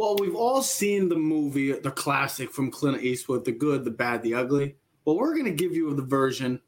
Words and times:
Well, 0.00 0.16
we've 0.16 0.34
all 0.34 0.62
seen 0.62 1.10
the 1.10 1.18
movie, 1.18 1.72
the 1.72 1.90
classic 1.90 2.52
from 2.52 2.70
Clint 2.70 3.02
Eastwood, 3.02 3.44
The 3.44 3.52
Good, 3.52 3.84
the 3.84 3.90
Bad, 3.90 4.22
the 4.22 4.32
Ugly. 4.32 4.76
Well, 5.04 5.18
we're 5.18 5.34
going 5.34 5.44
to 5.44 5.50
give 5.50 5.76
you 5.76 5.94
the 5.94 6.00
version 6.00 6.58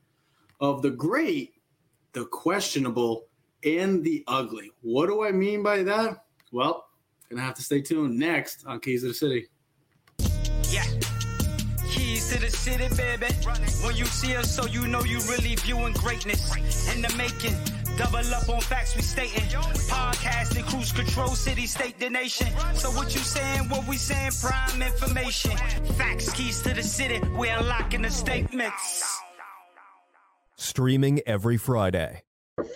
of 0.60 0.82
the 0.82 0.90
great, 0.90 1.54
the 2.12 2.26
questionable, 2.26 3.28
and 3.64 4.04
the 4.04 4.22
ugly. 4.28 4.70
What 4.82 5.06
do 5.06 5.24
I 5.24 5.32
mean 5.32 5.62
by 5.62 5.82
that? 5.82 6.26
Well, 6.52 6.84
gonna 7.30 7.40
have 7.40 7.54
to 7.54 7.62
stay 7.62 7.80
tuned 7.80 8.18
next 8.18 8.66
on 8.66 8.80
Keys 8.80 9.02
of 9.02 9.08
the 9.08 9.14
City. 9.14 9.46
Yeah. 10.68 10.84
Keys 11.90 12.30
to 12.34 12.38
the 12.38 12.50
city, 12.50 12.94
baby. 12.94 13.32
When 13.82 13.96
you 13.96 14.04
see 14.04 14.36
us, 14.36 14.54
so 14.54 14.66
you 14.66 14.86
know 14.86 15.04
you 15.04 15.20
really 15.20 15.54
viewing 15.54 15.94
greatness 15.94 16.94
in 16.94 17.00
the 17.00 17.08
making. 17.16 17.56
Double 18.02 18.34
up 18.34 18.48
on 18.48 18.60
facts 18.62 18.96
we 18.96 19.02
stating. 19.02 19.44
Podcasting, 19.86 20.66
cruise 20.66 20.90
control, 20.90 21.28
city, 21.28 21.66
state, 21.66 22.00
the 22.00 22.10
nation. 22.10 22.48
So 22.74 22.90
what 22.90 23.14
you 23.14 23.20
saying, 23.20 23.68
what 23.68 23.86
we 23.86 23.96
saying, 23.96 24.32
prime 24.40 24.82
information. 24.82 25.56
Facts, 25.96 26.32
keys 26.32 26.60
to 26.62 26.74
the 26.74 26.82
city, 26.82 27.20
we 27.38 27.48
unlocking 27.48 28.02
the 28.02 28.10
statements. 28.10 29.20
Streaming 30.56 31.20
every 31.26 31.56
Friday. 31.56 32.22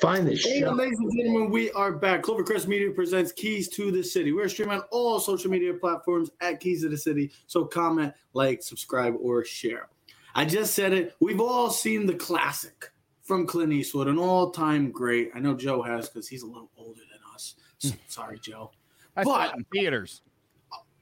Find 0.01 0.29
this 0.29 0.45
Hey, 0.45 0.61
show. 0.61 0.71
ladies 0.71 1.01
and 1.01 1.13
gentlemen, 1.13 1.51
we 1.51 1.73
are 1.73 1.91
back. 1.91 2.23
Clovercrest 2.23 2.69
Media 2.69 2.93
presents 2.93 3.33
Keys 3.33 3.69
to 3.71 3.91
the 3.91 4.05
City. 4.05 4.33
We're 4.33 4.49
streaming 4.49 4.79
on 4.79 4.85
all 4.93 5.19
social 5.19 5.51
media 5.51 5.75
platforms 5.75 6.31
at 6.41 6.61
Keys 6.61 6.83
to 6.83 6.89
the 6.89 6.97
City. 6.97 7.33
So 7.49 7.65
comment, 7.65 8.15
like, 8.33 8.63
subscribe, 8.63 9.17
or 9.21 9.45
share. 9.45 9.89
I 10.37 10.45
just 10.45 10.73
said 10.75 10.93
it. 10.93 11.17
We've 11.19 11.41
all 11.41 11.71
seen 11.71 12.07
the 12.07 12.15
classic 12.15 12.93
from 13.27 13.47
Clint 13.47 13.73
Eastwood, 13.73 14.09
an 14.09 14.19
all-time 14.19 14.91
great. 14.91 15.31
I 15.35 15.41
know 15.41 15.55
Joe 15.55 15.83
has 15.83 16.09
because 16.09 16.29
he's 16.29 16.43
a 16.43 16.47
little 16.47 16.71
older 16.77 17.01
than 17.01 17.21
us. 17.35 17.57
So, 17.79 17.91
hmm. 17.91 17.97
sorry, 18.07 18.39
Joe. 18.39 18.71
I 19.17 19.25
saw 19.25 19.39
But- 19.39 19.51
it 19.51 19.57
in 19.59 19.65
theaters. 19.73 20.23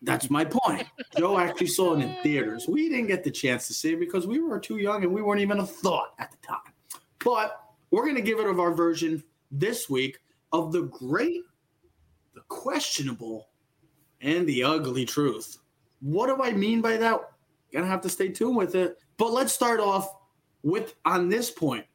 That's 0.02 0.28
my 0.28 0.44
point. 0.44 0.86
Joe 1.16 1.38
actually 1.38 1.68
saw 1.68 1.94
it 1.94 2.02
in 2.02 2.14
theaters. 2.22 2.68
We 2.68 2.90
didn't 2.90 3.06
get 3.06 3.24
the 3.24 3.30
chance 3.30 3.66
to 3.68 3.72
see 3.72 3.94
it 3.94 4.00
because 4.00 4.26
we 4.26 4.38
were 4.38 4.60
too 4.60 4.76
young 4.76 5.02
and 5.02 5.14
we 5.14 5.22
weren't 5.22 5.40
even 5.40 5.60
a 5.60 5.66
thought 5.66 6.12
at 6.18 6.30
the 6.30 6.36
time. 6.46 6.74
But 7.24 7.58
we're 7.90 8.02
going 8.02 8.16
to 8.16 8.20
give 8.20 8.38
it 8.38 8.46
of 8.46 8.60
our 8.60 8.72
version 8.72 9.22
this 9.50 9.88
week 9.88 10.18
of 10.52 10.72
the 10.72 10.82
great, 10.82 11.42
the 12.34 12.42
questionable, 12.48 13.48
and 14.20 14.46
the 14.46 14.62
ugly 14.62 15.04
truth. 15.04 15.58
What 16.00 16.26
do 16.26 16.42
I 16.42 16.52
mean 16.52 16.80
by 16.80 16.96
that? 16.96 17.20
Gonna 17.72 17.86
have 17.86 18.02
to 18.02 18.08
stay 18.08 18.28
tuned 18.28 18.56
with 18.56 18.74
it. 18.74 18.98
But 19.16 19.32
let's 19.32 19.52
start 19.52 19.80
off 19.80 20.08
with 20.62 20.94
on 21.04 21.28
this 21.28 21.50
point, 21.50 21.86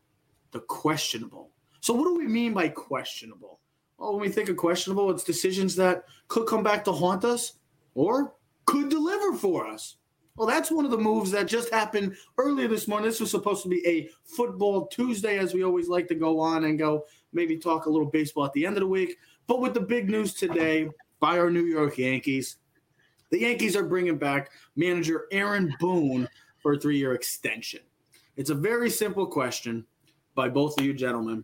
the 0.52 0.60
questionable. 0.62 1.52
So, 1.82 1.94
what 1.94 2.06
do 2.06 2.16
we 2.16 2.28
mean 2.28 2.54
by 2.54 2.70
questionable? 2.70 3.60
Well, 3.98 4.14
when 4.14 4.22
we 4.22 4.30
think 4.30 4.50
of 4.50 4.58
questionable, 4.58 5.12
it's 5.12 5.24
decisions 5.24 5.76
that 5.76 6.06
could 6.28 6.48
come 6.48 6.64
back 6.64 6.84
to 6.86 6.92
haunt 6.92 7.26
us 7.26 7.54
or 7.96 8.34
could 8.66 8.90
deliver 8.90 9.34
for 9.34 9.68
us. 9.68 9.98
Well, 10.36 10.48
that's 10.48 10.72
one 10.72 10.86
of 10.86 10.92
the 10.92 10.98
moves 10.98 11.32
that 11.32 11.48
just 11.48 11.74
happened 11.74 12.16
earlier 12.38 12.70
this 12.70 12.88
morning. 12.88 13.10
This 13.10 13.20
was 13.20 13.30
supposed 13.30 13.62
to 13.64 13.70
be 13.70 13.86
a 13.86 14.10
football 14.24 14.88
Tuesday, 14.88 15.38
as 15.38 15.54
we 15.54 15.66
always 15.66 15.90
like 15.90 16.08
to 16.08 16.16
go 16.16 16.40
on 16.40 16.64
and 16.64 16.80
go 16.80 17.06
maybe 17.34 17.58
talk 17.58 17.86
a 17.86 17.90
little 17.90 18.08
baseball 18.08 18.46
at 18.46 18.54
the 18.54 18.66
end 18.66 18.78
of 18.78 18.82
the 18.82 18.88
week. 18.88 19.18
But 19.48 19.60
with 19.60 19.74
the 19.74 19.82
big 19.82 20.10
news 20.10 20.34
today 20.34 20.90
by 21.20 21.38
our 21.38 21.50
New 21.50 21.66
York 21.66 21.98
Yankees, 21.98 22.58
the 23.32 23.42
Yankees 23.42 23.76
are 23.76 23.84
bringing 23.84 24.18
back 24.18 24.52
manager 24.78 25.26
Aaron 25.32 25.76
Boone 25.80 26.28
for 26.60 26.74
a 26.74 26.80
three 26.80 26.98
year 26.98 27.14
extension. 27.14 27.82
It's 28.38 28.50
a 28.50 28.56
very 28.56 28.90
simple 28.90 29.28
question 29.28 29.86
by 30.36 30.50
both 30.50 30.80
of 30.80 30.86
you 30.86 30.94
gentlemen. 30.94 31.44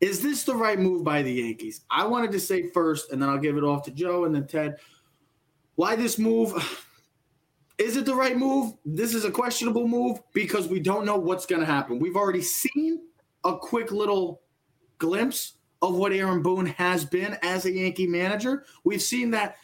Is 0.00 0.22
this 0.22 0.44
the 0.44 0.54
right 0.54 0.78
move 0.78 1.04
by 1.04 1.22
the 1.22 1.32
Yankees? 1.32 1.80
I 1.90 2.06
wanted 2.06 2.32
to 2.32 2.40
say 2.40 2.68
first, 2.70 3.12
and 3.12 3.20
then 3.20 3.28
I'll 3.28 3.38
give 3.38 3.56
it 3.56 3.64
off 3.64 3.84
to 3.84 3.90
Joe 3.90 4.24
and 4.24 4.34
then 4.34 4.46
Ted. 4.46 4.76
Why 5.76 5.96
this 5.96 6.18
move? 6.18 6.52
Is 7.78 7.98
it 7.98 8.06
the 8.06 8.14
right 8.14 8.38
move? 8.38 8.72
This 8.86 9.12
is 9.12 9.26
a 9.26 9.30
questionable 9.30 9.86
move 9.86 10.18
because 10.32 10.66
we 10.66 10.80
don't 10.80 11.04
know 11.04 11.18
what's 11.18 11.44
going 11.44 11.60
to 11.60 11.66
happen. 11.66 11.98
We've 11.98 12.16
already 12.16 12.40
seen 12.40 13.02
a 13.44 13.54
quick 13.54 13.92
little 13.92 14.40
glimpse 14.96 15.58
of 15.82 15.94
what 15.94 16.12
Aaron 16.12 16.40
Boone 16.40 16.64
has 16.64 17.04
been 17.04 17.36
as 17.42 17.66
a 17.66 17.70
Yankee 17.70 18.06
manager. 18.06 18.64
We've 18.84 19.02
seen 19.02 19.30
that 19.32 19.56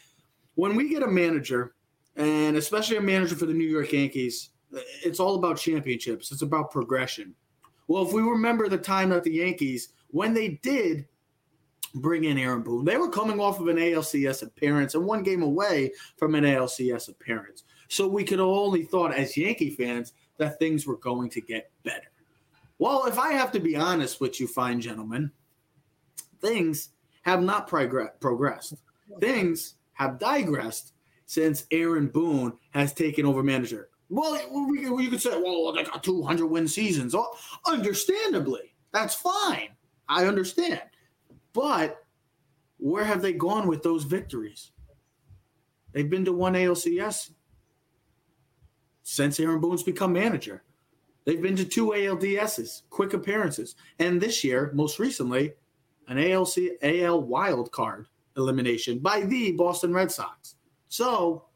when 0.56 0.77
we 0.77 0.91
get 0.91 1.03
a 1.03 1.09
manager, 1.09 1.75
and 2.16 2.59
especially 2.59 2.99
a 2.99 3.00
manager 3.00 3.34
for 3.34 3.47
the 3.47 3.55
New 3.55 3.66
York 3.66 3.93
Yankees, 3.93 4.50
it's 5.03 5.21
all 5.21 5.37
about 5.37 5.56
championships. 5.56 6.32
It's 6.32 6.43
about 6.43 6.71
progression. 6.71 7.34
Well, 7.88 8.06
if 8.06 8.12
we 8.12 8.22
remember 8.22 8.69
the 8.69 8.78
time 8.78 9.10
that 9.10 9.25
the 9.25 9.32
Yankees, 9.32 9.91
when 10.09 10.34
they 10.34 10.60
did 10.62 11.06
bring 11.97 12.25
in 12.25 12.38
Aaron 12.38 12.62
Boone, 12.62 12.84
they 12.84 12.97
were 12.97 13.10
coming 13.10 13.41
off 13.41 13.60
of 13.60 13.69
an 13.69 13.76
ALCS 13.76 14.43
appearance 14.43 14.94
and 14.94 15.04
one 15.04 15.22
game 15.22 15.43
away 15.43 15.93
from 16.16 16.34
an 16.34 16.44
ALCS 16.44 17.09
appearance. 17.09 17.65
So 17.88 18.09
we 18.09 18.25
could 18.25 18.38
have 18.38 18.48
only 18.48 18.84
thought 18.84 19.15
as 19.15 19.37
Yankee 19.37 19.70
fans 19.70 20.15
that 20.38 20.59
things 20.59 20.87
were 20.87 20.97
going 20.97 21.28
to 21.31 21.41
get 21.41 21.70
better. 21.82 22.10
Well, 22.78 23.06
if 23.06 23.19
I 23.19 23.32
have 23.32 23.53
to 23.53 23.60
be 23.60 23.76
honest 23.76 24.20
with 24.20 24.41
you, 24.41 24.47
fine 24.47 24.81
gentlemen, 24.81 25.31
things 26.41 26.91
have 27.22 27.43
not 27.43 27.69
progr- 27.69 28.19
progressed. 28.20 28.75
Things 29.20 29.75
have 29.93 30.19
digressed 30.19 30.93
since 31.26 31.66
Aaron 31.70 32.09
Boone 32.09 32.54
has 32.70 32.93
taken 32.93 33.25
over 33.25 33.43
manager. 33.43 33.88
Well, 34.12 34.39
we, 34.69 34.83
you 34.83 35.09
could 35.09 35.23
say, 35.23 35.41
well, 35.41 35.73
they 35.73 35.84
got 35.84 36.05
200 36.05 36.47
win 36.47 36.69
seasons. 36.69 37.15
Oh, 37.15 37.34
understandably, 37.67 38.75
that's 38.93 39.15
fine. 39.15 39.71
I 40.06 40.27
understand. 40.27 40.83
But 41.55 42.05
where 42.77 43.05
have 43.05 43.23
they 43.23 43.33
gone 43.33 43.67
with 43.67 43.83
those 43.83 44.05
victories? 44.05 44.73
They've 45.93 46.11
been 46.11 46.27
to 46.27 46.33
one 46.34 46.53
ALCS 46.53 47.31
since 49.03 49.41
Aaron 49.41 49.61
Boone's 49.61 49.83
become 49.83 50.12
manager. 50.12 50.62
They've 51.25 51.41
been 51.41 51.56
to 51.56 51.65
two 51.65 51.94
ALDSs, 51.97 52.83
quick 52.91 53.15
appearances, 53.15 53.77
and 53.99 54.21
this 54.21 54.44
year, 54.44 54.73
most 54.75 54.99
recently, 54.99 55.55
an 56.09 56.19
ALC 56.19 56.59
AL 56.83 57.23
wild 57.23 57.73
card 57.73 58.09
elimination 58.37 58.99
by 58.99 59.23
the 59.23 59.53
Boston 59.53 59.94
Red 59.94 60.12
Sox. 60.12 60.56
So, 60.89 61.47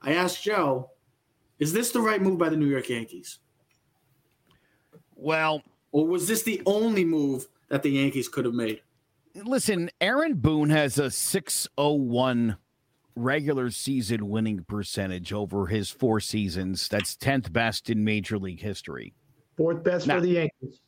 I 0.00 0.12
asked 0.12 0.44
Joe, 0.44 0.90
is 1.58 1.72
this 1.72 1.90
the 1.90 2.00
right 2.00 2.20
move 2.20 2.38
by 2.38 2.48
the 2.48 2.56
New 2.56 2.66
York 2.66 2.88
Yankees, 2.88 3.38
Well, 5.14 5.62
or 5.92 6.06
was 6.06 6.28
this 6.28 6.42
the 6.42 6.62
only 6.66 7.04
move 7.04 7.46
that 7.68 7.82
the 7.82 7.90
Yankees 7.90 8.28
could 8.28 8.44
have 8.44 8.54
made? 8.54 8.82
listen, 9.44 9.90
Aaron 10.00 10.34
Boone 10.34 10.70
has 10.70 10.98
a 10.98 11.10
601 11.10 12.56
regular 13.14 13.70
season 13.70 14.28
winning 14.30 14.64
percentage 14.64 15.32
over 15.32 15.66
his 15.66 15.90
four 15.90 16.20
seasons. 16.20 16.88
That's 16.88 17.16
10th 17.16 17.52
best 17.52 17.90
in 17.90 18.02
Major 18.04 18.38
League 18.38 18.60
history. 18.60 19.14
Fourth 19.56 19.82
best 19.84 20.06
Now- 20.06 20.16
for 20.16 20.20
the 20.22 20.28
Yankees. 20.30 20.80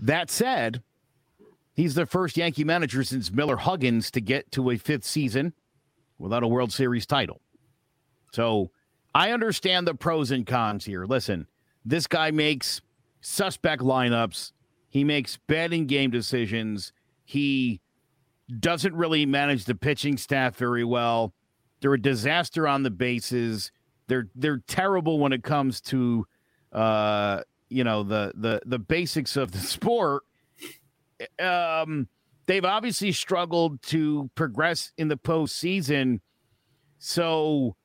That 0.00 0.30
said, 0.30 0.82
he's 1.74 1.94
the 1.94 2.06
first 2.06 2.36
Yankee 2.36 2.64
manager 2.64 3.04
since 3.04 3.30
Miller 3.30 3.56
Huggins 3.56 4.10
to 4.12 4.20
get 4.20 4.50
to 4.52 4.70
a 4.70 4.76
fifth 4.78 5.04
season 5.04 5.52
without 6.18 6.42
a 6.42 6.48
World 6.48 6.72
Series 6.72 7.04
title. 7.06 7.40
So 8.32 8.70
I 9.14 9.30
understand 9.30 9.86
the 9.86 9.94
pros 9.94 10.30
and 10.30 10.46
cons 10.46 10.84
here. 10.84 11.04
Listen, 11.04 11.46
this 11.84 12.06
guy 12.06 12.30
makes 12.30 12.80
suspect 13.20 13.82
lineups, 13.82 14.52
he 14.88 15.04
makes 15.04 15.38
betting 15.46 15.86
game 15.86 16.10
decisions, 16.10 16.92
he 17.24 17.80
doesn't 18.60 18.94
really 18.94 19.24
manage 19.24 19.64
the 19.64 19.74
pitching 19.74 20.16
staff 20.16 20.56
very 20.56 20.84
well. 20.84 21.32
They're 21.80 21.94
a 21.94 22.00
disaster 22.00 22.68
on 22.68 22.82
the 22.82 22.90
bases. 22.90 23.70
They're 24.06 24.28
they're 24.34 24.62
terrible 24.66 25.18
when 25.18 25.32
it 25.32 25.42
comes 25.42 25.80
to 25.82 26.26
uh 26.72 27.42
you 27.68 27.84
know 27.84 28.02
the 28.02 28.32
the 28.34 28.60
the 28.66 28.78
basics 28.78 29.36
of 29.36 29.52
the 29.52 29.58
sport 29.74 30.24
um 31.38 32.08
they've 32.46 32.64
obviously 32.64 33.12
struggled 33.12 33.80
to 33.82 34.30
progress 34.34 34.92
in 34.98 35.08
the 35.08 35.16
postseason 35.16 36.20
so 36.98 37.76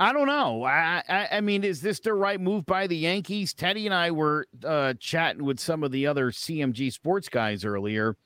i 0.00 0.12
don't 0.12 0.26
know. 0.26 0.64
I, 0.64 1.02
I 1.08 1.28
i 1.32 1.40
mean 1.40 1.62
is 1.62 1.80
this 1.80 2.00
the 2.00 2.12
right 2.12 2.40
move 2.40 2.66
by 2.66 2.86
the 2.86 2.96
yankees? 2.96 3.54
Teddy 3.54 3.86
and 3.86 3.94
i 3.94 4.10
were 4.10 4.46
uh 4.64 4.94
chatting 4.98 5.44
with 5.44 5.60
some 5.60 5.84
of 5.84 5.92
the 5.92 6.06
other 6.06 6.30
cmg 6.30 6.92
sports 6.92 7.28
guys 7.28 7.64
earlier. 7.64 8.16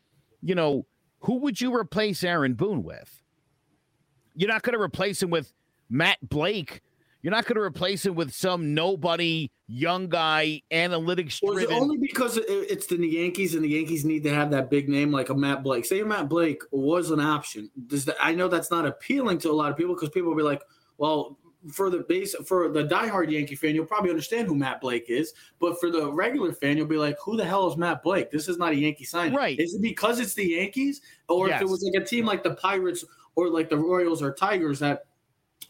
You 0.43 0.55
know 0.55 0.87
who 1.21 1.39
would 1.41 1.61
you 1.61 1.75
replace 1.75 2.25
aaron 2.25 2.55
boone 2.55 2.83
with? 2.83 3.23
You're 4.35 4.51
not 4.51 4.63
going 4.63 4.75
to 4.75 4.83
replace 4.83 5.23
him 5.23 5.31
with 5.31 5.53
matt 5.91 6.19
blake. 6.23 6.81
You're 7.23 7.31
not 7.31 7.47
going 7.47 7.57
to 7.57 7.63
replace 7.63 8.05
him 8.05 8.17
with 8.17 8.35
some 8.35 8.75
nobody 8.75 9.51
young 9.67 10.09
guy 10.11 10.61
analytics 10.71 11.41
is 11.43 11.63
it 11.63 11.71
only 11.71 11.97
because 11.97 12.39
it's 12.43 12.87
the 12.87 12.99
Yankees 12.99 13.55
and 13.55 13.65
the 13.65 13.69
Yankees 13.69 14.05
need 14.05 14.23
to 14.25 14.31
have 14.35 14.51
that 14.51 14.69
big 14.69 14.91
name 14.91 15.11
like 15.11 15.31
a 15.31 15.35
Matt 15.35 15.63
Blake? 15.63 15.87
Say 15.87 16.03
Matt 16.03 16.29
Blake 16.29 16.63
was 16.71 17.11
an 17.11 17.21
option. 17.21 17.71
Does 17.87 18.05
that, 18.05 18.17
I 18.21 18.35
know 18.35 18.49
that's 18.49 18.71
not 18.71 18.85
appealing 18.85 19.39
to 19.39 19.51
a 19.51 19.55
lot 19.55 19.71
of 19.71 19.77
people 19.79 19.95
because 19.95 20.11
people 20.11 20.29
will 20.29 20.37
be 20.37 20.43
like, 20.43 20.63
well, 20.99 21.39
for 21.73 21.91
the 21.91 22.01
base 22.01 22.35
for 22.47 22.69
the 22.69 22.85
diehard 22.85 23.31
Yankee 23.31 23.55
fan, 23.55 23.75
you'll 23.75 23.87
probably 23.87 24.11
understand 24.11 24.47
who 24.47 24.55
Matt 24.55 24.81
Blake 24.81 25.07
is, 25.09 25.33
but 25.61 25.79
for 25.81 25.91
the 25.91 26.13
regular 26.13 26.53
fan, 26.53 26.77
you'll 26.77 26.87
be 26.87 26.97
like, 26.97 27.17
who 27.19 27.37
the 27.37 27.45
hell 27.45 27.71
is 27.71 27.77
Matt 27.77 28.03
Blake? 28.03 28.31
This 28.31 28.49
is 28.49 28.59
not 28.59 28.73
a 28.73 28.77
Yankee 28.77 29.05
signing. 29.05 29.35
Right. 29.35 29.59
Is 29.59 29.75
it 29.75 29.83
because 29.83 30.21
it's 30.21 30.35
the 30.35 30.47
Yankees, 30.47 31.01
or 31.29 31.49
if 31.49 31.61
it 31.61 31.69
was 31.69 31.83
like 31.83 32.03
a 32.03 32.05
team 32.05 32.27
like 32.27 32.43
the 32.43 32.55
Pirates 32.55 33.05
or 33.37 33.49
like 33.49 33.69
the 33.69 33.79
Royals 33.79 34.23
or 34.23 34.33
Tigers 34.33 34.79
that 34.81 35.07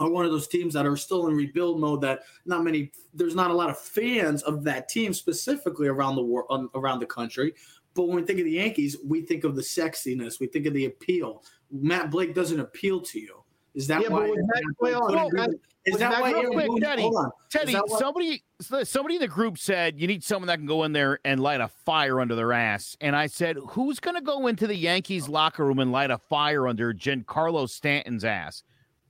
are 0.00 0.10
one 0.10 0.24
of 0.24 0.32
those 0.32 0.48
teams 0.48 0.74
that 0.74 0.86
are 0.86 0.96
still 0.96 1.28
in 1.28 1.34
rebuild 1.34 1.80
mode. 1.80 2.00
That 2.00 2.20
not 2.46 2.64
many, 2.64 2.90
there's 3.12 3.34
not 3.34 3.50
a 3.50 3.54
lot 3.54 3.70
of 3.70 3.78
fans 3.78 4.42
of 4.42 4.64
that 4.64 4.88
team 4.88 5.12
specifically 5.12 5.88
around 5.88 6.16
the 6.16 6.22
world, 6.22 6.46
um, 6.50 6.70
around 6.74 7.00
the 7.00 7.06
country. 7.06 7.54
But 7.94 8.08
when 8.08 8.16
we 8.16 8.22
think 8.22 8.40
of 8.40 8.44
the 8.44 8.52
Yankees, 8.52 8.96
we 9.04 9.22
think 9.22 9.44
of 9.44 9.54
the 9.54 9.62
sexiness, 9.62 10.40
we 10.40 10.48
think 10.48 10.66
of 10.66 10.74
the 10.74 10.86
appeal. 10.86 11.44
Matt 11.70 12.10
Blake 12.10 12.34
doesn't 12.34 12.58
appeal 12.58 13.00
to 13.02 13.20
you. 13.20 13.43
Is 13.74 13.86
that 13.88 14.02
Yeah, 14.02 14.08
why? 14.08 14.20
but 14.20 14.30
with 14.30 14.38
Matt 14.46 14.62
Blake- 14.78 15.00
Well, 15.00 15.30
Matt- 15.32 15.50
is 15.84 15.98
that 15.98 16.20
why? 16.20 16.32
Blake- 16.32 16.44
Aaron 16.44 16.52
Quick, 16.52 16.82
Teddy. 16.82 17.10
Teddy, 17.50 17.72
that 17.72 17.88
why- 17.88 17.98
somebody 17.98 18.44
somebody 18.84 19.16
in 19.16 19.20
the 19.20 19.28
group 19.28 19.58
said 19.58 19.98
you 20.00 20.06
need 20.06 20.22
someone 20.24 20.46
that 20.46 20.56
can 20.58 20.66
go 20.66 20.84
in 20.84 20.92
there 20.92 21.18
and 21.24 21.40
light 21.40 21.60
a 21.60 21.68
fire 21.68 22.20
under 22.20 22.34
their 22.34 22.52
ass. 22.52 22.96
And 23.00 23.14
I 23.16 23.26
said, 23.26 23.56
who's 23.70 24.00
going 24.00 24.14
to 24.14 24.22
go 24.22 24.46
into 24.46 24.66
the 24.66 24.76
Yankees 24.76 25.28
locker 25.28 25.64
room 25.66 25.78
and 25.80 25.92
light 25.92 26.10
a 26.10 26.18
fire 26.18 26.66
under 26.68 26.94
Giancarlo 26.94 27.68
Stanton's 27.68 28.24
ass, 28.24 28.62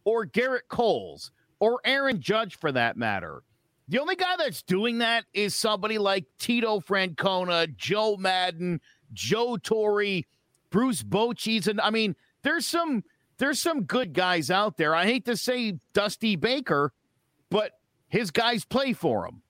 or 0.05 0.26
Gerrit 0.26 0.66
Cole's, 0.69 1.31
or 1.61 1.81
Aaron 1.84 2.20
Judge 2.20 2.56
for 2.56 2.72
that 2.72 2.96
matter? 2.96 3.43
The 3.88 3.99
only 4.00 4.16
guy 4.16 4.34
that's 4.38 4.62
doing 4.62 4.99
that 4.99 5.26
is 5.34 5.55
somebody 5.55 5.99
like 5.99 6.25
Tito 6.38 6.81
Francona, 6.81 7.76
Joe 7.76 8.16
Maddon, 8.16 8.81
Joe 9.12 9.58
Torre, 9.58 10.22
Bruce 10.70 11.02
Bochy's, 11.02 11.69
and 11.69 11.81
I 11.82 11.90
mean, 11.90 12.16
there's 12.43 12.66
some 12.66 13.05
there's 13.38 13.60
some 13.60 13.84
good 13.84 14.12
guys 14.12 14.50
out 14.50 14.76
there. 14.76 14.94
I 14.94 15.04
hate 15.04 15.25
to 15.26 15.36
say 15.36 15.78
Dusty 15.92 16.36
Baker, 16.36 16.92
but 17.50 17.72
his 18.08 18.31
guys 18.31 18.64
play 18.64 18.92
for 18.92 19.26
him. 19.26 19.42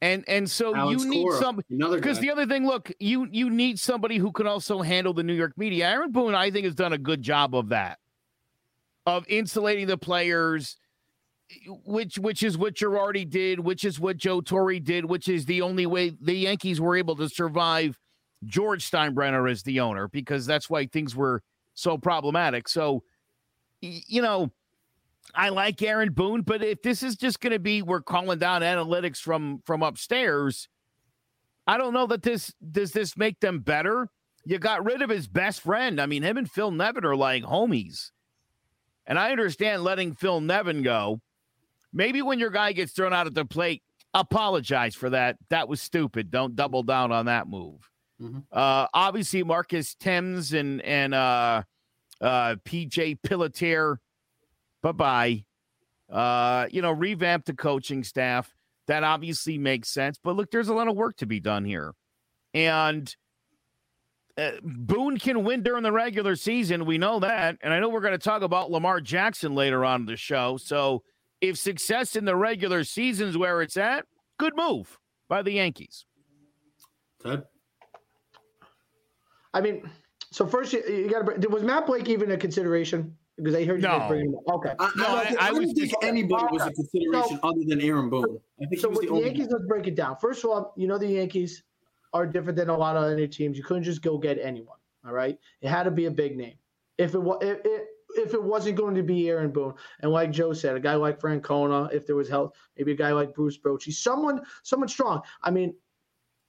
And 0.00 0.24
and 0.26 0.50
so 0.50 0.74
Alex 0.74 1.04
you 1.04 1.10
need 1.10 1.22
Cora, 1.22 1.38
some 1.38 1.60
because 1.68 2.18
the 2.18 2.30
other 2.30 2.44
thing, 2.44 2.66
look, 2.66 2.90
you 2.98 3.28
you 3.30 3.48
need 3.48 3.78
somebody 3.78 4.18
who 4.18 4.32
can 4.32 4.48
also 4.48 4.82
handle 4.82 5.14
the 5.14 5.22
New 5.22 5.32
York 5.32 5.52
media. 5.56 5.88
Aaron 5.88 6.10
Boone, 6.10 6.34
I 6.34 6.50
think, 6.50 6.64
has 6.64 6.74
done 6.74 6.92
a 6.92 6.98
good 6.98 7.22
job 7.22 7.54
of 7.54 7.68
that, 7.68 8.00
of 9.06 9.24
insulating 9.28 9.86
the 9.86 9.96
players, 9.96 10.76
which 11.84 12.18
which 12.18 12.42
is 12.42 12.58
what 12.58 12.74
Girardi 12.74 13.30
did, 13.30 13.60
which 13.60 13.84
is 13.84 14.00
what 14.00 14.16
Joe 14.16 14.40
Torre 14.40 14.80
did, 14.80 15.04
which 15.04 15.28
is 15.28 15.44
the 15.44 15.62
only 15.62 15.86
way 15.86 16.16
the 16.20 16.34
Yankees 16.34 16.80
were 16.80 16.96
able 16.96 17.14
to 17.14 17.28
survive 17.28 17.96
George 18.44 18.90
Steinbrenner 18.90 19.48
as 19.48 19.62
the 19.62 19.78
owner, 19.78 20.08
because 20.08 20.46
that's 20.46 20.68
why 20.68 20.86
things 20.86 21.14
were 21.14 21.44
so 21.74 21.98
problematic. 21.98 22.68
So, 22.68 23.02
you 23.80 24.22
know, 24.22 24.50
I 25.34 25.48
like 25.48 25.80
Aaron 25.82 26.12
Boone, 26.12 26.42
but 26.42 26.62
if 26.62 26.82
this 26.82 27.02
is 27.02 27.16
just 27.16 27.40
going 27.40 27.52
to 27.52 27.58
be 27.58 27.82
we're 27.82 28.02
calling 28.02 28.38
down 28.38 28.62
analytics 28.62 29.18
from 29.18 29.60
from 29.64 29.82
upstairs, 29.82 30.68
I 31.66 31.78
don't 31.78 31.94
know 31.94 32.06
that 32.08 32.22
this 32.22 32.52
does 32.70 32.92
this 32.92 33.16
make 33.16 33.40
them 33.40 33.60
better. 33.60 34.08
You 34.44 34.58
got 34.58 34.84
rid 34.84 35.02
of 35.02 35.10
his 35.10 35.28
best 35.28 35.60
friend. 35.60 36.00
I 36.00 36.06
mean, 36.06 36.22
him 36.22 36.36
and 36.36 36.50
Phil 36.50 36.70
Nevin 36.70 37.04
are 37.04 37.16
like 37.16 37.44
homies. 37.44 38.10
And 39.06 39.18
I 39.18 39.30
understand 39.30 39.82
letting 39.82 40.14
Phil 40.14 40.40
Nevin 40.40 40.82
go. 40.82 41.20
Maybe 41.92 42.22
when 42.22 42.38
your 42.38 42.50
guy 42.50 42.72
gets 42.72 42.92
thrown 42.92 43.12
out 43.12 43.26
at 43.26 43.34
the 43.34 43.44
plate, 43.44 43.82
apologize 44.14 44.94
for 44.94 45.10
that. 45.10 45.36
That 45.50 45.68
was 45.68 45.80
stupid. 45.80 46.30
Don't 46.30 46.56
double 46.56 46.82
down 46.82 47.12
on 47.12 47.26
that 47.26 47.48
move. 47.48 47.88
Mhm. 48.22 48.44
Uh, 48.52 48.86
obviously, 48.94 49.42
Marcus 49.42 49.94
Thames 49.94 50.52
and 50.52 50.80
and 50.82 51.12
uh, 51.12 51.62
uh, 52.20 52.56
PJ 52.64 53.18
Pilittere, 53.26 53.96
bye 54.82 54.92
bye. 54.92 55.44
Uh, 56.08 56.68
you 56.70 56.82
know, 56.82 56.92
revamp 56.92 57.46
the 57.46 57.54
coaching 57.54 58.04
staff. 58.04 58.54
That 58.86 59.02
obviously 59.02 59.58
makes 59.58 59.88
sense. 59.88 60.18
But 60.22 60.36
look, 60.36 60.50
there's 60.50 60.68
a 60.68 60.74
lot 60.74 60.88
of 60.88 60.96
work 60.96 61.16
to 61.18 61.26
be 61.26 61.40
done 61.40 61.64
here, 61.64 61.94
and 62.54 63.14
uh, 64.36 64.52
Boone 64.62 65.18
can 65.18 65.44
win 65.44 65.62
during 65.62 65.82
the 65.82 65.92
regular 65.92 66.36
season. 66.36 66.84
We 66.84 66.98
know 66.98 67.18
that, 67.20 67.58
and 67.60 67.72
I 67.72 67.80
know 67.80 67.88
we're 67.88 68.00
going 68.00 68.12
to 68.12 68.18
talk 68.18 68.42
about 68.42 68.70
Lamar 68.70 69.00
Jackson 69.00 69.54
later 69.54 69.84
on 69.84 70.02
in 70.02 70.06
the 70.06 70.16
show. 70.16 70.56
So, 70.58 71.02
if 71.40 71.58
success 71.58 72.14
in 72.14 72.24
the 72.24 72.36
regular 72.36 72.84
season 72.84 73.28
is 73.28 73.36
where 73.38 73.62
it's 73.62 73.76
at, 73.76 74.06
good 74.38 74.54
move 74.56 74.98
by 75.28 75.42
the 75.42 75.52
Yankees. 75.52 76.04
Ted? 77.22 77.44
I 79.54 79.60
mean, 79.60 79.88
so 80.30 80.46
first 80.46 80.72
you, 80.72 80.82
you 80.88 81.08
got 81.10 81.26
to. 81.40 81.48
Was 81.48 81.62
Matt 81.62 81.86
Blake 81.86 82.08
even 82.08 82.30
a 82.32 82.36
consideration? 82.36 83.16
Because 83.36 83.54
I 83.54 83.64
heard 83.64 83.80
you 83.82 83.88
No. 83.88 83.98
guys 83.98 84.08
bring 84.08 84.26
him. 84.26 84.34
up. 84.36 84.54
Okay. 84.56 84.74
I, 84.78 84.90
No, 84.96 85.04
I, 85.04 85.06
don't 85.06 85.16
I- 85.18 85.24
think- 85.24 85.42
I 85.42 85.46
I 85.46 85.50
don't 85.50 85.58
was 85.62 85.72
think 85.72 85.92
anybody 86.02 86.46
was 86.52 86.62
a 86.62 86.64
Okay. 86.66 86.74
consideration 86.74 87.40
other 87.42 87.60
than 87.66 87.80
Aaron 87.80 88.10
Boone. 88.10 88.38
I 88.62 88.66
think 88.66 88.80
So 88.80 88.88
with 88.90 89.00
the 89.00 89.06
the 89.06 89.12
only 89.12 89.24
Yankees, 89.26 89.48
let's 89.50 89.64
break 89.66 89.86
it 89.86 89.94
down. 89.94 90.16
First 90.16 90.44
of 90.44 90.50
all, 90.50 90.74
you 90.76 90.86
know 90.86 90.98
the 90.98 91.06
Yankees 91.08 91.62
are 92.12 92.26
different 92.26 92.56
than 92.56 92.68
a 92.68 92.76
lot 92.76 92.96
of 92.96 93.02
other 93.04 93.26
teams. 93.26 93.56
You 93.56 93.64
couldn't 93.64 93.84
just 93.84 94.02
go 94.02 94.18
get 94.18 94.38
anyone. 94.38 94.76
All 95.06 95.12
right, 95.12 95.38
it 95.62 95.68
had 95.68 95.84
to 95.84 95.90
be 95.90 96.04
a 96.06 96.10
big 96.10 96.36
name. 96.36 96.54
If 96.98 97.14
it 97.14 97.18
was, 97.22 97.38
if 97.42 97.58
it, 97.64 97.86
if 98.16 98.34
it 98.34 98.42
wasn't 98.42 98.76
going 98.76 98.94
to 98.94 99.02
be 99.02 99.28
Aaron 99.30 99.50
Boone, 99.50 99.74
and 100.00 100.12
like 100.12 100.30
Joe 100.30 100.52
said, 100.52 100.76
a 100.76 100.80
guy 100.80 100.94
like 100.94 101.18
Francona, 101.18 101.92
if 101.92 102.06
there 102.06 102.14
was 102.14 102.28
help, 102.28 102.54
maybe 102.76 102.92
a 102.92 102.94
guy 102.94 103.12
like 103.12 103.34
Bruce 103.34 103.58
Bochy, 103.58 103.92
someone, 103.92 104.42
someone 104.62 104.88
strong. 104.88 105.22
I 105.42 105.50
mean, 105.50 105.74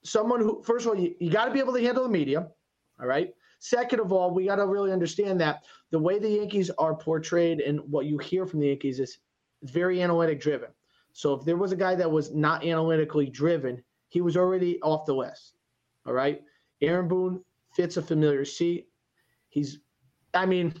someone 0.04 0.40
who, 0.40 0.62
first 0.62 0.84
of 0.86 0.92
all, 0.92 0.98
you, 1.00 1.14
you 1.18 1.30
got 1.30 1.46
to 1.46 1.50
be 1.50 1.58
able 1.58 1.72
to 1.72 1.82
handle 1.82 2.04
the 2.04 2.10
media. 2.10 2.48
All 3.00 3.06
right. 3.06 3.34
Second 3.58 4.00
of 4.00 4.12
all, 4.12 4.30
we 4.30 4.46
got 4.46 4.56
to 4.56 4.66
really 4.66 4.92
understand 4.92 5.40
that 5.40 5.64
the 5.90 5.98
way 5.98 6.18
the 6.18 6.28
Yankees 6.28 6.70
are 6.78 6.94
portrayed 6.94 7.60
and 7.60 7.80
what 7.90 8.06
you 8.06 8.18
hear 8.18 8.46
from 8.46 8.60
the 8.60 8.68
Yankees 8.68 9.00
is 9.00 9.18
very 9.62 10.02
analytic 10.02 10.40
driven. 10.40 10.68
So 11.12 11.32
if 11.34 11.44
there 11.44 11.56
was 11.56 11.72
a 11.72 11.76
guy 11.76 11.94
that 11.94 12.10
was 12.10 12.34
not 12.34 12.64
analytically 12.64 13.30
driven, 13.30 13.82
he 14.08 14.20
was 14.20 14.36
already 14.36 14.80
off 14.82 15.06
the 15.06 15.14
list. 15.14 15.56
All 16.06 16.12
right. 16.12 16.42
Aaron 16.82 17.08
Boone 17.08 17.42
fits 17.74 17.96
a 17.96 18.02
familiar 18.02 18.44
seat. 18.44 18.88
He's, 19.48 19.78
I 20.34 20.44
mean, 20.46 20.74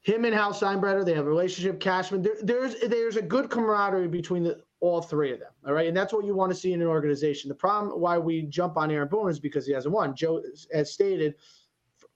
him 0.00 0.24
and 0.24 0.34
Hal 0.34 0.52
Steinbrenner, 0.52 1.04
they 1.04 1.14
have 1.14 1.26
a 1.26 1.30
relationship. 1.30 1.78
Cashman, 1.78 2.22
there, 2.22 2.36
there's 2.42 2.80
there's 2.80 3.16
a 3.16 3.22
good 3.22 3.50
camaraderie 3.50 4.08
between 4.08 4.42
the 4.42 4.62
all 4.82 5.00
three 5.00 5.32
of 5.32 5.38
them. 5.38 5.52
All 5.64 5.72
right, 5.72 5.86
and 5.86 5.96
that's 5.96 6.12
what 6.12 6.26
you 6.26 6.34
want 6.34 6.52
to 6.52 6.58
see 6.58 6.72
in 6.72 6.82
an 6.82 6.88
organization. 6.88 7.48
The 7.48 7.54
problem 7.54 8.00
why 8.00 8.18
we 8.18 8.42
jump 8.42 8.76
on 8.76 8.90
Aaron 8.90 9.08
Boone 9.08 9.30
is 9.30 9.38
because 9.38 9.64
he 9.64 9.72
hasn't 9.72 9.94
won. 9.94 10.14
Joe 10.14 10.42
has 10.74 10.92
stated, 10.92 11.36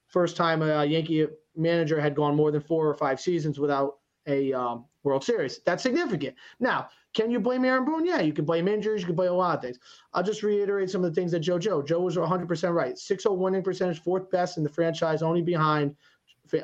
first 0.09 0.37
time 0.37 0.63
a 0.63 0.85
Yankee 0.85 1.29
manager 1.55 2.01
had 2.01 2.17
gone 2.17 2.35
more 2.35 2.51
than 2.51 2.61
four 2.61 2.89
or 2.89 2.95
five 2.95 3.21
seasons 3.21 3.61
without 3.61 3.99
a 4.27 4.53
um, 4.53 4.85
World 5.05 5.23
Series. 5.23 5.61
That's 5.65 5.85
significant. 5.85 6.35
Now, 6.59 6.89
can 7.15 7.31
you 7.31 7.39
blame 7.39 7.65
Aaron 7.65 7.85
Boone? 7.85 8.05
Yeah, 8.05 8.21
you 8.21 8.33
can 8.33 8.45
blame 8.45 8.67
injuries. 8.67 9.03
You 9.03 9.07
can 9.07 9.15
blame 9.15 9.31
a 9.31 9.35
lot 9.35 9.57
of 9.57 9.63
things. 9.63 9.79
I'll 10.13 10.25
just 10.25 10.43
reiterate 10.43 10.91
some 10.91 11.05
of 11.05 11.15
the 11.15 11.19
things 11.19 11.31
that 11.31 11.41
Joe 11.41 11.61
Joe. 11.61 11.83
Joe 11.83 12.01
was 12.01 12.17
100% 12.17 12.75
right. 12.75 12.99
6 12.99 13.27
winning 13.27 13.63
percentage, 13.63 14.03
fourth 14.03 14.29
best 14.33 14.59
in 14.59 14.65
the 14.65 14.69
franchise, 14.69 15.23
only 15.23 15.41
behind 15.41 15.95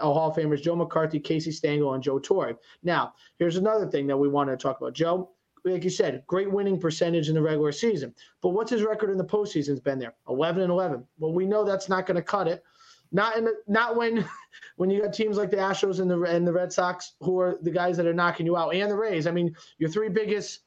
Hall 0.01 0.31
of 0.31 0.37
Famers 0.37 0.63
Joe 0.63 0.75
McCarthy, 0.75 1.21
Casey 1.21 1.53
Stengel, 1.53 1.95
and 1.95 2.03
Joe 2.03 2.19
Torre. 2.19 2.59
Now, 2.83 3.15
here's 3.39 3.57
another 3.57 3.87
thing 3.87 4.09
that 4.09 4.17
we 4.17 4.29
want 4.29 4.51
to 4.51 4.57
talk 4.57 4.81
about. 4.81 4.95
Joe, 4.95 5.31
like 5.65 5.85
you 5.85 5.91
said, 5.91 6.25
great 6.27 6.51
winning 6.51 6.79
percentage 6.79 7.29
in 7.29 7.35
the 7.35 7.43
regular 7.43 7.73
season. 7.73 8.15
But 8.41 8.51
what's 8.51 8.71
his 8.71 8.83
record 8.83 9.11
in 9.11 9.17
the 9.17 9.25
postseason? 9.25 9.69
Has 9.69 9.81
been 9.81 9.99
there 9.99 10.15
11 10.29 10.63
and 10.63 10.71
11. 10.71 11.05
Well, 11.19 11.33
we 11.33 11.47
know 11.47 11.65
that's 11.65 11.89
not 11.89 12.07
going 12.07 12.17
to 12.17 12.23
cut 12.23 12.49
it. 12.49 12.65
Not 13.13 13.37
in 13.37 13.45
the, 13.45 13.55
not 13.69 13.97
when 13.97 14.25
when 14.77 14.91
you 14.91 15.03
got 15.03 15.13
teams 15.13 15.37
like 15.37 15.51
the 15.51 15.59
Astros 15.59 16.01
and 16.01 16.11
the 16.11 16.21
and 16.23 16.47
the 16.47 16.53
Red 16.53 16.73
Sox 16.73 17.13
who 17.21 17.39
are 17.41 17.59
the 17.63 17.71
guys 17.71 17.97
that 17.97 18.07
are 18.07 18.15
knocking 18.15 18.47
you 18.47 18.57
out, 18.57 18.75
and 18.75 18.91
the 18.91 18.97
Rays. 18.97 19.27
I 19.27 19.31
mean, 19.31 19.55
your 19.79 19.91
three 19.91 20.09
biggest 20.09 20.61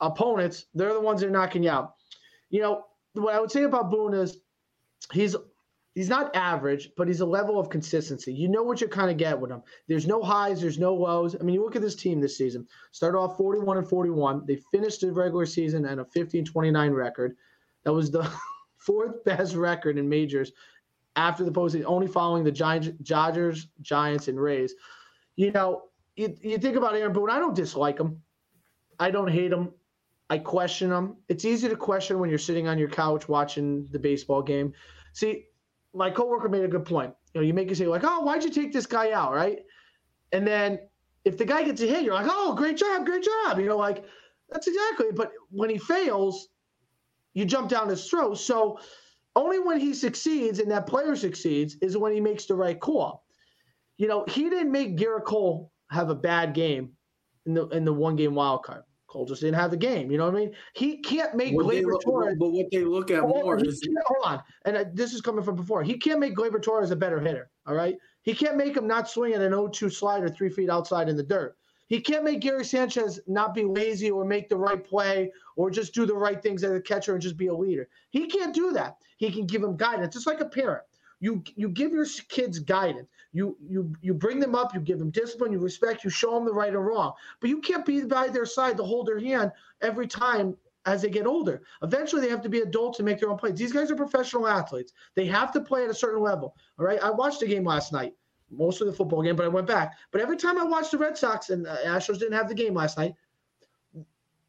opponents, 0.00 0.66
they're 0.74 0.92
the 0.92 1.00
ones 1.00 1.20
that 1.20 1.28
are 1.28 1.30
knocking 1.30 1.62
you 1.62 1.70
out. 1.70 1.94
You 2.50 2.62
know 2.62 2.84
what 3.14 3.34
I 3.34 3.40
would 3.40 3.50
say 3.50 3.62
about 3.62 3.90
Boone 3.90 4.14
is 4.14 4.38
he's 5.12 5.36
he's 5.98 6.08
not 6.08 6.36
average, 6.36 6.90
but 6.96 7.08
he's 7.08 7.22
a 7.22 7.26
level 7.26 7.58
of 7.58 7.70
consistency. 7.70 8.32
You 8.32 8.48
know 8.48 8.62
what 8.62 8.80
you 8.80 8.86
kind 8.86 9.10
of 9.10 9.16
get 9.16 9.40
with 9.40 9.50
him. 9.50 9.64
There's 9.88 10.06
no 10.06 10.22
highs, 10.22 10.60
there's 10.60 10.78
no 10.78 10.94
lows. 10.94 11.34
I 11.34 11.42
mean, 11.42 11.56
you 11.56 11.64
look 11.64 11.74
at 11.74 11.82
this 11.82 11.96
team 11.96 12.20
this 12.20 12.38
season. 12.38 12.68
Started 12.92 13.18
off 13.18 13.36
41 13.36 13.78
and 13.78 13.88
41. 13.88 14.44
They 14.46 14.60
finished 14.70 15.00
the 15.00 15.10
regular 15.10 15.44
season 15.44 15.84
at 15.84 15.98
a 15.98 16.04
15 16.04 16.44
29 16.44 16.92
record. 16.92 17.34
That 17.82 17.92
was 17.92 18.12
the 18.12 18.30
fourth 18.76 19.24
best 19.24 19.56
record 19.56 19.98
in 19.98 20.08
majors 20.08 20.52
after 21.16 21.42
the 21.42 21.50
postseason, 21.50 21.82
only 21.84 22.06
following 22.06 22.44
the 22.44 22.52
Giants, 22.52 22.90
Dodgers, 23.02 23.66
Giants, 23.80 24.28
and 24.28 24.40
Rays. 24.40 24.74
You 25.34 25.50
know, 25.50 25.82
you, 26.14 26.32
you 26.40 26.58
think 26.58 26.76
about 26.76 26.94
Aaron 26.94 27.12
Boone. 27.12 27.28
I 27.28 27.40
don't 27.40 27.56
dislike 27.56 27.98
him. 27.98 28.22
I 29.00 29.10
don't 29.10 29.32
hate 29.32 29.50
him. 29.50 29.72
I 30.30 30.38
question 30.38 30.92
him. 30.92 31.16
It's 31.28 31.44
easy 31.44 31.68
to 31.68 31.74
question 31.74 32.20
when 32.20 32.30
you're 32.30 32.38
sitting 32.38 32.68
on 32.68 32.78
your 32.78 32.88
couch 32.88 33.28
watching 33.28 33.88
the 33.90 33.98
baseball 33.98 34.42
game. 34.42 34.74
See, 35.12 35.46
my 35.98 36.10
coworker 36.10 36.48
made 36.48 36.64
a 36.64 36.68
good 36.68 36.84
point. 36.84 37.12
You 37.34 37.40
know, 37.40 37.46
you 37.46 37.52
make 37.52 37.68
you 37.68 37.74
say 37.74 37.86
like, 37.86 38.04
"Oh, 38.04 38.20
why'd 38.20 38.44
you 38.44 38.50
take 38.50 38.72
this 38.72 38.86
guy 38.86 39.12
out?" 39.12 39.32
Right? 39.34 39.58
And 40.32 40.46
then 40.46 40.78
if 41.24 41.36
the 41.36 41.44
guy 41.44 41.64
gets 41.64 41.82
a 41.82 41.86
hit, 41.86 42.04
you're 42.04 42.14
like, 42.14 42.28
"Oh, 42.30 42.54
great 42.54 42.76
job, 42.76 43.04
great 43.04 43.24
job." 43.24 43.58
You 43.58 43.66
know, 43.66 43.76
like 43.76 44.04
that's 44.48 44.68
exactly. 44.68 45.08
But 45.14 45.32
when 45.50 45.68
he 45.68 45.78
fails, 45.78 46.48
you 47.34 47.44
jump 47.44 47.68
down 47.68 47.88
his 47.88 48.08
throat. 48.08 48.38
So 48.38 48.78
only 49.36 49.58
when 49.58 49.80
he 49.80 49.92
succeeds 49.92 50.58
and 50.60 50.70
that 50.70 50.86
player 50.86 51.16
succeeds 51.16 51.76
is 51.82 51.96
when 51.96 52.12
he 52.12 52.20
makes 52.20 52.46
the 52.46 52.54
right 52.54 52.78
call. 52.78 53.24
You 53.96 54.06
know, 54.06 54.24
he 54.28 54.48
didn't 54.48 54.72
make 54.72 54.96
Gerrit 54.96 55.24
Cole 55.24 55.72
have 55.90 56.10
a 56.10 56.14
bad 56.14 56.54
game 56.54 56.92
in 57.46 57.54
the 57.54 57.66
in 57.68 57.84
the 57.84 57.92
one 57.92 58.16
game 58.16 58.34
wild 58.34 58.62
card. 58.62 58.82
Cole 59.08 59.24
just 59.24 59.40
didn't 59.40 59.56
have 59.58 59.70
the 59.70 59.76
game. 59.76 60.10
You 60.10 60.18
know 60.18 60.26
what 60.26 60.36
I 60.36 60.38
mean? 60.40 60.54
He 60.74 60.98
can't 60.98 61.34
make 61.34 61.54
What 61.54 61.66
Gleyber 61.66 61.92
look- 61.92 62.02
Torres. 62.02 62.36
but 62.38 62.50
what 62.50 62.70
they 62.70 62.84
look 62.84 63.10
at 63.10 63.22
more 63.22 63.58
is 63.58 63.82
hold 64.06 64.24
on, 64.24 64.42
and 64.66 64.76
uh, 64.76 64.84
this 64.92 65.14
is 65.14 65.20
coming 65.22 65.42
from 65.42 65.56
before. 65.56 65.82
He 65.82 65.96
can't 65.96 66.20
make 66.20 66.36
Gleyber 66.36 66.62
Torres 66.62 66.90
a 66.90 66.96
better 66.96 67.18
hitter. 67.18 67.50
All 67.66 67.74
right, 67.74 67.96
He 68.22 68.34
can't 68.34 68.56
make 68.56 68.76
him 68.76 68.86
not 68.86 69.08
swing 69.08 69.32
at 69.32 69.40
an 69.40 69.52
0-2 69.52 69.90
slider 69.92 70.28
three 70.28 70.50
feet 70.50 70.68
outside 70.70 71.08
in 71.08 71.16
the 71.16 71.22
dirt. 71.22 71.56
He 71.86 72.02
can't 72.02 72.22
make 72.22 72.40
Gary 72.40 72.66
Sanchez 72.66 73.18
not 73.26 73.54
be 73.54 73.64
lazy 73.64 74.10
or 74.10 74.22
make 74.26 74.50
the 74.50 74.56
right 74.58 74.84
play 74.84 75.32
or 75.56 75.70
just 75.70 75.94
do 75.94 76.04
the 76.04 76.14
right 76.14 76.42
things 76.42 76.62
as 76.62 76.72
a 76.72 76.80
catcher 76.82 77.14
and 77.14 77.22
just 77.22 77.38
be 77.38 77.46
a 77.46 77.54
leader. 77.54 77.88
He 78.10 78.26
can't 78.26 78.54
do 78.54 78.72
that. 78.72 78.96
He 79.16 79.30
can 79.32 79.46
give 79.46 79.62
him 79.62 79.74
guidance. 79.74 80.14
It's 80.14 80.26
like 80.26 80.40
a 80.42 80.44
parent. 80.48 80.82
You 81.20 81.42
you 81.56 81.70
give 81.70 81.92
your 81.92 82.06
kids 82.28 82.58
guidance. 82.58 83.08
You 83.32 83.56
you 83.60 83.92
you 84.00 84.14
bring 84.14 84.40
them 84.40 84.54
up. 84.54 84.74
You 84.74 84.80
give 84.80 84.98
them 84.98 85.10
discipline. 85.10 85.52
You 85.52 85.58
respect. 85.58 86.02
You 86.02 86.10
show 86.10 86.34
them 86.34 86.44
the 86.46 86.52
right 86.52 86.72
and 86.72 86.84
wrong. 86.84 87.12
But 87.40 87.50
you 87.50 87.60
can't 87.60 87.84
be 87.84 88.02
by 88.04 88.28
their 88.28 88.46
side 88.46 88.76
to 88.78 88.84
hold 88.84 89.06
their 89.06 89.18
hand 89.20 89.52
every 89.82 90.06
time 90.06 90.56
as 90.86 91.02
they 91.02 91.10
get 91.10 91.26
older. 91.26 91.62
Eventually, 91.82 92.22
they 92.22 92.30
have 92.30 92.40
to 92.42 92.48
be 92.48 92.60
adults 92.60 92.98
and 92.98 93.06
make 93.06 93.20
their 93.20 93.30
own 93.30 93.36
plays. 93.36 93.58
These 93.58 93.72
guys 93.72 93.90
are 93.90 93.96
professional 93.96 94.48
athletes. 94.48 94.92
They 95.14 95.26
have 95.26 95.52
to 95.52 95.60
play 95.60 95.84
at 95.84 95.90
a 95.90 95.94
certain 95.94 96.22
level. 96.22 96.56
All 96.78 96.86
right. 96.86 97.02
I 97.02 97.10
watched 97.10 97.40
the 97.40 97.46
game 97.46 97.64
last 97.64 97.92
night 97.92 98.14
most 98.50 98.80
of 98.80 98.86
the 98.86 98.92
football 98.92 99.22
game, 99.22 99.36
but 99.36 99.44
I 99.44 99.48
went 99.48 99.66
back. 99.66 99.96
But 100.10 100.20
every 100.20 100.36
time 100.36 100.58
I 100.58 100.64
watched 100.64 100.90
the 100.90 100.98
Red 100.98 101.18
Sox 101.18 101.50
and 101.50 101.66
uh, 101.66 101.76
Astros 101.84 102.18
didn't 102.18 102.34
have 102.34 102.48
the 102.48 102.54
game 102.54 102.74
last 102.74 102.96
night, 102.96 103.14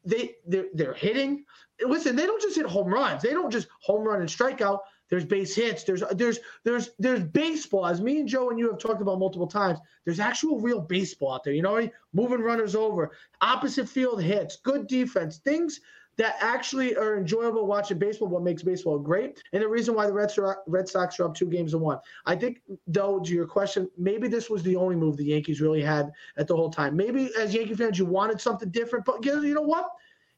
they 0.04 0.36
they're, 0.46 0.66
they're 0.72 0.94
hitting. 0.94 1.44
Listen, 1.82 2.16
they 2.16 2.26
don't 2.26 2.40
just 2.40 2.56
hit 2.56 2.66
home 2.66 2.88
runs. 2.88 3.22
They 3.22 3.30
don't 3.30 3.50
just 3.50 3.68
home 3.80 4.04
run 4.04 4.20
and 4.20 4.28
strikeout. 4.28 4.78
There's 5.10 5.24
base 5.24 5.54
hits. 5.54 5.84
There's 5.84 6.02
there's 6.12 6.38
there's 6.64 6.90
there's 6.98 7.22
baseball. 7.24 7.86
As 7.86 8.00
me 8.00 8.20
and 8.20 8.28
Joe 8.28 8.50
and 8.50 8.58
you 8.58 8.70
have 8.70 8.78
talked 8.78 9.02
about 9.02 9.18
multiple 9.18 9.48
times, 9.48 9.78
there's 10.04 10.20
actual 10.20 10.60
real 10.60 10.80
baseball 10.80 11.34
out 11.34 11.44
there. 11.44 11.52
You 11.52 11.62
know, 11.62 11.88
moving 12.12 12.40
runners 12.40 12.74
over, 12.74 13.10
opposite 13.40 13.88
field 13.88 14.22
hits, 14.22 14.56
good 14.56 14.86
defense, 14.86 15.38
things 15.38 15.80
that 16.20 16.36
actually 16.40 16.94
are 16.96 17.16
enjoyable 17.16 17.66
watching 17.66 17.98
baseball, 17.98 18.28
what 18.28 18.42
makes 18.42 18.62
baseball 18.62 18.98
great, 18.98 19.42
and 19.52 19.62
the 19.62 19.68
reason 19.68 19.94
why 19.94 20.06
the 20.06 20.12
Red, 20.12 20.30
Red 20.66 20.86
Sox 20.86 21.18
are 21.18 21.24
up 21.24 21.34
two 21.34 21.46
games 21.46 21.70
to 21.70 21.78
one. 21.78 21.98
I 22.26 22.36
think, 22.36 22.60
though, 22.86 23.20
to 23.20 23.32
your 23.32 23.46
question, 23.46 23.88
maybe 23.96 24.28
this 24.28 24.50
was 24.50 24.62
the 24.62 24.76
only 24.76 24.96
move 24.96 25.16
the 25.16 25.24
Yankees 25.24 25.62
really 25.62 25.80
had 25.80 26.10
at 26.36 26.46
the 26.46 26.54
whole 26.54 26.68
time. 26.68 26.94
Maybe 26.94 27.30
as 27.38 27.54
Yankee 27.54 27.74
fans, 27.74 27.98
you 27.98 28.04
wanted 28.04 28.38
something 28.38 28.70
different, 28.70 29.06
but 29.06 29.24
you 29.24 29.54
know 29.54 29.62
what? 29.62 29.88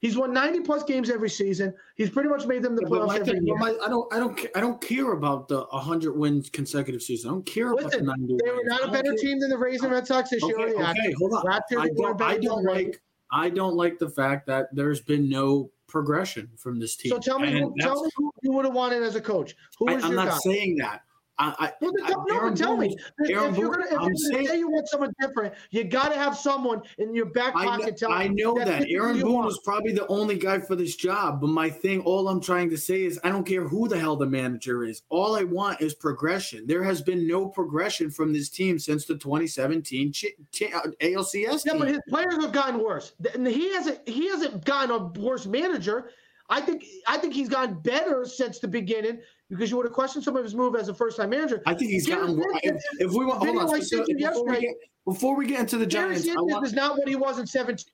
He's 0.03 0.17
won 0.17 0.33
90 0.33 0.61
plus 0.61 0.83
games 0.83 1.11
every 1.11 1.31
season. 1.31 1.73
He's 1.95 2.11
pretty 2.11 2.29
much 2.29 2.45
made 2.45 2.65
them 2.65 2.75
the 2.75 2.83
playoffs 2.83 3.21
every 3.21 3.39
year. 3.41 3.57
My, 3.57 3.71
I 3.85 3.89
don't, 3.89 4.13
I 4.13 4.19
don't, 4.19 4.47
I 4.57 4.61
don't 4.61 4.81
care 4.81 5.13
about 5.13 5.47
the 5.47 5.61
100 5.71 6.17
wins 6.17 6.51
consecutive 6.51 7.01
season. 7.01 7.31
I 7.31 7.33
don't 7.35 7.47
care 7.47 7.73
Listen, 7.73 8.03
about 8.03 8.19
the 8.19 8.35
90. 8.35 8.39
They 8.45 8.51
were 8.51 8.65
not 8.65 8.89
a 8.89 8.91
better 8.91 9.15
team 9.15 9.39
than 9.39 9.49
the 9.49 9.57
Rays 9.57 9.81
and 9.83 9.93
Red 9.93 10.05
Sox 10.05 10.31
this 10.31 10.43
okay, 10.43 10.55
year. 10.57 10.75
Okay, 10.75 11.15
hold 11.19 11.35
on. 11.35 11.49
I 11.49 11.61
don't, 11.95 12.21
I 12.21 12.37
don't 12.37 12.65
like. 12.65 13.01
I 13.31 13.49
don't 13.49 13.77
like 13.77 14.01
the 14.01 14.11
fact 14.11 14.45
that 14.49 14.67
there's 14.73 15.01
been 15.01 15.29
no 15.29 15.71
progression 15.87 16.51
from 16.57 16.81
this 16.81 16.97
team. 16.97 17.11
So 17.11 17.19
tell 17.21 17.39
me, 17.39 17.53
who, 17.53 17.73
tell 17.79 18.03
me 18.03 18.11
who 18.17 18.33
you 18.43 18.51
would 18.53 18.65
have 18.65 18.75
wanted 18.75 19.05
as 19.05 19.15
a 19.15 19.21
coach. 19.21 19.55
Who 19.79 19.89
I, 19.89 19.93
am 19.93 20.17
not 20.17 20.29
guy? 20.31 20.39
saying 20.39 20.77
that. 20.79 21.03
I, 21.39 21.55
I, 21.59 21.73
well, 21.81 21.93
no, 21.95 22.25
but 22.29 22.57
tell 22.57 22.77
me. 22.77 22.95
Aaron 23.29 23.53
if 23.53 23.59
you're 23.59 23.71
going 23.71 24.15
to 24.15 24.19
say 24.19 24.59
you 24.59 24.71
want 24.71 24.87
someone 24.89 25.13
different, 25.21 25.55
you 25.71 25.83
got 25.85 26.13
to 26.13 26.19
have 26.19 26.37
someone 26.37 26.83
in 26.99 27.15
your 27.15 27.27
back 27.27 27.55
pocket. 27.55 28.03
I 28.07 28.07
know, 28.07 28.15
I 28.15 28.29
know 28.29 28.55
that. 28.59 28.67
that. 28.67 28.91
Aaron 28.91 29.21
Boone 29.21 29.45
was 29.45 29.59
probably 29.65 29.93
the 29.93 30.07
only 30.09 30.37
guy 30.37 30.59
for 30.61 30.77
this 30.77 30.95
job. 30.95 31.41
But 31.41 31.49
my 31.49 31.71
thing, 31.71 32.01
all 32.03 32.29
I'm 32.29 32.41
trying 32.41 32.69
to 32.71 32.77
say 32.77 33.05
is, 33.05 33.19
I 33.25 33.31
don't 33.31 33.47
care 33.47 33.67
who 33.67 33.89
the 33.89 33.99
hell 33.99 34.17
the 34.17 34.27
manager 34.27 34.85
is. 34.85 35.03
All 35.09 35.35
I 35.35 35.45
want 35.45 35.81
is 35.81 35.95
progression. 35.95 36.67
There 36.67 36.85
has 36.85 37.01
been 37.01 37.27
no 37.27 37.49
progression 37.49 38.11
from 38.11 38.33
this 38.33 38.51
team 38.51 38.79
since 38.79 39.07
the 39.07 39.15
2017 39.15 40.13
ch- 40.13 40.27
ch- 40.53 40.63
uh, 40.75 40.89
ALCS. 41.01 41.65
Yeah, 41.65 41.73
team. 41.73 41.79
but 41.79 41.89
his 41.89 42.01
players 42.09 42.35
have 42.37 42.53
gotten 42.53 42.83
worse. 42.83 43.15
And 43.35 43.47
he 43.47 43.73
hasn't. 43.73 44.07
He 44.07 44.29
hasn't 44.29 44.65
gotten 44.65 44.91
a 44.91 45.21
worse 45.21 45.47
manager. 45.47 46.11
I 46.53 46.61
think 46.61 46.85
I 47.07 47.17
think 47.17 47.33
he's 47.33 47.49
gotten 47.49 47.79
better 47.81 48.27
since 48.27 48.59
the 48.59 48.69
beginning 48.69 49.21
because 49.53 49.71
you 49.71 49.77
would 49.77 49.85
have 49.85 49.93
questioned 49.93 50.25
some 50.25 50.35
of 50.37 50.43
his 50.43 50.55
move 50.55 50.75
as 50.77 50.89
a 50.89 50.95
first 50.95 51.19
time 51.19 51.31
manager. 51.31 51.63
I 51.67 51.75
think 51.75 51.91
he's 51.91 52.07
gotten 52.07 52.37
worse. 52.37 52.59
If, 52.63 52.83
if, 53.01 53.11
we 53.13 53.27
want, 53.27 53.45
hold 53.45 53.59
on, 53.59 53.83
so, 53.83 54.05
before, 54.07 54.45
we 54.47 54.61
get, 54.61 54.75
before 55.05 55.37
we 55.37 55.47
get 55.47 55.61
into 55.61 55.77
the 55.77 55.87
Giants, 55.87 56.27
I 56.27 56.35
want, 56.37 56.67
is 56.67 56.73
not 56.73 56.97
what 56.97 57.07
he 57.07 57.17
was 57.17 57.39
in 57.39 57.47
17. 57.47 57.85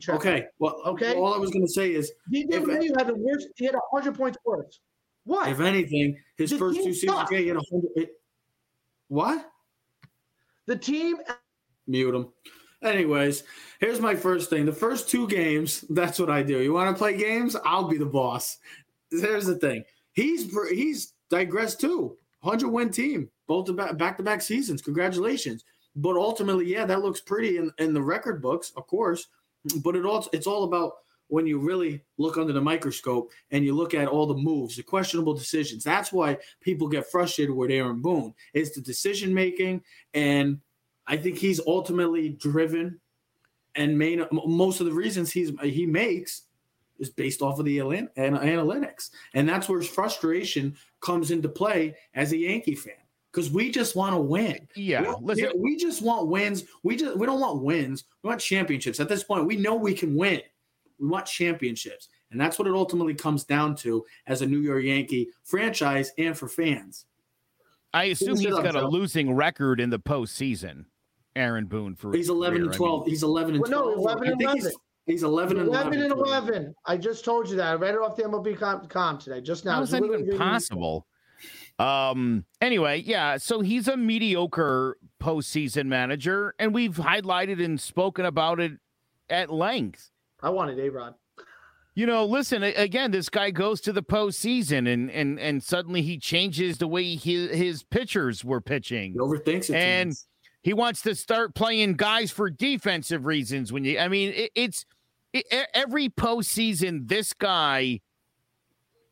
Trevor. 0.00 0.18
Okay. 0.18 0.46
Well, 0.60 0.80
okay. 0.86 1.14
All 1.14 1.34
I 1.34 1.36
was 1.36 1.50
going 1.50 1.66
to 1.66 1.72
say 1.72 1.92
is 1.92 2.12
he 2.30 2.46
if, 2.48 2.64
had 2.96 3.08
the 3.08 3.16
worst. 3.16 3.48
He 3.56 3.66
had 3.66 3.74
hundred 3.92 4.16
points 4.16 4.38
worse. 4.46 4.80
What? 5.24 5.48
If 5.48 5.60
anything, 5.60 6.16
his 6.36 6.50
the 6.50 6.58
first 6.58 6.76
two 6.78 6.94
seasons, 6.94 7.28
he 7.28 7.48
had 7.48 7.56
hundred. 7.56 8.08
What? 9.08 9.50
The 10.66 10.76
team. 10.76 11.16
Mute 11.86 12.14
him. 12.14 12.28
Anyways, 12.82 13.42
here's 13.80 14.00
my 14.00 14.14
first 14.14 14.48
thing. 14.48 14.64
The 14.64 14.72
first 14.72 15.08
two 15.08 15.26
games, 15.26 15.80
that's 15.90 16.18
what 16.18 16.30
I 16.30 16.42
do. 16.42 16.60
You 16.60 16.72
want 16.72 16.94
to 16.94 16.98
play 16.98 17.16
games? 17.16 17.56
I'll 17.64 17.88
be 17.88 17.98
the 17.98 18.06
boss. 18.06 18.58
Here's 19.10 19.46
the 19.46 19.56
thing. 19.56 19.84
He's 20.14 20.52
he's 20.70 21.14
digressed 21.30 21.80
too. 21.80 22.16
100 22.40 22.68
win 22.68 22.90
team, 22.90 23.30
both 23.46 23.74
back 23.96 24.16
to 24.16 24.22
back 24.22 24.42
seasons. 24.42 24.82
Congratulations. 24.82 25.64
But 25.96 26.16
ultimately, 26.16 26.66
yeah, 26.66 26.84
that 26.84 27.02
looks 27.02 27.20
pretty 27.20 27.56
in, 27.56 27.70
in 27.78 27.94
the 27.94 28.02
record 28.02 28.42
books, 28.42 28.72
of 28.76 28.86
course. 28.86 29.28
But 29.82 29.96
it 29.96 30.04
all 30.04 30.28
it's 30.32 30.46
all 30.46 30.64
about 30.64 30.92
when 31.28 31.46
you 31.46 31.58
really 31.58 32.02
look 32.18 32.36
under 32.36 32.52
the 32.52 32.60
microscope 32.60 33.30
and 33.50 33.64
you 33.64 33.74
look 33.74 33.94
at 33.94 34.08
all 34.08 34.26
the 34.26 34.34
moves, 34.34 34.76
the 34.76 34.82
questionable 34.82 35.34
decisions. 35.34 35.82
That's 35.82 36.12
why 36.12 36.36
people 36.60 36.86
get 36.86 37.10
frustrated 37.10 37.54
with 37.54 37.70
Aaron 37.70 38.02
Boone. 38.02 38.34
It's 38.52 38.74
the 38.74 38.82
decision 38.82 39.32
making 39.32 39.82
and 40.12 40.60
I 41.06 41.16
think 41.16 41.38
he's 41.38 41.60
ultimately 41.66 42.30
driven, 42.30 43.00
and 43.74 43.98
main 43.98 44.24
most 44.32 44.80
of 44.80 44.86
the 44.86 44.92
reasons 44.92 45.30
he's 45.30 45.52
he 45.62 45.86
makes 45.86 46.42
is 46.98 47.10
based 47.10 47.42
off 47.42 47.58
of 47.58 47.64
the 47.64 47.78
analytics, 47.78 49.10
and 49.34 49.48
that's 49.48 49.68
where 49.68 49.82
frustration 49.82 50.76
comes 51.00 51.30
into 51.30 51.48
play 51.48 51.94
as 52.14 52.32
a 52.32 52.36
Yankee 52.36 52.74
fan 52.74 52.94
because 53.30 53.50
we 53.50 53.70
just 53.70 53.96
want 53.96 54.14
to 54.14 54.20
win. 54.20 54.68
Yeah, 54.74 55.14
listen, 55.20 55.50
we 55.56 55.76
just 55.76 56.02
want 56.02 56.28
wins. 56.28 56.64
We 56.82 56.96
just 56.96 57.16
we 57.16 57.26
don't 57.26 57.40
want 57.40 57.62
wins. 57.62 58.04
We 58.22 58.28
want 58.28 58.40
championships. 58.40 59.00
At 59.00 59.08
this 59.08 59.24
point, 59.24 59.46
we 59.46 59.56
know 59.56 59.74
we 59.74 59.94
can 59.94 60.14
win. 60.14 60.40
We 60.98 61.08
want 61.08 61.26
championships, 61.26 62.08
and 62.30 62.40
that's 62.40 62.58
what 62.58 62.68
it 62.68 62.74
ultimately 62.74 63.14
comes 63.14 63.44
down 63.44 63.76
to 63.76 64.04
as 64.26 64.42
a 64.42 64.46
New 64.46 64.60
York 64.60 64.84
Yankee 64.84 65.28
franchise 65.42 66.12
and 66.18 66.36
for 66.36 66.48
fans. 66.48 67.06
I 67.92 68.04
assume 68.04 68.36
he's 68.38 68.48
got 68.48 68.74
a 68.74 68.88
losing 68.88 69.34
record 69.34 69.80
in 69.80 69.90
the 69.90 70.00
postseason. 70.00 70.86
Aaron 71.36 71.66
Boone 71.66 71.96
for 71.96 72.12
he's 72.12 72.28
11 72.28 72.58
career. 72.58 72.70
and 72.70 72.76
12. 72.76 73.00
I 73.00 73.04
mean, 73.04 73.10
he's 73.10 73.22
11 73.22 73.54
and 73.54 73.62
well, 73.62 73.70
12. 73.70 73.96
No, 73.96 74.02
11 74.02 74.28
and 74.28 74.42
11. 74.42 74.72
He's, 75.06 75.16
he's 75.16 75.22
11 75.22 75.58
and 75.58 75.68
11. 75.68 75.94
11 75.94 76.12
and 76.12 76.20
11. 76.20 76.74
I 76.86 76.96
just 76.96 77.24
told 77.24 77.48
you 77.48 77.56
that. 77.56 77.66
I 77.66 77.74
read 77.74 77.94
it 77.94 78.00
off 78.00 78.16
the 78.16 78.22
MLB.com 78.22 79.18
today 79.18 79.40
just 79.40 79.64
now. 79.64 79.76
How 79.76 79.82
is 79.82 79.90
that 79.90 80.04
even 80.04 80.38
possible? 80.38 81.06
Um. 81.78 82.44
Anyway, 82.60 83.02
yeah. 83.04 83.36
So 83.36 83.60
he's 83.60 83.88
a 83.88 83.96
mediocre 83.96 84.96
postseason 85.20 85.86
manager, 85.86 86.54
and 86.58 86.72
we've 86.72 86.96
highlighted 86.96 87.62
and 87.62 87.80
spoken 87.80 88.24
about 88.24 88.60
it 88.60 88.72
at 89.28 89.52
length. 89.52 90.10
I 90.42 90.50
wanted 90.50 90.78
A 90.78 90.90
Rod. 90.90 91.14
You 91.96 92.06
know, 92.06 92.24
listen 92.24 92.62
again. 92.62 93.12
This 93.12 93.28
guy 93.28 93.50
goes 93.50 93.80
to 93.82 93.92
the 93.92 94.02
postseason, 94.02 94.92
and 94.92 95.10
and 95.10 95.38
and 95.38 95.62
suddenly 95.62 96.02
he 96.02 96.18
changes 96.18 96.78
the 96.78 96.88
way 96.88 97.14
his 97.14 97.50
his 97.50 97.82
pitchers 97.84 98.44
were 98.44 98.60
pitching. 98.60 99.12
He 99.12 99.18
overthinks 99.18 99.70
it. 99.70 99.76
And 99.76 100.12
he 100.64 100.72
wants 100.72 101.02
to 101.02 101.14
start 101.14 101.54
playing 101.54 101.92
guys 101.94 102.30
for 102.30 102.48
defensive 102.48 103.26
reasons. 103.26 103.70
When 103.70 103.84
you, 103.84 103.98
I 103.98 104.08
mean, 104.08 104.32
it, 104.34 104.50
it's 104.54 104.86
it, 105.34 105.44
every 105.74 106.08
postseason, 106.08 107.06
this 107.06 107.34
guy, 107.34 108.00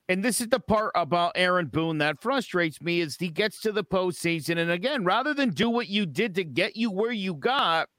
and 0.08 0.24
this 0.24 0.40
is 0.40 0.48
the 0.48 0.60
part 0.60 0.92
about 0.94 1.32
Aaron 1.34 1.66
Boone 1.66 1.98
that 1.98 2.22
frustrates 2.22 2.80
me 2.80 3.00
is 3.00 3.16
he 3.16 3.28
gets 3.28 3.60
to 3.60 3.70
the 3.70 3.84
postseason, 3.84 4.56
and 4.56 4.70
again, 4.70 5.04
rather 5.04 5.34
than 5.34 5.50
do 5.50 5.68
what 5.68 5.88
you 5.88 6.06
did 6.06 6.34
to 6.36 6.44
get 6.44 6.74
you 6.74 6.90
where 6.90 7.12
you 7.12 7.34
got, 7.34 7.90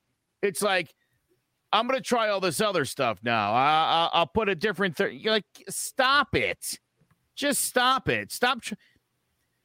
it's 0.42 0.64
like 0.64 0.92
I'm 1.72 1.88
going 1.88 2.00
to 2.00 2.04
try 2.04 2.30
all 2.30 2.40
this 2.40 2.60
other 2.60 2.86
stuff 2.86 3.20
now. 3.22 3.54
I, 3.54 4.10
will 4.16 4.26
put 4.26 4.50
a 4.50 4.56
different. 4.56 4.98
Th- 4.98 5.14
You're 5.14 5.34
like, 5.34 5.46
stop 5.70 6.36
it. 6.36 6.80
Just 7.36 7.64
stop 7.64 8.10
it. 8.10 8.32
Stop. 8.32 8.64
Tr- 8.64 8.76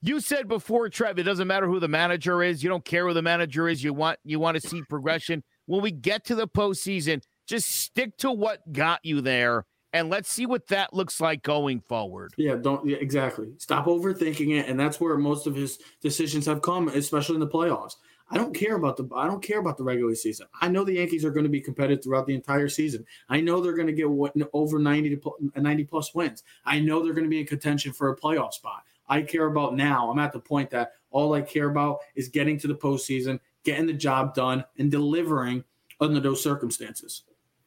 you 0.01 0.21
said 0.21 0.49
before, 0.49 0.89
Trev, 0.89 1.19
it 1.19 1.25
doesn't 1.25 1.49
matter 1.49 1.67
who 1.67 1.81
the 1.81 1.89
manager 1.89 2.43
is. 2.43 2.63
You 2.63 2.69
don't 2.69 2.85
care 2.85 3.07
who 3.07 3.15
the 3.15 3.23
manager 3.23 3.69
is. 3.69 3.83
You 3.83 3.93
want 3.93 4.19
you 4.25 4.39
want 4.39 4.61
to 4.61 4.67
see 4.67 4.83
progression. 4.89 5.43
When 5.67 5.83
we 5.83 5.91
get 5.91 6.25
to 6.27 6.35
the 6.35 6.49
postseason, 6.49 7.23
just 7.47 7.69
stick 7.69 8.17
to 8.19 8.31
what 8.31 8.73
got 8.73 9.01
you 9.03 9.21
there, 9.21 9.65
and 9.93 10.09
let's 10.09 10.31
see 10.31 10.47
what 10.47 10.69
that 10.69 10.95
looks 10.95 11.21
like 11.21 11.43
going 11.43 11.81
forward. 11.81 12.33
Yeah, 12.37 12.55
don't 12.57 12.87
yeah, 12.87 12.99
exactly. 12.99 13.49
Stop 13.59 13.87
overthinking 13.87 14.59
it, 14.59 14.69
and 14.69 14.79
that's 14.79 15.01
where 15.01 15.17
most 15.17 15.47
of 15.47 15.57
his 15.57 15.79
decisions 16.01 16.47
have 16.47 16.63
come, 16.63 16.89
especially 16.89 17.35
in 17.35 17.41
the 17.41 17.49
playoffs. 17.49 17.95
I 18.31 18.37
don't 18.37 18.55
care 18.55 18.77
about 18.77 18.97
the 18.97 19.09
I 19.17 19.27
don't 19.27 19.43
care 19.43 19.59
about 19.59 19.79
the 19.79 19.85
regular 19.85 20.15
season. 20.15 20.47
I 20.61 20.69
know 20.69 20.85
the 20.85 20.95
Yankees 20.95 21.25
are 21.25 21.31
going 21.31 21.45
to 21.45 21.51
be 21.51 21.61
competitive 21.61 22.05
throughout 22.05 22.27
the 22.27 22.35
entire 22.35 22.69
season. 22.69 23.07
I 23.29 23.41
know 23.41 23.61
they're 23.61 23.75
going 23.75 23.87
to 23.87 23.93
get 23.93 24.07
over 24.53 24.79
90 24.79 25.17
to 25.17 25.61
90 25.61 25.85
plus 25.85 26.15
wins. 26.15 26.43
I 26.65 26.79
know 26.79 27.03
they're 27.03 27.15
going 27.15 27.25
to 27.25 27.31
be 27.31 27.41
in 27.41 27.47
contention 27.47 27.93
for 27.93 28.11
a 28.11 28.17
playoff 28.17 28.53
spot. 28.53 28.83
I 29.09 29.23
care 29.23 29.47
about 29.47 29.75
now. 29.75 30.11
I'm 30.11 30.19
at 30.19 30.33
the 30.33 30.41
point 30.41 30.71
that 30.71 30.93
all 31.11 31.35
I 31.35 31.41
care 31.41 31.71
about 31.71 31.99
is 32.15 32.29
getting 32.29 32.59
to 32.61 32.67
the 32.67 32.75
postseason, 32.75 33.41
getting 33.65 33.87
the 33.87 33.93
job 33.93 34.35
done, 34.35 34.65
and 34.79 34.91
delivering 34.91 35.65
under 36.01 36.21
those 36.21 36.43
circumstances. 36.43 37.23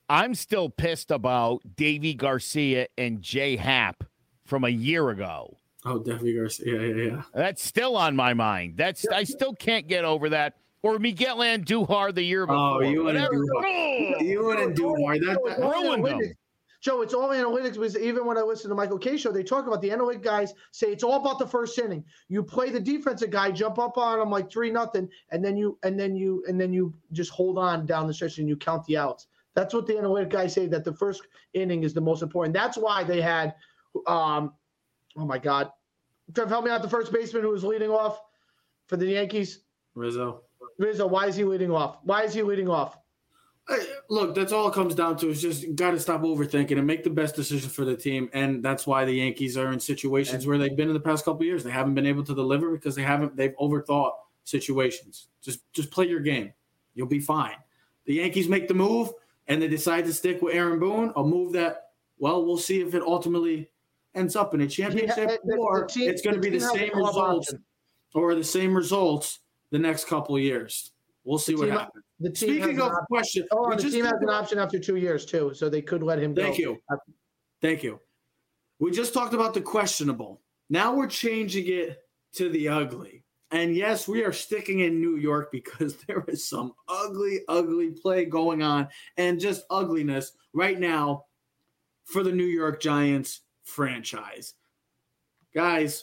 I'm 0.09 0.35
still 0.35 0.69
pissed 0.69 1.09
about 1.11 1.61
Deivi 1.75 2.17
Garcia 2.17 2.87
and 2.97 3.21
Jay 3.21 3.55
Happ 3.55 4.03
from 4.45 4.65
a 4.65 4.69
year 4.69 5.09
ago. 5.09 5.57
Oh, 5.85 5.99
Deivi 5.99 6.35
Garcia. 6.35 6.79
Yeah, 6.79 6.87
yeah, 6.87 7.11
yeah. 7.11 7.21
That's 7.33 7.63
still 7.63 7.95
on 7.97 8.15
my 8.15 8.33
mind. 8.33 8.75
That's 8.77 9.07
I 9.07 9.23
still 9.23 9.53
can't 9.53 9.87
get 9.87 10.05
over 10.05 10.29
that. 10.29 10.55
Or 10.83 10.97
Miguel 10.99 11.37
Andujar 11.37 12.13
the 12.13 12.23
year 12.23 12.45
before. 12.45 12.57
Oh, 12.57 12.79
you 12.81 13.07
and 13.07 13.17
Whatever. 13.19 13.35
Andujar. 13.35 14.21
You 14.21 14.45
wouldn't 14.45 14.75
do 14.75 14.95
more. 14.97 15.17
That, 15.17 15.39
that, 15.45 15.59
ruined 15.59 16.05
them. 16.05 16.33
Joe, 16.81 17.01
it's 17.03 17.13
all 17.13 17.29
analytics. 17.29 17.73
Because 17.73 17.97
even 17.97 18.25
when 18.25 18.37
I 18.37 18.41
listen 18.41 18.69
to 18.69 18.75
Michael 18.75 18.97
Kay 18.97 19.15
show, 19.15 19.31
they 19.31 19.43
talk 19.43 19.67
about 19.67 19.81
the 19.81 19.91
analytic 19.91 20.23
guys 20.23 20.53
say 20.71 20.87
it's 20.87 21.03
all 21.03 21.21
about 21.21 21.37
the 21.39 21.47
first 21.47 21.77
inning. 21.77 22.03
You 22.27 22.43
play 22.43 22.71
the 22.71 22.79
defensive 22.79 23.29
guy, 23.29 23.51
jump 23.51 23.77
up 23.77 23.97
on 23.97 24.19
him 24.19 24.31
like 24.31 24.51
three 24.51 24.71
nothing, 24.71 25.07
and 25.29 25.45
then 25.45 25.55
you 25.55 25.77
and 25.83 25.99
then 25.99 26.15
you 26.15 26.43
and 26.47 26.59
then 26.59 26.73
you 26.73 26.93
just 27.11 27.31
hold 27.31 27.57
on 27.57 27.85
down 27.85 28.07
the 28.07 28.13
stretch 28.13 28.39
and 28.39 28.49
you 28.49 28.57
count 28.57 28.85
the 28.85 28.97
outs. 28.97 29.27
That's 29.53 29.73
what 29.73 29.85
the 29.85 29.97
analytic 29.97 30.29
guys 30.29 30.53
say 30.53 30.65
that 30.67 30.83
the 30.83 30.93
first 30.93 31.21
inning 31.53 31.83
is 31.83 31.93
the 31.93 32.01
most 32.01 32.23
important. 32.23 32.53
That's 32.53 32.77
why 32.77 33.03
they 33.03 33.21
had, 33.21 33.53
um, 34.07 34.53
oh 35.17 35.25
my 35.25 35.37
God, 35.37 35.71
Trev, 36.33 36.49
help 36.49 36.65
me 36.65 36.71
out. 36.71 36.81
The 36.81 36.89
first 36.89 37.11
baseman 37.11 37.43
who 37.43 37.49
was 37.49 37.63
leading 37.63 37.89
off 37.89 38.21
for 38.87 38.97
the 38.97 39.05
Yankees, 39.05 39.59
Rizzo. 39.93 40.41
Rizzo. 40.79 41.05
Why 41.05 41.27
is 41.27 41.35
he 41.35 41.43
leading 41.43 41.71
off? 41.71 41.97
Why 42.03 42.23
is 42.23 42.33
he 42.33 42.41
leading 42.43 42.69
off? 42.69 42.97
Look, 44.09 44.35
that's 44.35 44.51
all 44.51 44.67
it 44.67 44.73
comes 44.73 44.95
down 44.95 45.17
to 45.17 45.29
is 45.29 45.41
just 45.41 45.75
got 45.75 45.91
to 45.91 45.99
stop 45.99 46.21
overthinking 46.21 46.77
and 46.77 46.85
make 46.85 47.03
the 47.03 47.09
best 47.09 47.35
decision 47.35 47.69
for 47.69 47.85
the 47.85 47.95
team. 47.95 48.29
And 48.33 48.63
that's 48.63 48.85
why 48.85 49.05
the 49.05 49.13
Yankees 49.13 49.57
are 49.57 49.71
in 49.71 49.79
situations 49.79 50.45
where 50.45 50.57
they've 50.57 50.75
been 50.75 50.89
in 50.89 50.93
the 50.93 50.99
past 50.99 51.25
couple 51.25 51.41
of 51.41 51.45
years. 51.45 51.63
They 51.63 51.71
haven't 51.71 51.95
been 51.95 52.05
able 52.05 52.23
to 52.25 52.35
deliver 52.35 52.71
because 52.71 52.95
they 52.95 53.03
haven't 53.03 53.35
they've 53.35 53.55
overthought 53.59 54.11
situations. 54.43 55.27
Just 55.41 55.61
just 55.73 55.91
play 55.91 56.07
your 56.07 56.19
game. 56.19 56.53
You'll 56.93 57.07
be 57.07 57.19
fine. 57.19 57.55
The 58.05 58.15
Yankees 58.15 58.49
make 58.49 58.67
the 58.67 58.73
move 58.73 59.11
and 59.47 59.61
they 59.61 59.67
decide 59.67 60.05
to 60.05 60.13
stick 60.13 60.41
with 60.41 60.55
Aaron 60.55 60.79
Boone, 60.79 61.13
a 61.15 61.23
move 61.23 61.53
that 61.53 61.91
well, 62.19 62.45
we'll 62.45 62.57
see 62.57 62.81
if 62.81 62.93
it 62.93 63.01
ultimately 63.01 63.69
ends 64.13 64.35
up 64.35 64.53
in 64.53 64.61
a 64.61 64.67
championship 64.67 65.39
the 65.43 65.55
or 65.55 65.87
it's 65.95 66.21
going 66.21 66.35
to 66.35 66.41
be 66.41 66.49
the 66.49 66.59
team 66.59 66.67
has 66.67 66.75
a 66.75 66.77
same 66.77 66.97
results 66.97 67.49
option. 67.49 67.63
or 68.13 68.35
the 68.35 68.43
same 68.43 68.75
results 68.75 69.39
the 69.71 69.79
next 69.79 70.07
couple 70.07 70.35
of 70.35 70.41
years. 70.41 70.91
We'll 71.23 71.37
see 71.37 71.55
what 71.55 71.65
team- 71.65 71.73
happens. 71.73 72.03
The 72.19 72.29
team 72.31 72.49
Speaking 72.49 72.81
of 72.81 72.91
an 72.91 72.97
question, 73.07 73.47
Oh, 73.51 73.69
we 73.69 73.75
the 73.75 73.81
just 73.81 73.95
team 73.95 74.05
has 74.05 74.21
an 74.21 74.29
option 74.29 74.59
after 74.59 74.79
two 74.79 74.95
years 74.95 75.25
too, 75.25 75.53
so 75.53 75.69
they 75.69 75.81
could 75.81 76.03
let 76.03 76.19
him 76.19 76.33
go. 76.33 76.43
Thank 76.43 76.57
you. 76.57 76.77
Thank 77.61 77.83
you. 77.83 77.99
We 78.79 78.91
just 78.91 79.13
talked 79.13 79.33
about 79.33 79.53
the 79.53 79.61
questionable. 79.61 80.41
Now 80.69 80.95
we're 80.95 81.07
changing 81.07 81.67
it 81.67 81.99
to 82.33 82.49
the 82.49 82.69
ugly. 82.69 83.23
And 83.51 83.75
yes, 83.75 84.07
we 84.07 84.23
are 84.23 84.31
sticking 84.31 84.79
in 84.79 85.01
New 85.01 85.17
York 85.17 85.51
because 85.51 85.97
there 86.07 86.23
is 86.27 86.47
some 86.47 86.73
ugly, 86.87 87.41
ugly 87.47 87.91
play 87.91 88.25
going 88.25 88.63
on 88.63 88.87
and 89.17 89.39
just 89.39 89.63
ugliness 89.69 90.31
right 90.53 90.79
now 90.79 91.25
for 92.05 92.23
the 92.23 92.31
New 92.31 92.45
York 92.45 92.81
Giants 92.81 93.41
franchise. 93.63 94.53
Guys, 95.53 96.01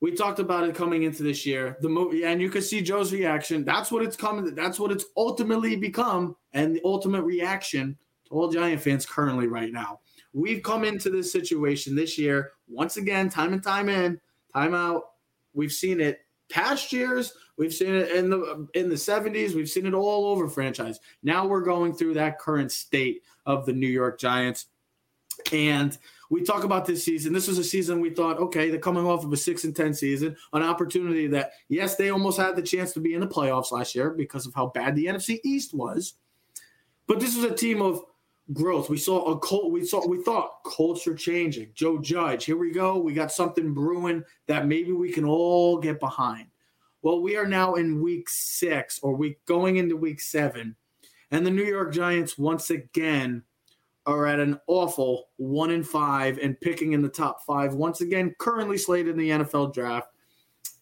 we 0.00 0.12
talked 0.12 0.38
about 0.38 0.66
it 0.66 0.74
coming 0.74 1.02
into 1.02 1.22
this 1.22 1.44
year. 1.44 1.76
The 1.80 1.88
movie, 1.88 2.24
and 2.24 2.40
you 2.40 2.48
can 2.48 2.62
see 2.62 2.80
Joe's 2.80 3.12
reaction. 3.12 3.64
That's 3.64 3.92
what 3.92 4.02
it's 4.02 4.16
coming. 4.16 4.54
That's 4.54 4.80
what 4.80 4.90
it's 4.90 5.04
ultimately 5.16 5.76
become, 5.76 6.36
and 6.52 6.74
the 6.74 6.80
ultimate 6.84 7.22
reaction 7.22 7.96
to 8.26 8.34
all 8.34 8.50
Giant 8.50 8.80
fans 8.80 9.04
currently 9.04 9.46
right 9.46 9.72
now. 9.72 10.00
We've 10.32 10.62
come 10.62 10.84
into 10.84 11.10
this 11.10 11.30
situation 11.30 11.94
this 11.94 12.16
year 12.16 12.52
once 12.68 12.96
again, 12.96 13.28
time 13.28 13.52
and 13.52 13.62
time 13.62 13.88
in, 13.88 14.20
time 14.52 14.74
out. 14.74 15.02
We've 15.52 15.72
seen 15.72 16.00
it 16.00 16.20
past 16.48 16.92
years. 16.92 17.32
We've 17.58 17.74
seen 17.74 17.94
it 17.94 18.10
in 18.12 18.30
the 18.30 18.68
in 18.74 18.88
the 18.88 18.94
70s. 18.94 19.54
We've 19.54 19.68
seen 19.68 19.86
it 19.86 19.94
all 19.94 20.26
over 20.26 20.48
franchise. 20.48 20.98
Now 21.22 21.46
we're 21.46 21.62
going 21.62 21.92
through 21.92 22.14
that 22.14 22.38
current 22.38 22.72
state 22.72 23.22
of 23.44 23.66
the 23.66 23.72
New 23.72 23.88
York 23.88 24.18
Giants. 24.18 24.66
And 25.52 25.96
we 26.30 26.42
talk 26.42 26.62
about 26.64 26.86
this 26.86 27.04
season. 27.04 27.32
This 27.32 27.48
was 27.48 27.58
a 27.58 27.64
season 27.64 28.00
we 28.00 28.10
thought, 28.10 28.38
okay, 28.38 28.70
they're 28.70 28.78
coming 28.78 29.04
off 29.04 29.24
of 29.24 29.32
a 29.32 29.36
six 29.36 29.64
and 29.64 29.74
ten 29.74 29.92
season, 29.92 30.36
an 30.52 30.62
opportunity 30.62 31.26
that, 31.26 31.52
yes, 31.68 31.96
they 31.96 32.10
almost 32.10 32.38
had 32.38 32.56
the 32.56 32.62
chance 32.62 32.92
to 32.92 33.00
be 33.00 33.14
in 33.14 33.20
the 33.20 33.26
playoffs 33.26 33.72
last 33.72 33.94
year 33.94 34.10
because 34.10 34.46
of 34.46 34.54
how 34.54 34.68
bad 34.68 34.94
the 34.94 35.06
NFC 35.06 35.40
East 35.44 35.74
was. 35.74 36.14
But 37.08 37.18
this 37.18 37.34
was 37.34 37.44
a 37.44 37.54
team 37.54 37.82
of 37.82 38.04
growth. 38.52 38.88
We 38.88 38.96
saw 38.96 39.32
a 39.32 39.38
cult. 39.40 39.72
We 39.72 39.84
saw. 39.84 40.06
We 40.06 40.22
thought 40.22 40.62
culture 40.64 41.14
changing. 41.14 41.72
Joe 41.74 41.98
Judge. 41.98 42.44
Here 42.44 42.56
we 42.56 42.70
go. 42.70 42.98
We 42.98 43.12
got 43.12 43.32
something 43.32 43.74
brewing 43.74 44.22
that 44.46 44.68
maybe 44.68 44.92
we 44.92 45.10
can 45.10 45.24
all 45.24 45.78
get 45.78 45.98
behind. 45.98 46.46
Well, 47.02 47.22
we 47.22 47.36
are 47.36 47.46
now 47.46 47.74
in 47.74 48.00
week 48.00 48.28
six, 48.28 49.00
or 49.02 49.16
week 49.16 49.44
going 49.46 49.76
into 49.76 49.96
week 49.96 50.20
seven, 50.20 50.76
and 51.32 51.44
the 51.44 51.50
New 51.50 51.64
York 51.64 51.92
Giants 51.92 52.38
once 52.38 52.70
again 52.70 53.42
are 54.06 54.26
at 54.26 54.40
an 54.40 54.58
awful 54.66 55.28
one 55.36 55.70
in 55.70 55.82
five 55.82 56.38
and 56.38 56.60
picking 56.60 56.92
in 56.92 57.02
the 57.02 57.08
top 57.08 57.44
five 57.46 57.74
once 57.74 58.00
again. 58.00 58.34
Currently 58.38 58.78
slated 58.78 59.12
in 59.12 59.18
the 59.18 59.30
NFL 59.30 59.74
draft, 59.74 60.08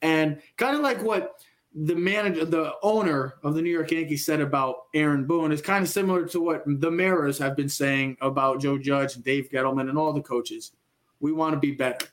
and 0.02 0.40
kind 0.57 0.76
of 0.76 0.83
like 0.83 1.02
what 1.02 1.40
the 1.74 1.94
manager, 1.94 2.44
the 2.44 2.72
owner 2.83 3.35
of 3.42 3.54
the 3.54 3.62
New 3.62 3.70
York 3.70 3.90
Yankees 3.90 4.24
said 4.24 4.40
about 4.40 4.87
Aaron 4.94 5.26
Boone 5.26 5.52
is 5.52 5.61
kind 5.61 5.85
of 5.85 5.90
similar 5.90 6.26
to 6.26 6.40
what 6.40 6.62
the 6.66 6.90
Maras 6.90 7.38
have 7.38 7.57
been 7.57 7.68
saying 7.68 8.16
about 8.20 8.61
Joe 8.61 8.78
Judge 8.78 9.16
and 9.16 9.24
Dave 9.24 9.50
Gettleman 9.50 9.88
and 9.88 9.98
all 9.98 10.12
the 10.12 10.22
coaches. 10.22 10.72
We 11.20 11.33
want 11.33 11.54
to 11.54 11.61
be 11.61 11.72
better. 11.72 12.07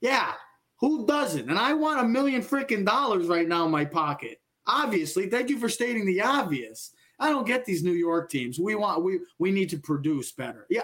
Yeah, 0.00 0.32
who 0.76 1.06
doesn't? 1.06 1.50
And 1.50 1.58
I 1.58 1.74
want 1.74 2.00
a 2.00 2.08
million 2.08 2.42
freaking 2.42 2.84
dollars 2.84 3.26
right 3.26 3.48
now 3.48 3.66
in 3.66 3.70
my 3.70 3.84
pocket. 3.84 4.40
Obviously, 4.66 5.28
thank 5.28 5.50
you 5.50 5.58
for 5.58 5.68
stating 5.68 6.06
the 6.06 6.22
obvious. 6.22 6.92
I 7.20 7.28
don't 7.28 7.46
get 7.46 7.64
these 7.64 7.84
New 7.84 7.92
York 7.92 8.30
teams. 8.30 8.58
We 8.58 8.74
want 8.74 9.04
we 9.04 9.20
we 9.38 9.52
need 9.52 9.68
to 9.70 9.78
produce 9.78 10.32
better. 10.32 10.66
Yeah, 10.70 10.82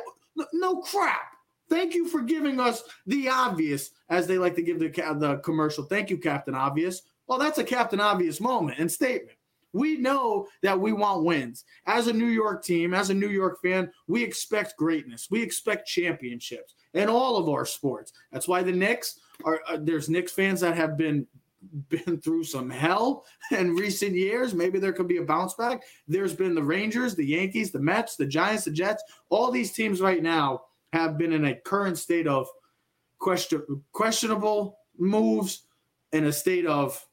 no, 0.52 0.76
crap. 0.76 1.32
Thank 1.68 1.94
you 1.94 2.06
for 2.06 2.20
giving 2.22 2.60
us 2.60 2.84
the 3.06 3.28
obvious, 3.28 3.90
as 4.08 4.26
they 4.26 4.38
like 4.38 4.54
to 4.54 4.62
give 4.62 4.78
the 4.78 4.88
the 5.18 5.40
commercial. 5.42 5.84
Thank 5.84 6.10
you, 6.10 6.18
Captain 6.18 6.54
Obvious. 6.54 7.02
Well, 7.26 7.38
that's 7.38 7.58
a 7.58 7.64
Captain 7.64 8.00
Obvious 8.00 8.40
moment 8.40 8.78
and 8.78 8.92
statement. 8.92 9.36
We 9.72 9.96
know 9.96 10.46
that 10.62 10.78
we 10.78 10.92
want 10.92 11.24
wins. 11.24 11.64
As 11.86 12.06
a 12.06 12.12
New 12.12 12.28
York 12.28 12.64
team, 12.64 12.94
as 12.94 13.10
a 13.10 13.14
New 13.14 13.28
York 13.28 13.60
fan, 13.60 13.90
we 14.06 14.22
expect 14.22 14.76
greatness. 14.76 15.28
We 15.30 15.42
expect 15.42 15.88
championships 15.88 16.74
in 16.94 17.08
all 17.08 17.36
of 17.36 17.48
our 17.48 17.66
sports. 17.66 18.12
That's 18.30 18.48
why 18.48 18.62
the 18.62 18.72
Knicks 18.72 19.20
are 19.44 19.60
uh, 19.68 19.78
there's 19.80 20.08
Knicks 20.08 20.32
fans 20.32 20.60
that 20.60 20.76
have 20.76 20.96
been 20.96 21.26
been 21.88 22.20
through 22.20 22.44
some 22.44 22.70
hell 22.70 23.24
in 23.50 23.74
recent 23.74 24.14
years. 24.14 24.54
Maybe 24.54 24.78
there 24.78 24.92
could 24.92 25.08
be 25.08 25.18
a 25.18 25.24
bounce 25.24 25.54
back. 25.54 25.82
There's 26.06 26.34
been 26.34 26.54
the 26.54 26.62
Rangers, 26.62 27.14
the 27.14 27.26
Yankees, 27.26 27.70
the 27.70 27.80
Mets, 27.80 28.16
the 28.16 28.26
Giants, 28.26 28.64
the 28.64 28.70
Jets. 28.70 29.02
All 29.28 29.50
these 29.50 29.72
teams 29.72 30.00
right 30.00 30.22
now 30.22 30.62
have 30.92 31.18
been 31.18 31.32
in 31.32 31.46
a 31.46 31.54
current 31.54 31.98
state 31.98 32.26
of 32.26 32.48
question 33.18 33.62
questionable 33.92 34.78
moves 34.98 35.62
in 36.12 36.24
a 36.24 36.32
state 36.32 36.66
of 36.66 37.04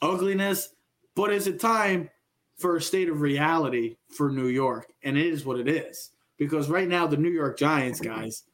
ugliness. 0.00 0.74
But 1.14 1.32
is 1.32 1.46
it 1.46 1.60
time 1.60 2.10
for 2.58 2.76
a 2.76 2.82
state 2.82 3.08
of 3.08 3.20
reality 3.20 3.96
for 4.16 4.30
New 4.30 4.46
York? 4.46 4.92
And 5.02 5.16
it 5.16 5.26
is 5.26 5.44
what 5.44 5.58
it 5.58 5.68
is. 5.68 6.10
Because 6.38 6.68
right 6.68 6.88
now, 6.88 7.06
the 7.06 7.16
New 7.16 7.30
York 7.30 7.58
Giants, 7.58 8.00
guys, 8.00 8.44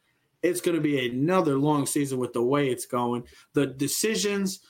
it's 0.43 0.61
going 0.61 0.77
to 0.77 0.81
be 0.83 1.09
another 1.09 1.59
long 1.59 1.87
season 1.87 2.19
with 2.19 2.33
the 2.33 2.43
way 2.43 2.69
it's 2.69 2.87
going. 2.87 3.25
The 3.55 3.67
decisions, 3.67 4.61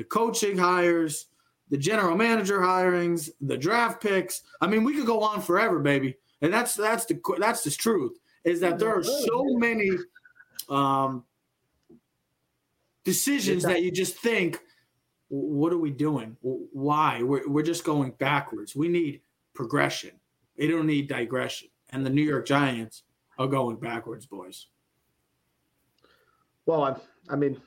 the 0.00 0.04
coaching 0.04 0.56
hires, 0.56 1.26
the 1.68 1.76
general 1.76 2.16
manager 2.16 2.58
hirings, 2.58 3.28
the 3.42 3.58
draft 3.58 4.02
picks. 4.02 4.44
I 4.62 4.66
mean, 4.66 4.82
we 4.82 4.94
could 4.94 5.04
go 5.04 5.20
on 5.20 5.42
forever, 5.42 5.78
baby. 5.78 6.16
And 6.40 6.50
that's 6.50 6.74
that's 6.74 7.04
the 7.04 7.20
that's 7.38 7.62
the 7.64 7.70
truth 7.70 8.18
is 8.44 8.60
that 8.60 8.78
there 8.78 8.96
are 8.96 9.04
so 9.04 9.44
many 9.58 9.90
um, 10.70 11.24
decisions 13.04 13.62
that 13.64 13.82
you 13.82 13.92
just 13.92 14.16
think, 14.16 14.58
what 15.28 15.70
are 15.70 15.78
we 15.78 15.90
doing? 15.90 16.34
Why? 16.40 17.22
We're, 17.22 17.46
we're 17.46 17.62
just 17.62 17.84
going 17.84 18.12
backwards. 18.12 18.74
We 18.74 18.88
need 18.88 19.20
progression. 19.52 20.12
They 20.56 20.66
don't 20.66 20.86
need 20.86 21.08
digression. 21.08 21.68
And 21.90 22.06
the 22.06 22.10
New 22.10 22.22
York 22.22 22.46
Giants 22.46 23.02
are 23.38 23.46
going 23.46 23.76
backwards, 23.76 24.24
boys. 24.24 24.68
Well, 26.64 26.84
I, 26.84 26.96
I 27.30 27.36
mean, 27.36 27.60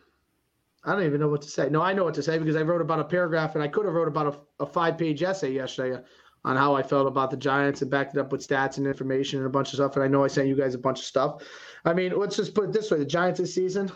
I 0.86 0.92
don't 0.94 1.06
even 1.06 1.20
know 1.20 1.30
what 1.30 1.42
to 1.44 1.50
say. 1.50 1.70
No, 1.70 1.82
I 1.82 1.94
know 1.94 2.04
what 2.04 2.14
to 2.16 2.24
say 2.24 2.38
because 2.38 2.56
I 2.56 2.62
wrote 2.62 2.82
about 2.82 3.00
a 3.00 3.06
paragraph 3.06 3.56
and 3.56 3.64
I 3.64 3.68
could 3.68 3.86
have 3.86 3.94
wrote 3.94 4.08
about 4.08 4.48
a, 4.60 4.64
a 4.64 4.66
five 4.66 4.98
page 4.98 5.24
essay 5.24 5.54
yesterday 5.54 6.02
on 6.46 6.58
how 6.58 6.76
I 6.76 6.84
felt 6.84 7.08
about 7.08 7.32
the 7.32 7.38
Giants 7.38 7.82
and 7.82 7.90
backed 7.90 8.16
it 8.16 8.20
up 8.20 8.32
with 8.32 8.46
stats 8.46 8.78
and 8.78 8.86
information 8.86 9.40
and 9.40 9.48
a 9.48 9.50
bunch 9.50 9.70
of 9.70 9.76
stuff. 9.76 9.96
And 9.96 10.04
I 10.04 10.08
know 10.08 10.26
I 10.26 10.28
sent 10.28 10.50
you 10.50 10.56
guys 10.56 10.76
a 10.76 10.80
bunch 10.80 11.00
of 11.00 11.06
stuff. 11.06 11.42
I 11.86 11.94
mean, 11.94 12.18
let's 12.18 12.36
just 12.36 12.54
put 12.54 12.66
it 12.66 12.74
this 12.74 12.92
way: 12.92 12.98
the 12.98 13.06
Giants 13.06 13.40
this 13.40 13.56
season, 13.56 13.90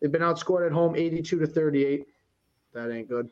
they've 0.00 0.12
been 0.12 0.22
outscored 0.22 0.64
at 0.64 0.72
home 0.72 0.94
82 0.94 1.40
to 1.40 1.46
38. 1.46 2.06
That 2.74 2.92
ain't 2.92 3.08
good. 3.08 3.28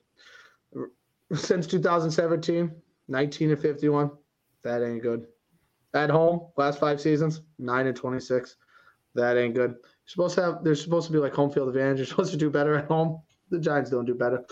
Since 1.35 1.69
2017, 1.69 2.73
19 3.09 3.49
to 3.51 3.57
51. 3.57 4.11
That 4.63 4.83
ain't 4.83 5.03
good. 5.03 5.27
At 5.95 6.11
home, 6.11 6.49
last 6.57 6.81
five 6.81 7.01
seasons, 7.01 7.43
9 7.59 7.87
and 7.87 7.97
26. 7.97 8.57
That 9.15 9.37
ain't 9.37 9.55
good. 9.55 9.77
Supposed 10.07 10.35
to 10.37 10.43
have 10.43 10.65
there's 10.65 10.83
supposed 10.83 11.07
to 11.09 11.13
be 11.13 11.19
like 11.19 11.35
home 11.35 11.51
field 11.51 11.69
advantage. 11.69 11.99
You're 11.99 12.07
supposed 12.07 12.31
to 12.33 12.37
do 12.39 12.51
better 12.51 12.75
at 12.77 12.87
home. 12.87 13.21
The 13.51 13.59
Giants 13.59 13.91
don't 13.91 14.05
do 14.05 14.15
better. 14.15 14.45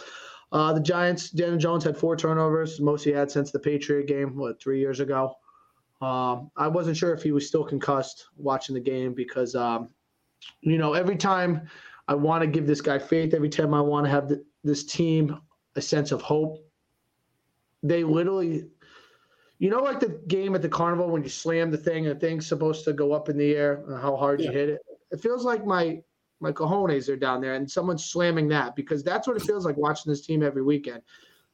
Uh, 0.53 0.73
the 0.73 0.81
Giants, 0.81 1.31
Daniel 1.31 1.59
Jones 1.59 1.83
had 1.85 1.97
four 1.97 2.17
turnovers, 2.17 2.81
most 2.81 3.03
he 3.05 3.11
had 3.11 3.31
since 3.31 3.51
the 3.51 3.59
Patriot 3.59 4.07
game, 4.07 4.37
what 4.37 4.61
three 4.61 4.79
years 4.79 5.01
ago. 5.01 5.35
Um, 6.01 6.51
I 6.57 6.69
wasn't 6.69 6.97
sure 6.97 7.13
if 7.15 7.23
he 7.23 7.33
was 7.33 7.47
still 7.49 7.65
concussed 7.65 8.27
watching 8.37 8.75
the 8.75 8.81
game 8.81 9.15
because, 9.15 9.55
um, 9.55 9.89
you 10.61 10.79
know, 10.79 10.93
every 10.93 11.17
time 11.17 11.69
I 12.09 12.15
want 12.15 12.43
to 12.43 12.47
give 12.47 12.67
this 12.67 12.81
guy 12.81 12.99
faith 12.99 13.35
every 13.35 13.49
time. 13.49 13.73
I 13.73 13.81
want 13.81 14.05
to 14.07 14.11
have 14.11 14.29
the, 14.29 14.45
this 14.63 14.85
team 14.85 15.41
a 15.77 15.81
sense 15.81 16.13
of 16.13 16.21
hope. 16.21 16.59
They 17.83 18.05
literally, 18.05 18.65
you 19.59 19.71
know, 19.71 19.81
like 19.81 20.01
the 20.01 20.21
game 20.29 20.55
at 20.55 20.63
the 20.63 20.69
carnival 20.69 21.09
when 21.09 21.23
you 21.23 21.29
slam 21.29 21.71
the 21.71 21.79
thing 21.79 22.07
and 22.07 22.15
the 22.17 22.21
thing's 22.21 22.47
supposed 22.47 22.85
to 22.85 22.93
go 22.93 23.13
up 23.13 23.29
in 23.29 23.37
the 23.37 23.55
air, 23.55 23.85
and 23.89 24.01
how 24.01 24.17
hard 24.17 24.41
Yeah. 24.41 24.51
you 24.51 24.53
hit 24.53 24.69
it. 24.71 24.81
It 25.11 25.21
feels 25.21 25.45
like 25.45 25.65
my 25.65 26.03
my 26.41 26.53
cojones 26.53 27.09
are 27.09 27.17
down 27.17 27.41
there, 27.41 27.55
and 27.55 27.71
someone's 27.71 28.05
slamming 28.05 28.49
that 28.49 28.77
because 28.77 29.03
that's 29.03 29.27
what 29.27 29.37
it 29.37 29.43
feels 29.43 29.65
like 29.65 29.77
watching 29.77 30.11
this 30.11 30.27
team 30.27 30.43
every 30.43 30.63
weekend. 30.63 31.03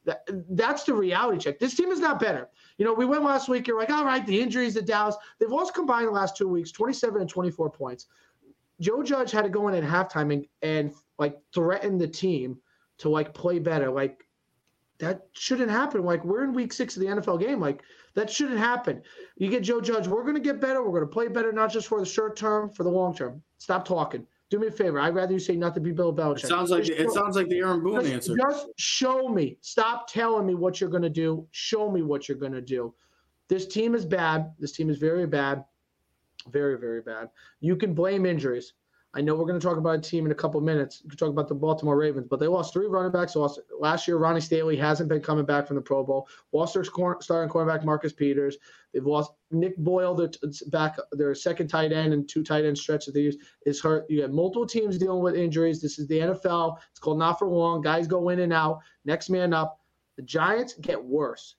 That, 0.03 0.27
that's 0.49 0.83
the 0.83 0.95
reality 0.95 1.37
check. 1.37 1.59
This 1.59 1.75
team 1.75 1.91
is 1.91 1.99
not 1.99 2.19
better. 2.19 2.49
You 2.77 2.85
know, 2.85 2.93
we 2.93 3.05
went 3.05 3.23
last 3.23 3.47
week. 3.47 3.67
You're 3.67 3.77
like, 3.77 3.91
all 3.91 4.03
right, 4.03 4.25
the 4.25 4.41
injuries, 4.41 4.73
the 4.73 4.81
Dallas. 4.81 5.15
They've 5.39 5.51
lost 5.51 5.75
combined 5.75 6.07
the 6.07 6.11
last 6.11 6.35
two 6.35 6.47
weeks, 6.47 6.71
27 6.71 7.21
and 7.21 7.29
24 7.29 7.69
points. 7.69 8.07
Joe 8.79 9.03
Judge 9.03 9.29
had 9.29 9.43
to 9.43 9.49
go 9.49 9.67
in 9.67 9.75
at 9.75 9.83
halftime 9.83 10.33
and, 10.33 10.47
and 10.63 10.93
like 11.19 11.37
threaten 11.53 11.99
the 11.99 12.07
team 12.07 12.57
to 12.97 13.09
like 13.09 13.33
play 13.33 13.59
better. 13.59 13.91
Like 13.91 14.25
that 14.97 15.27
shouldn't 15.33 15.69
happen. 15.69 16.03
Like 16.03 16.25
we're 16.25 16.43
in 16.43 16.53
week 16.53 16.73
six 16.73 16.95
of 16.95 17.01
the 17.01 17.07
NFL 17.07 17.39
game. 17.39 17.59
Like 17.59 17.83
that 18.13 18.29
shouldn't 18.29 18.59
happen. 18.59 19.01
You 19.37 19.49
get 19.49 19.63
Joe 19.63 19.81
Judge. 19.81 20.07
We're 20.07 20.23
going 20.23 20.35
to 20.35 20.41
get 20.41 20.59
better. 20.59 20.81
We're 20.83 20.89
going 20.99 21.01
to 21.09 21.13
play 21.13 21.27
better, 21.27 21.51
not 21.51 21.71
just 21.71 21.87
for 21.87 21.99
the 21.99 22.05
short 22.05 22.35
term, 22.35 22.69
for 22.69 22.83
the 22.83 22.89
long 22.89 23.15
term. 23.15 23.41
Stop 23.57 23.85
talking. 23.85 24.25
Do 24.49 24.59
me 24.59 24.67
a 24.67 24.71
favor. 24.71 24.99
I'd 24.99 25.15
rather 25.15 25.31
you 25.31 25.39
say 25.39 25.55
not 25.55 25.73
to 25.75 25.79
be 25.79 25.91
Bill 25.93 26.13
Belichick. 26.13 26.43
It 26.43 26.47
sounds 26.47 26.71
like 26.71 26.83
Just 26.83 26.99
it 26.99 27.03
show- 27.05 27.13
sounds 27.13 27.37
like 27.37 27.47
the 27.47 27.59
Aaron 27.59 27.81
Boone 27.81 28.01
just, 28.01 28.13
answer. 28.13 28.35
just 28.37 28.67
show 28.77 29.29
me. 29.29 29.57
Stop 29.61 30.07
telling 30.09 30.45
me 30.45 30.55
what 30.55 30.81
you're 30.81 30.89
going 30.89 31.03
to 31.03 31.09
do. 31.09 31.47
Show 31.51 31.89
me 31.89 32.01
what 32.01 32.27
you're 32.27 32.37
going 32.37 32.51
to 32.51 32.61
do. 32.61 32.93
This 33.47 33.65
team 33.65 33.95
is 33.95 34.05
bad. 34.05 34.51
This 34.59 34.73
team 34.73 34.89
is 34.89 34.97
very 34.97 35.25
bad. 35.25 35.63
Very, 36.49 36.77
very 36.77 37.01
bad. 37.01 37.29
You 37.61 37.75
can 37.77 37.93
blame 37.93 38.25
injuries. 38.25 38.73
I 39.13 39.19
know 39.19 39.35
we're 39.35 39.45
going 39.45 39.59
to 39.59 39.65
talk 39.65 39.77
about 39.77 39.97
a 39.97 40.01
team 40.01 40.25
in 40.25 40.31
a 40.31 40.35
couple 40.35 40.61
minutes. 40.61 41.01
You 41.03 41.09
can 41.09 41.17
talk 41.17 41.29
about 41.29 41.49
the 41.49 41.55
Baltimore 41.55 41.97
Ravens, 41.97 42.27
but 42.29 42.39
they 42.39 42.47
lost 42.47 42.71
three 42.71 42.87
running 42.87 43.11
backs. 43.11 43.35
Last 43.35 44.07
year. 44.07 44.17
Ronnie 44.17 44.39
Stanley 44.39 44.77
hasn't 44.77 45.09
been 45.09 45.19
coming 45.19 45.43
back 45.43 45.67
from 45.67 45.75
the 45.75 45.81
Pro 45.81 46.03
Bowl. 46.03 46.29
Lost 46.53 46.73
their 46.73 46.85
starting 46.85 47.49
cornerback 47.49 47.83
Marcus 47.83 48.13
Peters. 48.13 48.57
They've 48.93 49.05
lost 49.05 49.33
Nick 49.51 49.75
Boyle, 49.77 50.15
their 50.15 50.29
back, 50.67 50.97
their 51.11 51.35
second 51.35 51.67
tight 51.67 51.91
end 51.91 52.13
and 52.13 52.27
two 52.27 52.43
tight 52.43 52.63
end 52.63 52.77
stretch 52.77 53.05
that 53.05 53.13
they 53.13 53.21
use 53.21 53.37
is 53.65 53.81
hurt. 53.81 54.05
You 54.09 54.21
have 54.21 54.31
multiple 54.31 54.65
teams 54.65 54.97
dealing 54.97 55.21
with 55.21 55.35
injuries. 55.35 55.81
This 55.81 55.99
is 55.99 56.07
the 56.07 56.19
NFL. 56.19 56.77
It's 56.91 56.99
called 56.99 57.19
not 57.19 57.37
for 57.37 57.47
long. 57.47 57.81
Guys 57.81 58.07
go 58.07 58.29
in 58.29 58.39
and 58.39 58.53
out. 58.53 58.79
Next 59.03 59.29
man 59.29 59.53
up. 59.53 59.79
The 60.15 60.23
Giants 60.23 60.75
get 60.75 61.03
worse. 61.03 61.55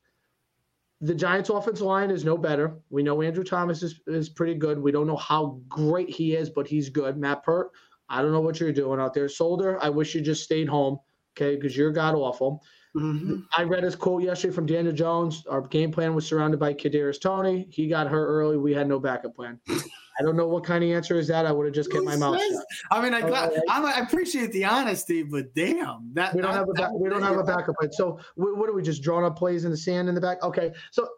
The 1.02 1.14
Giants' 1.14 1.50
offensive 1.50 1.84
line 1.84 2.12
is 2.12 2.24
no 2.24 2.38
better. 2.38 2.76
We 2.88 3.02
know 3.02 3.22
Andrew 3.22 3.42
Thomas 3.42 3.82
is, 3.82 4.00
is 4.06 4.28
pretty 4.28 4.54
good. 4.54 4.78
We 4.78 4.92
don't 4.92 5.08
know 5.08 5.16
how 5.16 5.60
great 5.68 6.08
he 6.08 6.36
is, 6.36 6.48
but 6.48 6.68
he's 6.68 6.88
good. 6.88 7.16
Matt 7.16 7.42
Peart, 7.42 7.72
I 8.08 8.22
don't 8.22 8.30
know 8.30 8.40
what 8.40 8.60
you're 8.60 8.72
doing 8.72 9.00
out 9.00 9.12
there. 9.12 9.28
Solder, 9.28 9.82
I 9.82 9.90
wish 9.90 10.14
you 10.14 10.20
just 10.20 10.44
stayed 10.44 10.68
home, 10.68 10.98
okay, 11.36 11.56
because 11.56 11.76
you're 11.76 11.90
god 11.90 12.14
awful. 12.14 12.62
Mhm. 12.94 13.44
I 13.56 13.64
read 13.64 13.82
his 13.82 13.96
quote 13.96 14.22
yesterday 14.22 14.54
from 14.54 14.66
Daniel 14.66 14.94
Jones. 14.94 15.44
Our 15.46 15.62
game 15.62 15.90
plan 15.90 16.14
was 16.14 16.26
surrounded 16.26 16.60
by 16.60 16.74
Kadarius 16.74 17.20
Toney. 17.20 17.66
He 17.70 17.88
got 17.88 18.06
hurt 18.06 18.26
early. 18.26 18.56
We 18.56 18.72
had 18.72 18.86
no 18.86 19.00
backup 19.00 19.34
plan. 19.34 19.58
I 20.18 20.22
don't 20.22 20.36
know 20.36 20.46
what 20.46 20.64
kind 20.64 20.84
of 20.84 20.90
answer 20.90 21.18
is 21.18 21.28
that. 21.28 21.46
I 21.46 21.52
would 21.52 21.66
have 21.66 21.74
just 21.74 21.90
kept 21.90 22.04
my 22.04 22.16
mouth 22.16 22.40
shut. 22.40 22.64
I 22.90 23.02
mean, 23.02 23.14
I, 23.14 23.20
got. 23.20 23.52
I'm, 23.68 23.84
I 23.86 24.00
appreciate 24.00 24.52
the 24.52 24.64
honesty, 24.64 25.22
but 25.22 25.54
damn, 25.54 26.10
that 26.14 26.34
We 26.34 26.42
don't 26.42 26.50
that- 26.52 26.58
have 26.58 26.68
a 26.68 26.72
back, 26.72 26.90
we 26.92 27.08
don't 27.08 27.22
have 27.22 27.38
a 27.38 27.44
backup. 27.44 27.76
So 27.92 28.18
what 28.36 28.68
are 28.68 28.74
we 28.74 28.82
just 28.82 29.02
drawing 29.02 29.24
up 29.24 29.36
plays 29.36 29.64
in 29.64 29.70
the 29.70 29.76
sand 29.76 30.08
in 30.08 30.14
the 30.14 30.20
back? 30.20 30.42
Okay, 30.42 30.72
so 30.90 31.08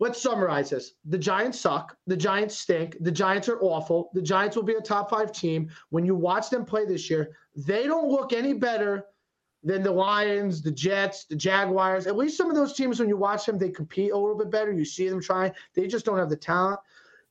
let's 0.00 0.20
summarize 0.20 0.70
this. 0.70 0.92
The 1.04 1.18
Giants 1.18 1.60
suck. 1.60 1.96
The 2.06 2.16
Giants 2.16 2.56
stink. 2.58 2.96
The 3.00 3.12
Giants 3.12 3.48
are 3.48 3.60
awful. 3.60 4.10
The 4.14 4.22
Giants 4.22 4.56
will 4.56 4.64
be 4.64 4.74
a 4.74 4.80
top 4.80 5.10
five 5.10 5.30
team. 5.32 5.70
When 5.90 6.04
you 6.04 6.14
watch 6.14 6.50
them 6.50 6.64
play 6.64 6.86
this 6.86 7.08
year, 7.08 7.36
they 7.54 7.86
don't 7.86 8.08
look 8.08 8.32
any 8.32 8.54
better 8.54 9.06
than 9.62 9.82
the 9.82 9.92
Lions, 9.92 10.62
the 10.62 10.70
Jets, 10.70 11.26
the 11.26 11.36
Jaguars. 11.36 12.06
At 12.06 12.16
least 12.16 12.38
some 12.38 12.48
of 12.48 12.56
those 12.56 12.72
teams, 12.72 12.98
when 12.98 13.10
you 13.10 13.18
watch 13.18 13.44
them, 13.44 13.58
they 13.58 13.68
compete 13.68 14.10
a 14.12 14.16
little 14.16 14.38
bit 14.38 14.50
better. 14.50 14.72
You 14.72 14.86
see 14.86 15.06
them 15.08 15.20
trying. 15.20 15.52
They 15.74 15.86
just 15.86 16.06
don't 16.06 16.16
have 16.16 16.30
the 16.30 16.36
talent. 16.36 16.80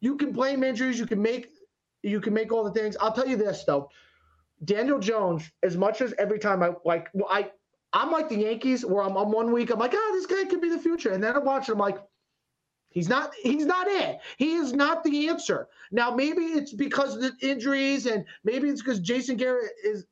You 0.02 0.18
can 0.18 0.32
blame 0.32 0.64
injuries. 0.64 1.00
You 1.00 1.06
can 1.06 1.22
make 1.22 1.50
you 2.04 2.22
can 2.22 2.34
make 2.34 2.52
all 2.52 2.64
the 2.64 2.72
things. 2.72 2.96
I'll 3.00 3.14
tell 3.14 3.28
you 3.28 3.38
this 3.38 3.64
though. 3.66 3.90
Daniel 4.64 5.00
Jones, 5.00 5.50
as 5.64 5.78
much 5.78 6.02
as 6.02 6.14
every 6.18 6.40
time 6.40 6.64
I 6.64 6.72
like, 6.86 7.10
well, 7.14 7.28
I 7.30 7.52
I'm 7.94 8.12
like 8.12 8.30
the 8.30 8.38
Yankees, 8.38 8.86
where 8.86 9.04
I'm, 9.04 9.16
I'm 9.16 9.32
one 9.32 9.52
week, 9.52 9.72
I'm 9.72 9.80
like, 9.80 9.94
ah, 9.96 10.10
this 10.14 10.26
guy 10.26 10.46
could 10.46 10.62
be 10.62 10.70
the 10.70 10.80
future, 10.80 11.12
and 11.12 11.24
then 11.24 11.36
I 11.36 11.40
watch 11.40 11.70
it, 11.70 11.72
I'm 11.72 11.80
like, 11.80 11.98
he's 12.90 13.10
not, 13.10 13.32
he's 13.42 13.66
not 13.66 13.88
it. 13.88 14.20
He 14.38 14.54
is 14.56 14.74
not 14.74 15.04
the 15.04 15.28
answer. 15.30 15.68
Now, 15.92 16.12
maybe 16.14 16.42
it's 16.44 16.74
because 16.74 17.16
of 17.16 17.22
the 17.22 17.34
injuries, 17.42 18.06
and 18.06 18.26
maybe 18.44 18.70
it's 18.70 18.82
because 18.82 19.00
Jason 19.00 19.38
Garrett 19.38 19.72
is 19.84 20.06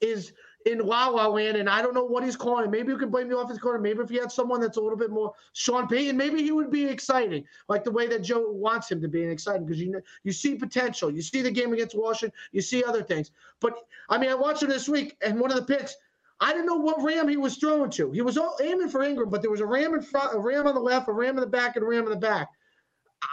is 0.00 0.32
in 0.66 0.78
La 0.80 1.08
La 1.08 1.26
Land, 1.26 1.56
and 1.56 1.68
I 1.68 1.82
don't 1.82 1.94
know 1.94 2.04
what 2.04 2.24
he's 2.24 2.36
calling. 2.36 2.70
Maybe 2.70 2.90
you 2.92 2.98
can 2.98 3.10
blame 3.10 3.28
the 3.28 3.38
offense 3.38 3.58
corner. 3.58 3.78
Maybe 3.78 4.00
if 4.00 4.10
he 4.10 4.16
had 4.16 4.32
someone 4.32 4.60
that's 4.60 4.76
a 4.76 4.80
little 4.80 4.98
bit 4.98 5.10
more 5.10 5.32
Sean 5.52 5.86
Payton, 5.86 6.16
maybe 6.16 6.42
he 6.42 6.52
would 6.52 6.70
be 6.70 6.84
exciting, 6.86 7.44
like 7.68 7.84
the 7.84 7.90
way 7.90 8.06
that 8.08 8.22
Joe 8.22 8.50
wants 8.50 8.90
him 8.90 9.00
to 9.00 9.08
be 9.08 9.22
and 9.22 9.32
exciting, 9.32 9.64
because 9.66 9.80
you 9.80 9.90
know 9.90 10.00
you 10.24 10.32
see 10.32 10.56
potential. 10.56 11.10
You 11.10 11.22
see 11.22 11.42
the 11.42 11.50
game 11.50 11.72
against 11.72 11.96
Washington. 11.96 12.36
You 12.52 12.60
see 12.60 12.82
other 12.84 13.02
things. 13.02 13.30
But 13.60 13.78
I 14.08 14.18
mean, 14.18 14.30
I 14.30 14.34
watched 14.34 14.62
him 14.62 14.68
this 14.68 14.88
week, 14.88 15.16
and 15.22 15.40
one 15.40 15.50
of 15.50 15.56
the 15.56 15.76
picks, 15.76 15.96
I 16.40 16.52
didn't 16.52 16.66
know 16.66 16.76
what 16.76 17.02
ram 17.02 17.28
he 17.28 17.36
was 17.36 17.56
throwing 17.56 17.90
to. 17.92 18.10
He 18.12 18.22
was 18.22 18.38
all 18.38 18.56
aiming 18.62 18.88
for 18.88 19.00
Engram, 19.00 19.30
but 19.30 19.42
there 19.42 19.50
was 19.50 19.60
a 19.60 19.66
ram 19.66 19.94
in 19.94 20.02
front, 20.02 20.34
a 20.34 20.38
ram 20.38 20.66
on 20.66 20.74
the 20.74 20.80
left, 20.80 21.08
a 21.08 21.12
ram 21.12 21.36
in 21.36 21.40
the 21.40 21.46
back, 21.46 21.76
and 21.76 21.84
a 21.84 21.88
ram 21.88 22.04
in 22.04 22.10
the 22.10 22.16
back. 22.16 22.48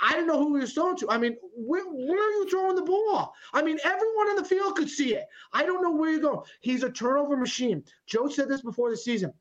I 0.03 0.13
didn't 0.13 0.27
know 0.27 0.39
who 0.39 0.55
he 0.55 0.61
was 0.61 0.73
throwing 0.73 0.97
to. 0.97 1.09
I 1.09 1.17
mean, 1.17 1.37
where, 1.55 1.85
where 1.85 2.17
are 2.17 2.31
you 2.31 2.49
throwing 2.49 2.75
the 2.75 2.81
ball? 2.81 3.33
I 3.53 3.61
mean, 3.61 3.77
everyone 3.83 4.29
on 4.29 4.35
the 4.35 4.45
field 4.45 4.75
could 4.75 4.89
see 4.89 5.15
it. 5.15 5.25
I 5.53 5.63
don't 5.63 5.83
know 5.83 5.91
where 5.91 6.11
you're 6.11 6.21
going. 6.21 6.41
He's 6.61 6.83
a 6.83 6.89
turnover 6.89 7.37
machine. 7.37 7.83
Joe 8.07 8.27
said 8.27 8.49
this 8.49 8.61
before 8.61 8.89
the 8.89 8.97
season. 8.97 9.31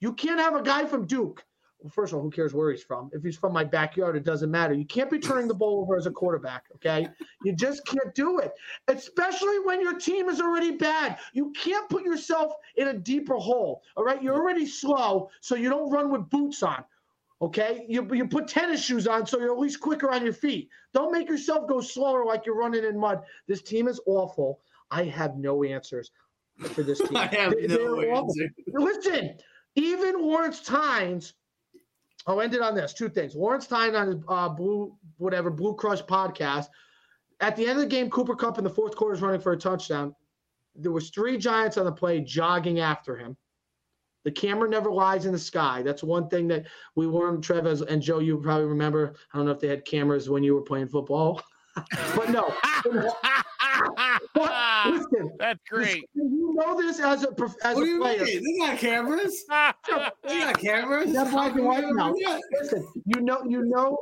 You 0.00 0.12
can't 0.12 0.40
have 0.40 0.56
a 0.56 0.62
guy 0.62 0.86
from 0.86 1.06
Duke. 1.06 1.44
Well, 1.82 1.90
first 1.90 2.12
of 2.12 2.16
all, 2.16 2.22
who 2.22 2.30
cares 2.30 2.54
where 2.54 2.70
he's 2.70 2.82
from? 2.82 3.10
If 3.12 3.24
he's 3.24 3.36
from 3.36 3.52
my 3.52 3.64
backyard, 3.64 4.16
it 4.16 4.24
doesn't 4.24 4.50
matter. 4.50 4.72
You 4.72 4.84
can't 4.84 5.10
be 5.10 5.18
turning 5.18 5.48
the 5.48 5.54
ball 5.54 5.80
over 5.80 5.96
as 5.96 6.06
a 6.06 6.12
quarterback, 6.12 6.64
okay? 6.76 7.08
You 7.44 7.54
just 7.54 7.84
can't 7.86 8.14
do 8.14 8.38
it, 8.38 8.52
especially 8.86 9.58
when 9.60 9.80
your 9.80 9.98
team 9.98 10.28
is 10.28 10.40
already 10.40 10.72
bad. 10.72 11.18
You 11.32 11.52
can't 11.52 11.88
put 11.88 12.04
yourself 12.04 12.52
in 12.76 12.88
a 12.88 12.94
deeper 12.94 13.34
hole, 13.34 13.82
all 13.96 14.04
right? 14.04 14.22
You're 14.22 14.36
already 14.36 14.66
slow, 14.66 15.28
so 15.40 15.56
you 15.56 15.68
don't 15.70 15.90
run 15.90 16.10
with 16.10 16.30
boots 16.30 16.62
on. 16.62 16.84
Okay, 17.42 17.84
you, 17.88 18.08
you 18.14 18.28
put 18.28 18.46
tennis 18.46 18.84
shoes 18.84 19.08
on 19.08 19.26
so 19.26 19.38
you're 19.40 19.52
at 19.52 19.58
least 19.58 19.80
quicker 19.80 20.10
on 20.12 20.22
your 20.22 20.32
feet. 20.32 20.68
Don't 20.94 21.10
make 21.10 21.28
yourself 21.28 21.68
go 21.68 21.80
slower 21.80 22.24
like 22.24 22.46
you're 22.46 22.56
running 22.56 22.84
in 22.84 22.96
mud. 22.98 23.20
This 23.48 23.62
team 23.62 23.88
is 23.88 24.00
awful. 24.06 24.60
I 24.92 25.02
have 25.04 25.36
no 25.36 25.64
answers 25.64 26.12
for 26.70 26.84
this 26.84 26.98
team. 27.08 27.16
I 27.16 27.26
have 27.26 27.50
They- 27.52 27.66
no 27.66 28.00
they're 28.00 28.12
awful. 28.12 28.28
answer. 28.30 28.48
Listen, 28.68 29.36
even 29.74 30.22
Lawrence 30.22 30.60
Tynes. 30.60 31.34
I'll 32.28 32.40
end 32.40 32.54
it 32.54 32.62
on 32.62 32.76
this. 32.76 32.92
Two 32.94 33.08
things. 33.08 33.34
Lawrence 33.34 33.66
Tynes 33.66 33.96
on 33.96 34.06
his 34.06 34.16
uh, 34.28 34.48
Blue 34.48 34.96
whatever 35.18 35.50
Blue 35.50 35.74
Crush 35.74 36.02
podcast. 36.02 36.66
At 37.40 37.56
the 37.56 37.62
end 37.66 37.72
of 37.72 37.78
the 37.82 37.86
game, 37.90 38.08
Cooper 38.08 38.36
Kupp 38.36 38.58
in 38.58 38.62
the 38.64 38.70
fourth 38.70 38.94
quarter 38.94 39.14
is 39.16 39.20
running 39.20 39.40
for 39.40 39.50
a 39.50 39.56
touchdown. 39.58 40.14
There 40.76 40.92
was 40.92 41.10
three 41.10 41.36
Giants 41.38 41.76
on 41.76 41.84
the 41.86 41.90
play 41.92 42.20
jogging 42.20 42.78
after 42.78 43.16
him. 43.16 43.36
The 44.24 44.30
camera 44.30 44.68
never 44.68 44.90
lies 44.90 45.26
in 45.26 45.32
the 45.32 45.38
sky. 45.38 45.82
That's 45.82 46.02
one 46.02 46.28
thing 46.28 46.46
that 46.48 46.66
we 46.94 47.06
learned, 47.06 47.42
Trev, 47.42 47.66
as- 47.66 47.82
and 47.82 48.00
Joe, 48.00 48.20
you 48.20 48.38
probably 48.38 48.66
remember. 48.66 49.14
I 49.32 49.36
don't 49.38 49.46
know 49.46 49.52
if 49.52 49.60
they 49.60 49.68
had 49.68 49.84
cameras 49.84 50.28
when 50.30 50.42
you 50.44 50.54
were 50.54 50.62
playing 50.62 50.88
football, 50.88 51.42
but 52.16 52.30
no. 52.30 52.52
But 54.34 54.52
listen, 54.92 55.32
That's 55.38 55.60
great. 55.68 56.04
you 56.14 56.54
know 56.54 56.76
this 56.80 57.00
as 57.00 57.24
a 57.24 57.32
prof- 57.32 57.54
as 57.64 57.76
What 57.76 57.82
a 57.82 57.84
do 57.86 57.90
you 57.92 58.00
player. 58.00 58.24
mean? 58.24 58.42
They 58.60 58.66
got 58.66 58.78
cameras. 58.78 59.44
They 60.24 60.38
got 60.40 60.58
cameras. 60.58 61.12
That's 61.12 61.30
black 61.30 61.54
and 61.54 61.64
white 61.64 61.84
now. 61.88 62.14
Listen, 62.60 62.86
you 63.06 63.20
know, 63.20 63.42
you 63.48 63.64
know 63.64 63.98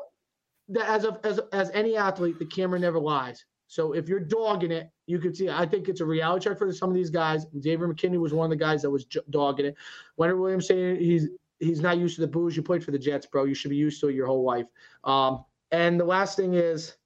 that 0.68 0.88
as 0.88 1.04
a 1.04 1.18
as 1.24 1.40
as 1.52 1.70
any 1.70 1.96
athlete, 1.96 2.38
the 2.38 2.46
camera 2.46 2.78
never 2.78 2.98
lies. 3.00 3.44
So 3.66 3.92
if 3.92 4.08
you're 4.08 4.20
dogging 4.20 4.72
it, 4.72 4.88
you 5.10 5.18
can 5.18 5.34
see. 5.34 5.50
I 5.50 5.66
think 5.66 5.88
it's 5.88 6.00
a 6.00 6.04
reality 6.04 6.44
check 6.44 6.56
for 6.56 6.72
some 6.72 6.88
of 6.88 6.94
these 6.94 7.10
guys. 7.10 7.44
David 7.46 7.88
McKinney 7.88 8.18
was 8.18 8.32
one 8.32 8.44
of 8.44 8.50
the 8.50 8.64
guys 8.64 8.82
that 8.82 8.90
was 8.90 9.04
j- 9.04 9.20
dogging 9.30 9.66
it. 9.66 9.76
Leonard 10.16 10.38
Williams 10.38 10.68
saying 10.68 11.00
he's 11.00 11.28
he's 11.58 11.80
not 11.80 11.98
used 11.98 12.14
to 12.14 12.20
the 12.20 12.28
booze. 12.28 12.56
You 12.56 12.62
played 12.62 12.84
for 12.84 12.92
the 12.92 12.98
Jets, 12.98 13.26
bro. 13.26 13.44
You 13.44 13.54
should 13.54 13.70
be 13.70 13.76
used 13.76 14.00
to 14.00 14.08
it 14.08 14.14
your 14.14 14.28
whole 14.28 14.44
life. 14.44 14.66
Um, 15.04 15.44
and 15.72 15.98
the 15.98 16.04
last 16.04 16.36
thing 16.36 16.54
is. 16.54 16.96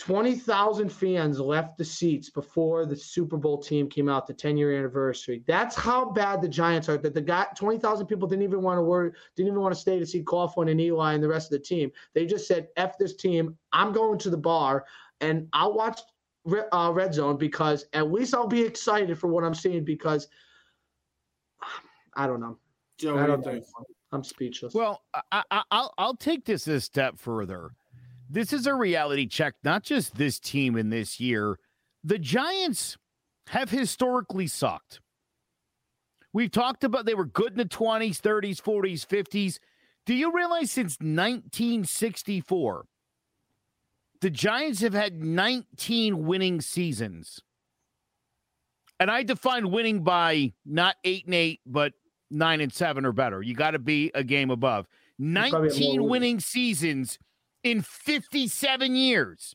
20,000 0.00 0.88
fans 0.90 1.38
left 1.38 1.78
the 1.78 1.84
seats 1.84 2.28
before 2.28 2.84
the 2.84 2.96
Super 2.96 3.36
Bowl 3.36 3.62
team 3.62 3.88
came 3.88 4.08
out, 4.08 4.26
the 4.26 4.34
10 4.34 4.56
year 4.56 4.76
anniversary. 4.76 5.44
That's 5.46 5.76
how 5.76 6.10
bad 6.10 6.42
the 6.42 6.48
Giants 6.48 6.88
are. 6.88 6.98
That 6.98 7.14
the 7.14 7.20
guy, 7.20 7.46
20,000 7.56 8.04
people 8.08 8.26
didn't 8.26 8.42
even 8.42 8.60
want 8.60 8.78
to 8.78 8.82
work, 8.82 9.14
didn't 9.36 9.50
even 9.50 9.60
want 9.60 9.72
to 9.72 9.80
stay 9.80 10.00
to 10.00 10.04
see 10.04 10.24
Coughlin 10.24 10.68
and 10.68 10.80
Eli 10.80 11.14
and 11.14 11.22
the 11.22 11.28
rest 11.28 11.52
of 11.52 11.60
the 11.60 11.64
team. 11.64 11.92
They 12.12 12.26
just 12.26 12.48
said, 12.48 12.66
F 12.76 12.98
this 12.98 13.14
team. 13.14 13.56
I'm 13.72 13.92
going 13.92 14.18
to 14.18 14.30
the 14.30 14.36
bar 14.36 14.84
and 15.20 15.48
I'll 15.52 15.74
watch 15.74 16.00
Re- 16.00 16.13
uh, 16.72 16.90
Red 16.92 17.14
Zone 17.14 17.36
because 17.36 17.86
at 17.92 18.10
least 18.10 18.34
I'll 18.34 18.46
be 18.46 18.62
excited 18.62 19.18
for 19.18 19.28
what 19.28 19.44
I'm 19.44 19.54
seeing 19.54 19.84
because 19.84 20.28
I 22.16 22.26
don't 22.26 22.40
know. 22.40 22.58
Joe, 22.98 23.14
I 23.14 23.14
do 23.14 23.20
you 23.20 23.26
don't 23.26 23.46
know. 23.46 23.52
think? 23.52 23.64
I'm 24.12 24.22
speechless. 24.22 24.74
Well, 24.74 25.02
I, 25.32 25.42
I, 25.50 25.62
I'll 25.70 25.94
I'll 25.98 26.16
take 26.16 26.44
this 26.44 26.68
a 26.68 26.80
step 26.80 27.18
further. 27.18 27.70
This 28.30 28.52
is 28.52 28.66
a 28.66 28.74
reality 28.74 29.26
check, 29.26 29.54
not 29.64 29.82
just 29.82 30.14
this 30.16 30.38
team 30.38 30.76
in 30.76 30.90
this 30.90 31.20
year. 31.20 31.58
The 32.04 32.18
Giants 32.18 32.96
have 33.48 33.70
historically 33.70 34.46
sucked. 34.46 35.00
We've 36.32 36.50
talked 36.50 36.84
about 36.84 37.06
they 37.06 37.14
were 37.14 37.26
good 37.26 37.52
in 37.52 37.58
the 37.58 37.64
20s, 37.64 38.20
30s, 38.20 38.60
40s, 38.60 39.06
50s. 39.06 39.58
Do 40.04 40.14
you 40.14 40.32
realize 40.32 40.72
since 40.72 40.94
1964, 41.00 42.86
the 44.20 44.30
Giants 44.30 44.80
have 44.80 44.94
had 44.94 45.22
19 45.22 46.26
winning 46.26 46.60
seasons? 46.60 47.40
And 49.00 49.10
I 49.10 49.22
define 49.22 49.70
winning 49.70 50.02
by 50.02 50.52
not 50.64 50.96
eight 51.04 51.26
and 51.26 51.34
eight, 51.34 51.60
but 51.66 51.92
nine 52.30 52.60
and 52.60 52.72
seven 52.72 53.04
or 53.04 53.12
better. 53.12 53.42
You 53.42 53.54
got 53.54 53.72
to 53.72 53.78
be 53.78 54.10
a 54.14 54.24
game 54.24 54.50
above. 54.50 54.86
19 55.18 56.04
winning 56.08 56.40
seasons 56.40 57.18
in 57.62 57.82
57 57.82 58.94
years. 58.94 59.54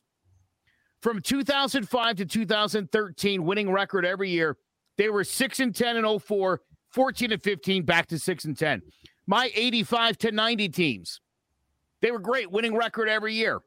From 1.02 1.22
2005 1.22 2.16
to 2.16 2.26
2013, 2.26 3.44
winning 3.44 3.72
record 3.72 4.04
every 4.04 4.28
year. 4.28 4.58
They 4.98 5.08
were 5.08 5.24
6 5.24 5.60
and 5.60 5.74
10 5.74 5.96
and 5.96 6.22
04, 6.22 6.60
14 6.90 7.32
and 7.32 7.42
15, 7.42 7.84
back 7.84 8.06
to 8.08 8.18
6 8.18 8.44
and 8.44 8.58
10. 8.58 8.82
My 9.26 9.50
85 9.54 10.18
to 10.18 10.32
90 10.32 10.68
teams. 10.68 11.20
They 12.02 12.10
were 12.10 12.18
great, 12.18 12.50
winning 12.50 12.76
record 12.76 13.08
every 13.08 13.34
year. 13.34 13.60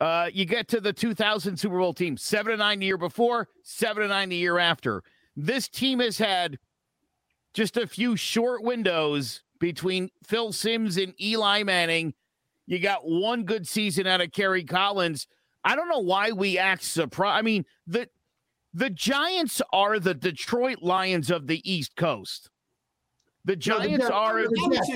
Uh, 0.00 0.28
you 0.32 0.44
get 0.44 0.68
to 0.68 0.80
the 0.80 0.92
2000 0.92 1.56
Super 1.56 1.78
Bowl 1.78 1.94
team, 1.94 2.16
7 2.16 2.50
to 2.50 2.56
9 2.56 2.78
the 2.78 2.86
year 2.86 2.98
before, 2.98 3.48
7 3.62 4.02
to 4.02 4.08
9 4.08 4.28
the 4.28 4.36
year 4.36 4.58
after. 4.58 5.02
This 5.36 5.68
team 5.68 6.00
has 6.00 6.18
had 6.18 6.58
just 7.54 7.76
a 7.76 7.86
few 7.86 8.16
short 8.16 8.62
windows 8.62 9.42
between 9.60 10.10
Phil 10.24 10.52
Simms 10.52 10.96
and 10.96 11.14
Eli 11.20 11.62
Manning. 11.62 12.14
You 12.66 12.78
got 12.78 13.08
one 13.08 13.44
good 13.44 13.68
season 13.68 14.06
out 14.06 14.20
of 14.20 14.32
Kerry 14.32 14.64
Collins. 14.64 15.26
I 15.64 15.76
don't 15.76 15.88
know 15.88 16.00
why 16.00 16.32
we 16.32 16.58
act 16.58 16.82
surprised. 16.82 17.38
I 17.38 17.42
mean, 17.42 17.64
the 17.86 18.08
the 18.74 18.90
Giants 18.90 19.62
are 19.72 20.00
the 20.00 20.14
Detroit 20.14 20.82
Lions 20.82 21.30
of 21.30 21.46
the 21.46 21.62
East 21.70 21.94
Coast. 21.96 22.50
The 23.44 23.54
Giants 23.54 24.08
no, 24.08 24.14
are 24.14 24.42
the, 24.42 24.48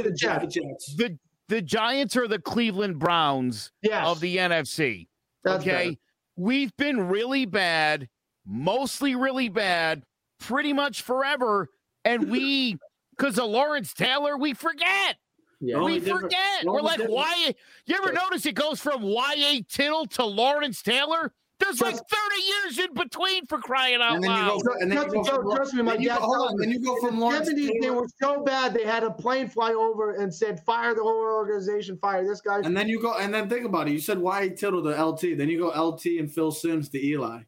the, 0.03 0.13
Jets. 0.17 0.97
the 0.97 1.17
the 1.49 1.63
Giants 1.63 2.17
are 2.17 2.29
the 2.29 2.39
Cleveland 2.39 2.99
Browns 2.99 3.73
yes. 3.83 4.07
of 4.07 4.21
the 4.21 4.37
NFC. 4.37 5.09
That's 5.45 5.63
okay. 5.63 5.89
Better. 5.91 5.97
We've 6.37 6.77
been 6.77 7.09
really 7.09 7.47
bad, 7.47 8.09
mostly 8.47 9.17
really 9.17 9.49
bad, 9.49 10.05
pretty 10.39 10.73
much 10.73 11.03
forever. 11.03 11.69
And 12.05 12.31
we, 12.31 12.79
because 13.17 13.39
of 13.39 13.47
Lawrence 13.47 13.93
Taylor, 13.95 14.37
we 14.37 14.55
forget. 14.55 15.17
Yeah. 15.61 15.83
We 15.83 15.99
forget. 15.99 16.65
We're 16.65 16.83
like, 16.83 16.99
difference. 16.99 17.15
why? 17.15 17.55
You 17.87 17.97
ever 17.97 18.13
notice 18.13 18.47
it 18.47 18.55
goes 18.55 18.81
from 18.81 19.03
Y.A. 19.03 19.63
Tittle 19.63 20.07
to 20.07 20.25
Lawrence 20.25 20.83
Taylor? 20.83 21.33
There's 21.61 21.81
like 21.81 21.95
30 21.97 22.07
years 22.47 22.79
in 22.79 22.95
between 22.95 23.47
for 23.47 23.59
crying 23.59 24.01
out 24.01 24.15
And 24.15 24.25
then 24.25 24.31
you 24.31 24.37
loud. 24.37 24.63
go, 24.65 24.73
and 24.81 24.91
then 24.93 24.99
you 24.99 25.05
Trust 25.05 25.15
go 25.15 25.21
me, 25.23 25.29
from, 25.43 25.57
trust 25.57 25.75
me, 25.75 25.83
my 25.83 25.93
then 25.95 26.03
you 26.03 26.09
go, 26.09 26.15
dad 26.15 26.23
hold 26.23 26.51
on, 26.51 26.57
me. 26.57 26.65
then 26.67 26.73
you 26.73 26.85
go 26.85 27.01
from 27.01 27.19
Lawrence 27.21 27.49
the 27.49 27.55
70s, 27.55 27.81
they 27.81 27.91
were 27.91 28.07
so 28.23 28.43
bad 28.45 28.73
they 28.75 28.85
had 28.85 29.03
a 29.03 29.11
plane 29.11 29.49
fly 29.49 29.73
over 29.73 30.15
and 30.15 30.33
said, 30.33 30.61
"Fire 30.65 30.95
the 30.95 31.03
whole 31.03 31.17
organization, 31.21 31.99
fire 31.99 32.25
this 32.25 32.41
guy." 32.41 32.61
and 32.61 32.77
then 32.77 32.89
you 32.89 33.01
go, 33.03 33.17
and 33.19 33.35
then 33.35 33.49
think 33.49 33.65
about 33.67 33.89
it. 33.89 33.93
You 33.93 33.99
said 34.01 34.19
why 34.19 34.49
Tittle 34.49 34.83
to 34.85 34.91
LT, 35.05 35.37
then 35.37 35.49
you 35.49 35.59
go 35.59 35.69
LT 35.69 36.07
and 36.19 36.33
Phil 36.33 36.53
Simms 36.53 36.89
to 36.91 37.05
Eli. 37.05 37.41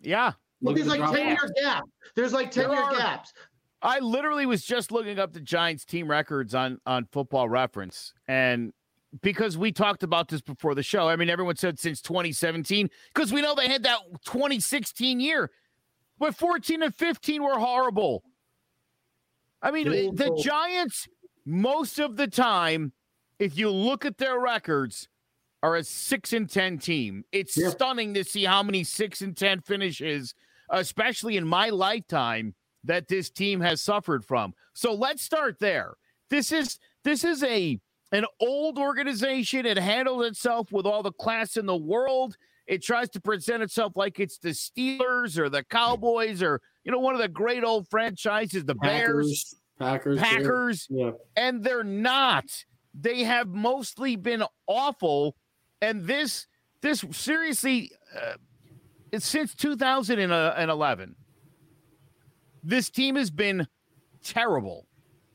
Yeah. 0.00 0.32
But 0.62 0.70
Look 0.70 0.76
there's 0.76 0.88
like 0.88 1.00
ten 1.00 1.32
off. 1.32 1.38
year 1.42 1.50
gap. 1.62 1.84
There's 2.14 2.32
like 2.32 2.50
ten 2.50 2.68
There 2.68 2.74
year 2.74 2.82
are. 2.84 2.96
gaps. 2.96 3.32
I 3.82 3.98
literally 3.98 4.44
was 4.46 4.62
just 4.62 4.92
looking 4.92 5.18
up 5.18 5.32
the 5.32 5.40
Giants 5.40 5.84
team 5.84 6.08
records 6.08 6.54
on 6.54 6.78
on 6.86 7.06
Football 7.10 7.48
Reference, 7.48 8.12
and 8.28 8.72
because 9.22 9.58
we 9.58 9.72
talked 9.72 10.02
about 10.02 10.28
this 10.28 10.40
before 10.40 10.74
the 10.74 10.82
show, 10.82 11.08
I 11.08 11.16
mean, 11.16 11.30
everyone 11.30 11.56
said 11.56 11.78
since 11.78 12.00
2017 12.00 12.88
because 13.12 13.32
we 13.32 13.42
know 13.42 13.54
they 13.54 13.68
had 13.68 13.82
that 13.82 13.98
2016 14.24 15.20
year, 15.20 15.50
but 16.18 16.34
14 16.34 16.82
and 16.82 16.94
15 16.94 17.42
were 17.42 17.58
horrible. 17.58 18.22
I 19.62 19.70
mean, 19.70 19.88
Awful. 19.88 20.12
the 20.12 20.42
Giants 20.42 21.08
most 21.44 21.98
of 21.98 22.16
the 22.16 22.26
time, 22.26 22.92
if 23.38 23.58
you 23.58 23.70
look 23.70 24.04
at 24.04 24.18
their 24.18 24.38
records, 24.38 25.08
are 25.62 25.76
a 25.76 25.84
six 25.84 26.32
and 26.32 26.48
ten 26.48 26.78
team. 26.78 27.22
It's 27.32 27.54
Yeah. 27.54 27.68
stunning 27.68 28.14
to 28.14 28.24
see 28.24 28.44
how 28.44 28.62
many 28.62 28.82
six 28.82 29.20
and 29.20 29.36
ten 29.36 29.60
finishes, 29.60 30.34
especially 30.70 31.36
in 31.36 31.46
my 31.46 31.68
lifetime, 31.68 32.54
that 32.84 33.08
this 33.08 33.28
team 33.28 33.60
has 33.60 33.82
suffered 33.82 34.24
from. 34.24 34.54
So 34.72 34.94
let's 34.94 35.22
start 35.22 35.58
there. 35.58 35.94
This 36.30 36.50
is 36.50 36.78
this 37.04 37.24
is 37.24 37.42
a 37.42 37.78
an 38.12 38.24
old 38.40 38.78
organization. 38.78 39.66
It 39.66 39.78
handles 39.78 40.26
itself 40.26 40.72
with 40.72 40.86
all 40.86 41.02
the 41.02 41.12
class 41.12 41.56
in 41.56 41.66
the 41.66 41.76
world. 41.76 42.36
It 42.66 42.82
tries 42.82 43.10
to 43.10 43.20
present 43.20 43.62
itself 43.62 43.92
like 43.96 44.20
it's 44.20 44.38
the 44.38 44.50
Steelers 44.50 45.38
or 45.38 45.48
the 45.48 45.64
Cowboys 45.64 46.42
or 46.42 46.60
you 46.84 46.92
know 46.92 47.00
one 47.00 47.14
of 47.14 47.20
the 47.20 47.28
great 47.28 47.64
old 47.64 47.88
franchises, 47.88 48.64
the 48.64 48.74
Bears, 48.74 49.54
Packers, 49.78 50.18
Packers. 50.18 50.42
Packers 50.42 50.86
Yeah, 50.90 51.10
and 51.36 51.64
they're 51.64 51.84
not. 51.84 52.44
They 52.94 53.24
have 53.24 53.48
mostly 53.48 54.16
been 54.16 54.44
awful, 54.66 55.36
and 55.80 56.04
this 56.06 56.46
this 56.82 57.04
seriously, 57.10 57.90
uh, 58.16 58.34
it's 59.12 59.26
since 59.26 59.54
2011. 59.54 61.16
This 62.62 62.90
team 62.90 63.16
has 63.16 63.30
been 63.30 63.66
terrible, 64.22 64.86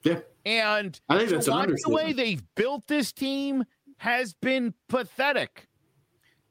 yeah. 0.05 0.19
and 0.45 0.99
I 1.09 1.17
think 1.17 1.31
that's 1.31 1.47
an 1.47 1.75
the 1.83 1.89
way 1.89 2.13
they've 2.13 2.43
built 2.55 2.87
this 2.87 3.11
team 3.11 3.65
has 3.97 4.33
been 4.33 4.73
pathetic. 4.87 5.67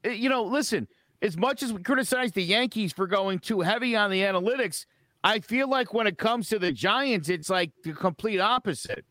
Uh, 0.05 0.11
You 0.11 0.29
know, 0.29 0.45
listen, 0.45 0.89
as 1.23 1.37
much 1.37 1.63
as 1.63 1.73
we 1.73 1.83
criticize 1.83 2.33
the 2.33 2.43
Yankees 2.43 2.93
for 2.93 3.07
going 3.07 3.39
too 3.39 3.61
heavy 3.61 3.97
on 3.97 4.11
the 4.11 4.21
analytics, 4.21 4.87
I 5.23 5.41
feel 5.41 5.69
like 5.69 5.95
when 5.95 6.07
it 6.07 6.19
comes 6.19 6.49
to 6.51 6.59
the 6.59 6.73
Giants, 6.73 7.29
it's 7.29 7.49
like 7.49 7.73
the 7.83 7.93
complete 7.93 8.41
opposite. 8.41 9.07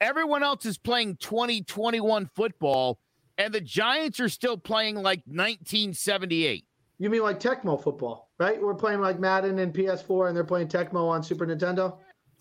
Everyone 0.00 0.42
else 0.42 0.66
is 0.66 0.76
playing 0.76 1.16
2021 1.16 2.26
football, 2.34 2.98
and 3.38 3.54
the 3.54 3.60
Giants 3.60 4.20
are 4.20 4.28
still 4.28 4.58
playing 4.58 4.96
like 4.96 5.22
1978. 5.24 6.66
You 6.98 7.10
mean 7.10 7.22
like 7.22 7.40
Tecmo 7.40 7.82
football, 7.82 8.30
right? 8.38 8.60
We're 8.60 8.74
playing 8.74 9.00
like 9.00 9.18
Madden 9.18 9.58
and 9.58 9.72
PS4, 9.72 10.28
and 10.28 10.36
they're 10.36 10.44
playing 10.44 10.68
Tecmo 10.68 11.08
on 11.08 11.22
Super 11.22 11.46
Nintendo. 11.46 11.96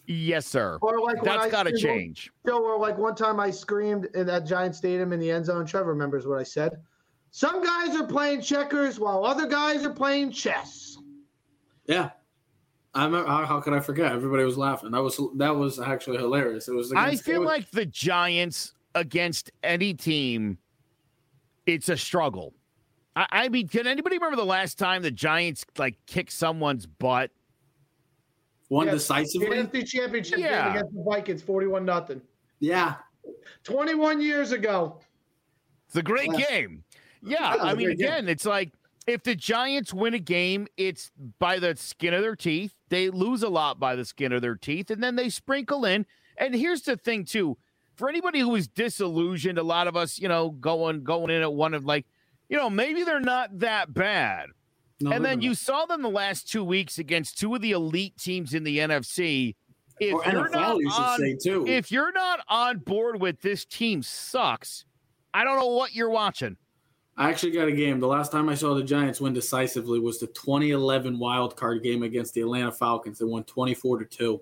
Yes, 0.06 0.46
sir. 0.46 0.78
Or 0.82 1.00
like 1.00 1.16
when 1.22 1.26
That's 1.26 1.46
I 1.46 1.50
got 1.50 1.64
to 1.64 1.78
screamed- 1.78 2.16
change. 2.18 2.32
Joe, 2.46 2.62
or 2.64 2.78
like 2.80 2.98
one 2.98 3.16
time 3.16 3.40
I 3.40 3.50
screamed 3.52 4.06
in 4.16 4.28
that 4.28 4.46
Giant 4.46 4.76
Stadium 4.76 5.14
in 5.14 5.20
the 5.20 5.32
end 5.32 5.46
zone. 5.46 5.66
Trevor 5.66 5.92
remembers 5.92 6.28
what 6.28 6.40
I 6.40 6.44
said. 6.44 6.82
Some 7.32 7.64
guys 7.64 7.96
are 7.96 8.06
playing 8.06 8.42
checkers 8.42 9.00
while 9.00 9.26
other 9.26 9.48
guys 9.48 9.86
are 9.86 9.94
playing 9.94 10.32
chess. 10.32 10.98
Yeah. 11.88 12.12
I 12.94 13.06
remember 13.06 13.28
how, 13.28 13.46
how 13.46 13.60
could 13.60 13.74
I 13.74 13.80
forget? 13.80 14.12
Everybody 14.12 14.44
was 14.44 14.58
laughing. 14.58 14.92
That 14.92 15.02
was 15.02 15.20
that 15.38 15.56
was 15.56 15.80
actually 15.80 16.18
hilarious. 16.18 16.68
It 16.68 16.74
was. 16.76 16.94
I 16.94 17.16
feel 17.16 17.40
was- 17.40 17.48
like 17.48 17.72
the 17.72 17.86
Giants 17.86 18.74
against 18.94 19.52
any 19.64 19.94
team, 19.94 20.60
it's 21.66 21.90
a 21.90 21.98
struggle. 21.98 22.54
I, 23.16 23.26
I 23.32 23.50
mean, 23.50 23.68
can 23.68 23.88
anybody 23.88 24.18
remember 24.18 24.36
the 24.36 24.46
last 24.46 24.78
time 24.78 25.02
the 25.02 25.10
Giants 25.12 25.66
like 25.78 25.96
kicked 26.06 26.34
someone's 26.34 26.86
butt? 26.86 27.32
One 28.74 28.88
Yeah, 28.88 28.94
decisively. 28.94 29.50
The 29.50 29.56
NFC 29.68 29.88
Championship 29.88 30.40
Yeah. 30.40 30.64
game 30.70 30.78
against 30.78 30.96
the 30.96 31.04
Vikings, 31.04 31.42
forty-one 31.42 31.86
nothing. 31.86 32.22
Yeah, 32.60 32.96
Twenty-one 33.64 34.20
years 34.22 34.52
ago. 34.52 35.00
It's 35.88 35.96
a 35.96 36.02
great 36.04 36.30
Yeah. 36.34 36.46
game. 36.50 36.84
Yeah, 37.22 37.56
Yeah, 37.56 37.68
it's 37.70 37.78
mean, 37.78 37.86
great 37.88 37.98
game. 38.00 38.08
again, 38.08 38.30
it's 38.30 38.46
like 38.46 38.74
if 39.08 39.24
the 39.24 39.36
Giants 39.36 39.94
win 39.94 40.14
a 40.14 40.20
game, 40.20 40.68
it's 40.76 41.12
by 41.40 41.60
the 41.60 41.76
skin 41.76 42.14
of 42.14 42.22
their 42.22 42.36
teeth. 42.36 42.74
They 42.90 43.10
lose 43.10 43.44
a 43.44 43.50
lot 43.50 43.80
by 43.80 43.96
the 43.96 44.04
skin 44.06 44.32
of 44.34 44.42
their 44.42 44.56
teeth, 44.56 44.90
and 44.92 45.02
then 45.04 45.16
they 45.16 45.30
sprinkle 45.30 45.86
in. 45.86 46.06
And 46.38 46.56
here's 46.56 46.82
the 46.82 46.98
thing, 46.98 47.26
too. 47.26 47.58
For 47.96 48.10
anybody 48.10 48.40
who 48.40 48.56
is 48.56 48.68
disillusioned, 48.68 49.58
a 49.60 49.64
lot 49.64 49.88
of 49.88 49.96
us, 49.96 50.20
you 50.20 50.28
know, 50.28 50.50
going 50.50 51.04
going 51.04 51.30
in 51.30 51.42
at 51.44 51.54
one 51.54 51.74
of 51.74 51.86
like, 51.86 52.06
you 52.50 52.58
know, 52.58 52.70
maybe 52.70 53.04
they're 53.04 53.20
not 53.20 53.60
that 53.60 53.94
bad. 53.94 54.48
No, 55.04 55.12
and 55.12 55.24
then 55.24 55.40
not. 55.40 55.44
you 55.44 55.54
saw 55.54 55.86
them 55.86 56.02
the 56.02 56.10
last 56.10 56.50
two 56.50 56.64
weeks 56.64 56.98
against 56.98 57.38
two 57.38 57.54
of 57.54 57.62
the 57.62 57.72
elite 57.72 58.18
teams 58.18 58.54
in 58.54 58.64
the 58.64 58.78
NFC. 58.78 59.56
If 60.00 60.14
or 60.14 60.24
you're 60.32 60.50
not 60.50 60.78
you 60.78 60.90
should 60.90 61.02
on, 61.02 61.20
say 61.20 61.36
too. 61.36 61.68
if 61.68 61.92
you're 61.92 62.12
not 62.14 62.40
on 62.48 62.80
board 62.80 63.22
with 63.22 63.42
this 63.42 63.66
team 63.66 64.02
sucks, 64.02 64.86
I 65.34 65.44
don't 65.44 65.60
know 65.60 65.68
what 65.68 65.94
you're 65.94 66.10
watching. 66.10 66.58
I 67.16 67.30
actually 67.30 67.52
got 67.52 67.68
a 67.68 67.72
game. 67.72 68.00
The 68.00 68.08
last 68.08 68.32
time 68.32 68.50
I 68.50 68.56
saw 68.56 68.74
the 68.74 68.84
Giants 68.84 69.22
win 69.22 69.34
decisively 69.34 70.00
was 70.00 70.20
the 70.20 70.28
2011 70.28 71.20
wild 71.20 71.56
card 71.56 71.84
game 71.84 72.02
against 72.02 72.34
the 72.34 72.42
Atlanta 72.42 72.72
Falcons. 72.72 73.20
They 73.20 73.26
won 73.26 73.44
24 73.44 74.00
to 74.00 74.06
two. 74.06 74.42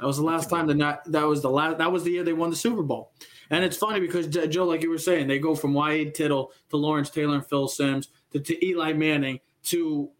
That 0.00 0.06
was 0.06 0.16
the 0.16 0.24
last 0.24 0.48
time 0.48 0.66
the 0.66 0.74
not 0.74 1.04
that 1.12 1.24
was 1.24 1.42
the 1.42 1.50
last 1.50 1.78
that 1.78 1.92
was 1.92 2.02
the 2.02 2.12
year 2.12 2.24
they 2.24 2.32
won 2.32 2.50
the 2.50 2.56
Super 2.56 2.82
Bowl. 2.82 3.12
And 3.50 3.62
it's 3.62 3.76
funny 3.76 4.00
because 4.00 4.26
Joe, 4.26 4.64
like 4.64 4.82
you 4.82 4.88
were 4.88 4.98
saying, 4.98 5.28
they 5.28 5.38
go 5.38 5.54
from 5.54 5.74
Y.A. 5.74 6.10
Tittle 6.10 6.52
to 6.70 6.78
Lawrence 6.78 7.10
Taylor 7.10 7.34
and 7.34 7.46
Phil 7.46 7.68
Simms 7.68 8.08
to, 8.32 8.40
to 8.40 8.66
Eli 8.66 8.92
Manning 8.92 9.40
to 9.64 10.10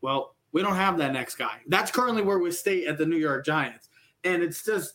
well, 0.00 0.34
we 0.52 0.62
don't 0.62 0.76
have 0.76 0.98
that 0.98 1.12
next 1.12 1.36
guy. 1.36 1.60
That's 1.68 1.90
currently 1.90 2.22
where 2.22 2.38
we 2.38 2.50
stay 2.50 2.86
at 2.86 2.98
the 2.98 3.06
New 3.06 3.16
York 3.16 3.44
Giants. 3.44 3.88
And 4.22 4.42
it's 4.42 4.64
just 4.64 4.94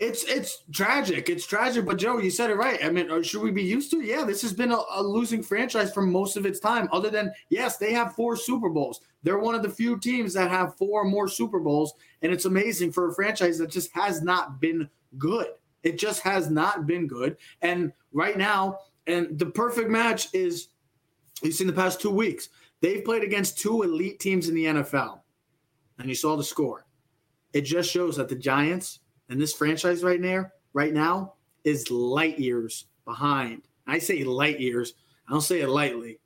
It's 0.00 0.24
it's 0.24 0.64
tragic. 0.72 1.28
It's 1.28 1.46
tragic. 1.46 1.84
But 1.86 1.98
Joe, 1.98 2.18
you 2.18 2.30
said 2.30 2.50
it 2.50 2.56
right. 2.56 2.84
I 2.84 2.90
mean, 2.90 3.10
uh, 3.10 3.22
should 3.22 3.42
we 3.42 3.50
be 3.52 3.62
used 3.62 3.90
to? 3.92 4.00
it? 4.00 4.06
Yeah, 4.06 4.24
this 4.24 4.42
has 4.42 4.52
been 4.52 4.72
a, 4.72 4.80
a 4.96 5.02
losing 5.02 5.42
franchise 5.42 5.92
for 5.92 6.02
most 6.02 6.36
of 6.36 6.46
its 6.46 6.58
time. 6.58 6.88
Other 6.92 7.10
than 7.10 7.32
yes, 7.48 7.76
they 7.76 7.92
have 7.92 8.14
four 8.14 8.36
Super 8.36 8.68
Bowls. 8.68 9.00
They're 9.22 9.38
one 9.38 9.54
of 9.54 9.62
the 9.62 9.70
few 9.70 9.98
teams 9.98 10.34
that 10.34 10.50
have 10.50 10.76
four 10.76 11.02
or 11.02 11.04
more 11.04 11.28
Super 11.28 11.60
Bowls, 11.60 11.94
and 12.22 12.32
it's 12.32 12.44
amazing 12.44 12.92
for 12.92 13.08
a 13.08 13.14
franchise 13.14 13.56
that 13.58 13.70
just 13.70 13.92
has 13.94 14.20
not 14.20 14.60
been 14.60 14.88
good. 15.16 15.46
It 15.82 15.98
just 15.98 16.22
has 16.22 16.50
not 16.50 16.86
been 16.86 17.06
good. 17.06 17.36
And 17.62 17.92
right 18.12 18.36
now, 18.36 18.80
and 19.06 19.38
the 19.38 19.46
perfect 19.46 19.90
match 19.90 20.28
is 20.34 20.68
you 21.42 21.52
see 21.52 21.64
in 21.64 21.68
the 21.68 21.74
past 21.74 22.00
two 22.00 22.10
weeks, 22.10 22.48
they've 22.80 23.04
played 23.04 23.22
against 23.22 23.58
two 23.58 23.82
elite 23.82 24.20
teams 24.20 24.48
in 24.48 24.54
the 24.54 24.64
NFL. 24.64 25.20
And 25.98 26.08
you 26.08 26.14
saw 26.14 26.36
the 26.36 26.44
score. 26.44 26.86
It 27.52 27.62
just 27.62 27.90
shows 27.90 28.16
that 28.16 28.28
the 28.28 28.34
Giants 28.34 29.00
and 29.28 29.40
this 29.40 29.52
franchise 29.54 30.02
right 30.02 30.20
now, 30.20 30.46
right 30.72 30.92
now, 30.92 31.34
is 31.62 31.90
light 31.90 32.38
years 32.38 32.86
behind. 33.04 33.62
I 33.86 33.98
say 33.98 34.24
light 34.24 34.60
years. 34.60 34.94
I 35.28 35.32
don't 35.32 35.40
say 35.40 35.60
it 35.60 35.68
lightly. 35.68 36.18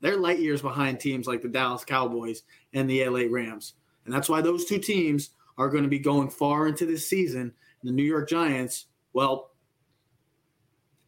They're 0.00 0.16
light 0.16 0.38
years 0.38 0.62
behind 0.62 0.98
teams 0.98 1.26
like 1.26 1.42
the 1.42 1.48
Dallas 1.48 1.84
Cowboys 1.84 2.42
and 2.72 2.88
the 2.88 3.06
LA 3.06 3.24
Rams. 3.30 3.74
And 4.04 4.14
that's 4.14 4.28
why 4.28 4.40
those 4.40 4.64
two 4.64 4.78
teams 4.78 5.30
are 5.58 5.68
going 5.68 5.82
to 5.82 5.88
be 5.90 5.98
going 5.98 6.30
far 6.30 6.68
into 6.68 6.86
this 6.86 7.08
season. 7.08 7.52
The 7.82 7.92
New 7.92 8.04
York 8.04 8.28
Giants, 8.28 8.86
well, 9.12 9.49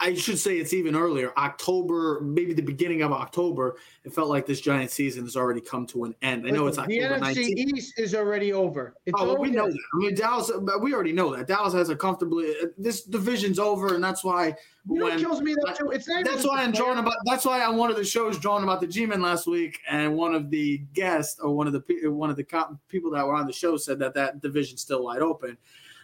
I 0.02 0.14
should 0.14 0.38
say 0.38 0.56
it's 0.56 0.72
even 0.72 0.96
earlier, 0.96 1.32
October, 1.38 2.20
maybe 2.22 2.52
the 2.54 2.62
beginning 2.62 3.02
of 3.02 3.12
October. 3.12 3.76
It 4.02 4.12
felt 4.12 4.28
like 4.28 4.46
this 4.46 4.60
Giant 4.60 4.90
season 4.90 5.22
has 5.22 5.36
already 5.36 5.60
come 5.60 5.86
to 5.86 6.02
an 6.02 6.14
end. 6.22 6.44
I 6.44 6.50
know 6.50 6.66
it's 6.66 6.76
the 6.76 6.82
October 6.82 7.24
NFC 7.24 7.36
19th. 7.36 7.76
East 7.76 7.98
is 7.98 8.14
already 8.16 8.52
over. 8.52 8.94
It's 9.06 9.14
Oh, 9.16 9.26
well, 9.26 9.38
we 9.38 9.50
know 9.50 9.70
that. 9.70 9.78
I 9.94 9.96
mean, 9.98 10.14
Dallas. 10.16 10.50
We 10.80 10.92
already 10.92 11.12
know 11.12 11.34
that 11.36 11.46
Dallas 11.46 11.72
has 11.74 11.88
a 11.88 11.94
comfortably. 11.94 12.50
Uh, 12.60 12.66
this 12.76 13.04
division's 13.04 13.60
over, 13.60 13.94
and 13.94 14.02
that's 14.02 14.24
why. 14.24 14.56
You 14.90 14.98
know 14.98 15.04
when- 15.04 15.20
kills 15.20 15.40
me 15.40 15.54
though, 15.54 15.72
too? 15.72 15.90
It's 15.92 16.08
not 16.08 16.24
that's 16.24 16.44
why 16.44 16.64
I'm 16.64 16.72
drawing 16.72 16.98
about. 16.98 17.14
That's 17.26 17.44
why 17.44 17.64
on 17.64 17.76
one 17.76 17.88
of 17.88 17.96
the 17.96 18.04
shows 18.04 18.36
drawing 18.38 18.64
about 18.64 18.80
the 18.80 18.88
G-men 18.88 19.22
last 19.22 19.46
week, 19.46 19.78
and 19.88 20.16
one 20.16 20.34
of 20.34 20.50
the 20.50 20.78
guests 20.94 21.38
or 21.38 21.54
one 21.54 21.68
of 21.68 21.72
the 21.72 22.08
one 22.10 22.28
of 22.28 22.34
the 22.36 22.44
people 22.88 23.12
that 23.12 23.24
were 23.24 23.36
on 23.36 23.46
the 23.46 23.52
show 23.52 23.76
said 23.76 24.00
that 24.00 24.14
that 24.14 24.40
division's 24.40 24.80
still 24.80 25.04
wide 25.04 25.22
open. 25.22 25.56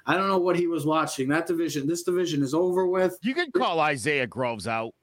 I 0.08 0.16
don't 0.16 0.26
know 0.28 0.38
what 0.38 0.56
he 0.56 0.66
was 0.66 0.86
watching. 0.86 1.28
That 1.28 1.46
division, 1.46 1.86
this 1.86 2.02
division 2.02 2.42
is 2.42 2.54
over 2.54 2.86
with. 2.86 3.18
You 3.22 3.34
can 3.34 3.52
call 3.52 3.78
Isaiah 3.80 4.26
Groves 4.26 4.66
out. 4.66 4.94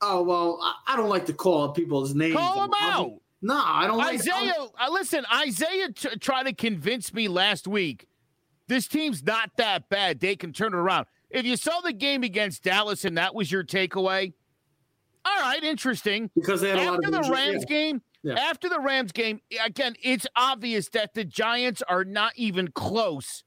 Oh 0.00 0.22
well, 0.22 0.58
I, 0.62 0.94
I 0.94 0.96
don't 0.96 1.08
like 1.10 1.26
to 1.26 1.32
call 1.32 1.68
people's 1.72 2.14
names. 2.14 2.36
Call 2.36 2.64
him 2.64 2.70
out. 2.80 3.12
No, 3.42 3.60
I 3.64 3.88
don't 3.88 3.98
like 3.98 4.14
Isaiah, 4.20 4.54
uh, 4.80 4.88
listen, 4.90 5.24
Isaiah 5.34 5.90
t- 5.90 6.16
tried 6.20 6.44
to 6.44 6.52
convince 6.52 7.12
me 7.12 7.26
last 7.26 7.66
week 7.66 8.06
this 8.68 8.86
team's 8.86 9.22
not 9.24 9.50
that 9.56 9.88
bad. 9.88 10.20
They 10.20 10.36
can 10.36 10.52
turn 10.52 10.72
it 10.72 10.76
around. 10.76 11.06
If 11.28 11.44
you 11.44 11.56
saw 11.56 11.80
the 11.80 11.92
game 11.92 12.22
against 12.22 12.62
Dallas 12.62 13.04
and 13.04 13.18
that 13.18 13.34
was 13.34 13.50
your 13.50 13.64
takeaway, 13.64 14.32
all 15.24 15.40
right, 15.40 15.62
interesting. 15.62 16.30
because 16.36 16.60
they 16.60 16.70
had 16.70 16.78
a 16.78 16.92
lot 16.92 17.04
After 17.04 17.10
the 17.10 17.32
Rams 17.32 17.64
yeah. 17.68 17.76
game, 17.76 18.02
Yeah. 18.22 18.34
after 18.34 18.68
the 18.68 18.80
Rams 18.80 19.12
game, 19.12 19.40
again, 19.64 19.94
it's 20.02 20.26
obvious 20.36 20.88
that 20.90 21.14
the 21.14 21.24
Giants 21.24 21.82
are 21.88 22.04
not 22.04 22.32
even 22.36 22.68
close. 22.68 23.42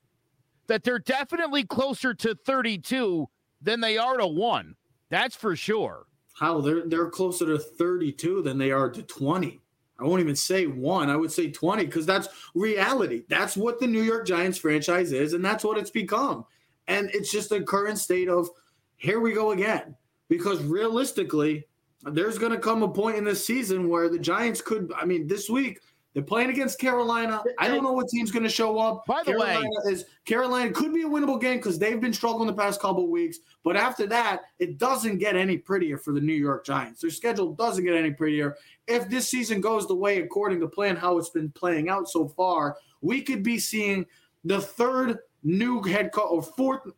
That 0.68 0.84
they're 0.84 1.00
definitely 1.00 1.64
closer 1.64 2.14
to 2.16 2.36
32 2.36 3.28
than 3.62 3.82
they 3.82 3.98
are 3.98 4.18
to 4.18 4.28
one. 4.28 4.76
That's 5.10 5.36
for 5.36 5.56
sure. 5.56 6.08
How 6.34 6.60
they're 6.62 6.88
they're 6.88 7.10
closer 7.10 7.46
to 7.46 7.60
32 7.60 8.42
than 8.42 8.58
they 8.58 8.72
are 8.72 8.90
to 8.90 9.04
20. 9.04 9.62
I 9.98 10.04
won't 10.04 10.22
even 10.22 10.36
say 10.36 10.68
one. 10.68 11.10
I 11.10 11.16
would 11.16 11.32
say 11.32 11.50
20 11.50 11.86
because 11.86 12.06
that's 12.06 12.28
reality. 12.54 13.24
That's 13.30 13.56
what 13.56 13.80
the 13.80 13.88
New 13.88 14.02
York 14.02 14.28
Giants 14.28 14.58
franchise 14.58 15.14
is, 15.14 15.34
and 15.34 15.44
that's 15.44 15.64
what 15.64 15.78
it's 15.78 15.90
become. 15.90 16.46
And 16.88 17.10
it's 17.14 17.32
just 17.32 17.50
the 17.50 17.62
current 17.62 17.98
state 17.98 18.28
of 18.28 18.50
here 18.98 19.20
we 19.20 19.34
go 19.34 19.52
again. 19.52 19.96
Because 20.28 20.62
realistically, 20.64 21.68
there's 22.04 22.38
going 22.38 22.52
to 22.52 22.58
come 22.58 22.84
a 22.84 22.90
point 22.90 23.16
in 23.16 23.24
this 23.24 23.46
season 23.46 23.88
where 23.90 24.10
the 24.10 24.20
Giants 24.20 24.62
could. 24.62 24.92
I 25.00 25.06
mean, 25.06 25.28
this 25.28 25.50
week 25.50 25.80
they're 26.16 26.24
playing 26.24 26.50
against 26.50 26.80
Carolina. 26.80 27.44
I 27.60 27.68
don't 27.68 27.84
know 27.84 27.92
what 27.92 28.08
team's 28.08 28.32
going 28.32 28.44
to 28.44 28.50
show 28.50 28.80
up. 28.80 29.06
By 29.06 29.22
the 29.26 29.38
way- 29.38 29.62
is 29.86 30.06
Carolina 30.24 30.72
could 30.72 30.94
be 30.94 31.02
a 31.02 31.08
winnable 31.08 31.40
game 31.42 31.58
because 31.58 31.78
they've 31.78 32.00
been 32.00 32.14
struggling 32.14 32.48
the 32.48 32.54
past 32.54 32.80
couple 32.80 33.06
weeks. 33.12 33.40
But 33.66 33.76
after 33.76 34.08
that, 34.08 34.44
it 34.58 34.78
doesn't 34.78 35.18
get 35.18 35.36
any 35.36 35.58
prettier 35.58 35.98
for 35.98 36.14
the 36.14 36.22
New 36.22 36.34
York 36.34 36.66
Giants. 36.66 37.02
Their 37.02 37.10
schedule 37.10 37.54
doesn't 37.54 37.84
get 37.84 37.96
any 37.96 38.12
prettier. 38.12 38.56
If 38.88 39.10
this 39.10 39.28
season 39.28 39.60
goes 39.60 39.88
the 39.88 39.96
way 39.96 40.22
according 40.22 40.62
to 40.62 40.70
plan, 40.70 40.96
how 40.96 41.18
it's 41.18 41.32
been 41.32 41.52
playing 41.52 41.90
out 41.90 42.08
so 42.08 42.30
far, 42.30 42.78
we 43.02 43.22
could 43.22 43.44
be 43.44 43.60
seeing 43.60 44.06
the 44.46 44.62
third 44.62 45.20
new 45.44 45.84
head 45.84 46.14
coach 46.14 46.30
or 46.32 46.42
fourth. 46.42 46.94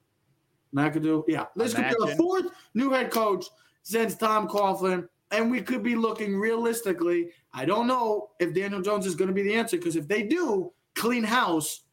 McAdoo, 0.75 1.23
yeah, 1.27 1.45
this 1.55 1.73
could 1.73 1.89
be 1.89 1.95
the 1.97 2.15
fourth 2.17 2.45
new 2.75 2.91
head 2.91 3.09
coach 3.09 3.45
since 3.81 4.15
Tom 4.15 4.47
Coughlin, 4.47 5.07
and 5.31 5.49
we 5.49 5.61
could 5.61 5.81
be 5.81 5.95
looking 5.95 6.37
realistically. 6.37 7.31
I 7.57 7.65
don't 7.65 7.87
know 7.87 8.29
if 8.39 8.53
Daniel 8.53 8.83
Jones 8.83 9.07
is 9.07 9.15
going 9.15 9.29
to 9.29 9.33
be 9.33 9.41
the 9.41 9.55
answer 9.55 9.77
because 9.77 9.95
if 9.95 10.07
they 10.07 10.21
do 10.21 10.71
clean 10.93 11.23
house, 11.23 11.85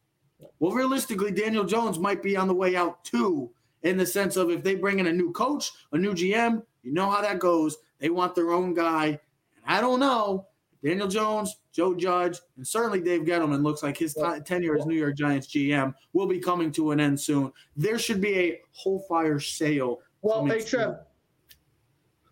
well, 0.59 0.71
realistically, 0.71 1.31
Daniel 1.31 1.63
Jones 1.63 1.97
might 1.97 2.21
be 2.21 2.37
on 2.37 2.47
the 2.47 2.53
way 2.53 2.75
out 2.75 3.03
too, 3.03 3.49
in 3.81 3.97
the 3.97 4.05
sense 4.05 4.35
of 4.35 4.51
if 4.51 4.63
they 4.63 4.75
bring 4.75 4.99
in 4.99 5.07
a 5.07 5.11
new 5.11 5.31
coach, 5.31 5.71
a 5.91 5.97
new 5.97 6.13
GM, 6.13 6.61
you 6.83 6.93
know 6.93 7.09
how 7.09 7.19
that 7.19 7.39
goes. 7.39 7.77
They 7.97 8.11
want 8.11 8.35
their 8.35 8.51
own 8.51 8.75
guy. 8.75 9.07
And 9.07 9.65
I 9.65 9.81
don't 9.81 9.99
know. 9.99 10.45
Daniel 10.83 11.07
Jones, 11.07 11.57
Joe 11.71 11.95
Judge, 11.95 12.37
and 12.57 12.67
certainly 12.67 13.01
Dave 13.01 13.21
Gettleman 13.21 13.63
looks 13.63 13.81
like 13.81 13.97
his 13.97 14.13
ti- 14.13 14.41
tenure 14.45 14.77
as 14.77 14.85
New 14.85 14.93
York 14.93 15.17
Giants 15.17 15.47
GM 15.47 15.95
will 16.13 16.27
be 16.27 16.39
coming 16.39 16.71
to 16.73 16.91
an 16.91 16.99
end 16.99 17.19
soon. 17.19 17.51
There 17.75 17.97
should 17.97 18.21
be 18.21 18.37
a 18.37 18.61
whole 18.71 18.99
fire 19.09 19.39
sale. 19.39 20.01
Well, 20.21 20.45
hey. 20.45 20.61
Trev. 20.61 20.99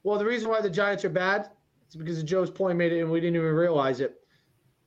Well, 0.03 0.19
the 0.19 0.25
reason 0.25 0.49
why 0.49 0.61
the 0.61 0.69
Giants 0.69 1.03
are 1.03 1.09
bad 1.09 1.49
is 1.93 1.99
because 1.99 2.19
of 2.19 2.25
Joe's 2.25 2.49
point 2.49 2.77
made 2.77 2.91
it, 2.91 3.01
and 3.01 3.11
we 3.11 3.19
didn't 3.19 3.35
even 3.35 3.53
realize 3.53 3.99
it. 3.99 4.15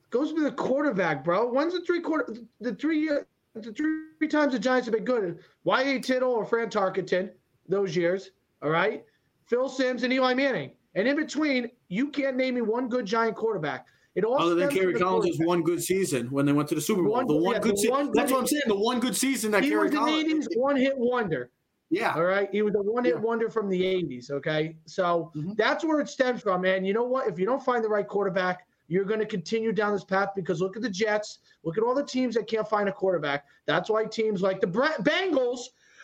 Goes 0.09 0.33
to 0.33 0.41
the 0.41 0.51
quarterback, 0.51 1.23
bro. 1.23 1.51
When's 1.51 1.73
the 1.73 1.81
three 1.81 2.01
quarter, 2.01 2.33
the 2.61 2.75
three, 2.75 3.09
uh, 3.09 3.19
the 3.55 3.73
three 3.73 4.27
times 4.27 4.53
the 4.53 4.59
Giants 4.59 4.87
have 4.87 4.93
been 4.93 5.05
good? 5.05 5.39
Y.A. 5.63 5.99
Tittle 5.99 6.31
or 6.31 6.45
Fran 6.45 6.69
Tarkenton 6.69 7.31
those 7.67 7.95
years. 7.95 8.31
All 8.61 8.69
right, 8.69 9.03
Phil 9.47 9.69
Simms 9.69 10.03
and 10.03 10.13
Eli 10.13 10.33
Manning, 10.33 10.71
and 10.95 11.07
in 11.07 11.15
between, 11.15 11.69
you 11.89 12.09
can't 12.09 12.37
name 12.37 12.55
me 12.55 12.61
one 12.61 12.87
good 12.87 13.05
Giant 13.05 13.35
quarterback. 13.35 13.85
It 14.15 14.23
all 14.23 14.41
Other 14.41 14.55
than 14.55 14.69
Kerry 14.69 14.95
Collins' 14.95 15.37
one 15.41 15.61
good 15.61 15.83
season 15.83 16.25
when 16.31 16.47
they 16.47 16.51
went 16.51 16.67
to 16.69 16.75
the 16.75 16.81
Super 16.81 17.03
Bowl. 17.03 17.11
One- 17.11 17.27
the 17.27 17.35
one 17.35 17.53
yeah, 17.53 17.59
good 17.59 17.77
season. 17.77 18.11
That's 18.15 18.31
what 18.31 18.41
I'm 18.41 18.47
saying. 18.47 18.63
The 18.65 18.75
one 18.75 18.99
good 18.99 19.15
season 19.15 19.51
that 19.51 19.61
Kerry 19.61 19.91
Collins. 19.91 20.47
80s 20.47 20.57
one 20.57 20.75
hit 20.75 20.97
wonder. 20.97 21.51
Yeah. 21.89 22.13
All 22.15 22.23
right. 22.25 22.49
He 22.51 22.61
was 22.61 22.75
a 22.75 22.81
one 22.81 23.05
hit 23.05 23.15
Yeah. 23.15 23.21
wonder 23.21 23.49
from 23.49 23.69
the 23.69 23.81
80s. 23.85 24.29
Okay. 24.29 24.75
So 24.85 25.31
Mhm. 25.35 25.55
that's 25.55 25.83
where 25.85 25.99
it 25.99 26.09
stems 26.09 26.41
from. 26.41 26.61
man. 26.61 26.83
you 26.83 26.93
know 26.93 27.03
what? 27.03 27.27
If 27.27 27.39
you 27.39 27.45
don't 27.45 27.63
find 27.63 27.83
the 27.83 27.89
right 27.89 28.07
quarterback, 28.07 28.67
you're 28.89 29.05
going 29.05 29.19
to 29.19 29.25
continue 29.25 29.71
down 29.71 29.93
this 29.93 30.03
path 30.03 30.29
because 30.35 30.61
look 30.61 30.75
at 30.75 30.81
the 30.81 30.89
Jets. 30.89 31.39
Look 31.63 31.77
at 31.77 31.83
all 31.83 31.93
the 31.95 32.03
teams 32.05 32.35
that 32.35 32.47
can't 32.47 32.67
find 32.67 32.87
a 32.89 32.91
quarterback. 32.91 33.45
That's 33.65 33.89
why 33.89 34.05
teams 34.05 34.41
like 34.41 34.61
the 34.61 34.67
Bengals 34.67 35.59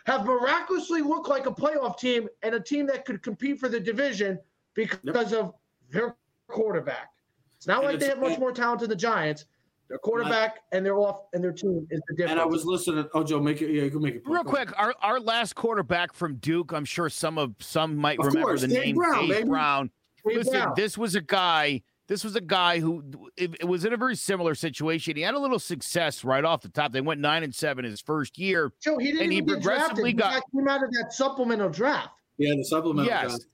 have 0.06 0.26
miraculously 0.26 1.02
looked 1.02 1.30
like 1.30 1.46
a 1.46 1.52
playoff 1.52 1.98
team 1.98 2.28
and 2.42 2.56
a 2.56 2.60
team 2.60 2.86
that 2.88 3.06
could 3.06 3.22
compete 3.24 3.60
for 3.60 3.70
the 3.70 3.80
division 3.80 4.40
because 4.74 5.34
of 5.34 5.54
their 5.90 6.16
quarterback. 6.48 7.10
It's 7.56 7.68
not 7.68 7.84
And 7.84 7.88
like 7.94 8.00
they 8.00 8.08
have 8.08 8.20
much 8.20 8.38
more 8.40 8.52
talent 8.52 8.82
than 8.82 8.90
the 8.90 8.96
Giants. 8.98 9.46
Their 9.90 9.98
quarterback 10.00 10.60
and 10.72 10.86
they're 10.86 10.98
off 10.98 11.22
and 11.34 11.44
their 11.44 11.52
team 11.52 11.86
is 11.92 12.02
the 12.08 12.16
difference. 12.16 12.32
And 12.32 12.40
I 12.40 12.46
was 12.46 12.66
listening. 12.66 13.06
Oh, 13.14 13.24
Joe, 13.24 13.40
make 13.40 13.62
it. 13.62 13.70
Yeah, 13.72 13.84
you 13.84 13.92
can 13.92 14.02
make 14.02 14.16
it. 14.16 14.24
Real 14.26 14.44
quick, 14.44 14.72
our, 14.80 14.96
our 15.02 15.20
last 15.20 15.56
quarterback 15.56 16.14
from 16.14 16.36
Duke, 16.38 16.72
I'm 16.72 16.86
sure 16.86 17.10
some 17.10 17.38
of 17.38 17.54
some 17.60 17.96
might 17.98 18.18
Of 18.20 18.28
remember 18.28 18.48
course, 18.50 18.62
the 18.62 18.68
Dave 18.70 18.86
name 18.86 18.96
Brown, 18.96 19.28
Dave. 19.28 19.46
Brown. 19.48 19.92
Dave 20.26 20.38
Listen, 20.38 20.54
Brown. 20.54 20.74
this 20.76 20.98
was 20.98 21.16
a 21.16 21.22
guy. 21.22 21.82
This 22.08 22.24
was 22.24 22.36
a 22.36 22.42
guy 22.42 22.80
who 22.80 23.04
it, 23.38 23.56
it 23.62 23.66
was 23.66 23.86
in 23.86 23.94
a 23.94 23.98
very 23.98 24.16
similar 24.16 24.56
situation. 24.56 25.16
He 25.16 25.22
had 25.22 25.36
a 25.36 25.40
little 25.40 25.60
success 25.60 26.24
right 26.24 26.44
off 26.44 26.62
the 26.62 26.70
top. 26.70 26.92
They 26.92 27.02
went 27.02 27.22
nine 27.22 27.44
and 27.44 27.54
seven 27.54 27.86
his 27.86 28.02
first 28.02 28.38
year. 28.38 28.72
Joe, 28.82 28.98
he 28.98 29.08
didn't 29.08 29.22
and 29.24 29.32
he 29.32 29.38
even 29.40 29.48
get 29.56 29.64
progressively 29.64 30.14
drafted. 30.14 30.42
got- 30.42 30.44
He 30.52 30.60
came 30.60 30.68
out 30.68 30.84
of 30.84 30.92
that 30.92 31.14
supplemental 31.14 31.70
draft. 31.70 32.10
Yeah, 32.38 32.56
the 32.56 32.64
supplemental. 32.66 33.06
Yes. 33.12 33.28
draft. 33.30 33.46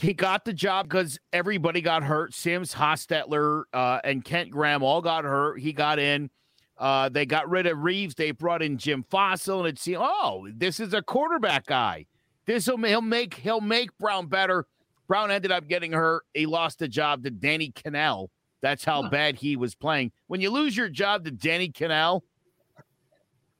He 0.00 0.14
got 0.14 0.44
the 0.44 0.52
job 0.52 0.88
because 0.88 1.18
everybody 1.32 1.80
got 1.80 2.04
hurt. 2.04 2.32
Simms, 2.32 2.74
Hostetler, 2.74 3.64
uh, 3.72 4.00
and 4.04 4.24
Kent 4.24 4.50
Graham 4.50 4.82
all 4.82 5.02
got 5.02 5.24
hurt. 5.24 5.60
He 5.60 5.72
got 5.72 5.98
in. 5.98 6.30
Uh, 6.76 7.08
they 7.08 7.26
got 7.26 7.48
rid 7.50 7.66
of 7.66 7.78
Reeves. 7.82 8.14
They 8.14 8.30
brought 8.30 8.62
in 8.62 8.78
Jim 8.78 9.04
Fassel, 9.10 9.58
and 9.60 9.68
it 9.68 9.78
seemed, 9.78 9.98
oh, 10.00 10.46
this 10.54 10.78
is 10.78 10.94
a 10.94 11.02
quarterback 11.02 11.66
guy. 11.66 12.06
This 12.46 12.68
will 12.68 12.78
he'll 12.78 13.00
make 13.02 13.34
he'll 13.34 13.60
make 13.60 13.96
Brown 13.98 14.26
better. 14.26 14.64
Brown 15.08 15.30
ended 15.30 15.50
up 15.50 15.66
getting 15.68 15.92
hurt. 15.92 16.22
He 16.34 16.46
lost 16.46 16.78
the 16.78 16.86
job 16.88 17.24
to 17.24 17.30
Danny 17.30 17.72
Kanell. 17.72 18.28
That's 18.62 18.84
how 18.84 19.02
Huh. 19.02 19.10
bad 19.10 19.36
he 19.36 19.56
was 19.56 19.74
playing. 19.74 20.12
When 20.28 20.40
you 20.40 20.50
lose 20.50 20.76
your 20.76 20.88
job 20.88 21.24
to 21.24 21.30
Danny 21.30 21.70
Kanell, 21.70 22.22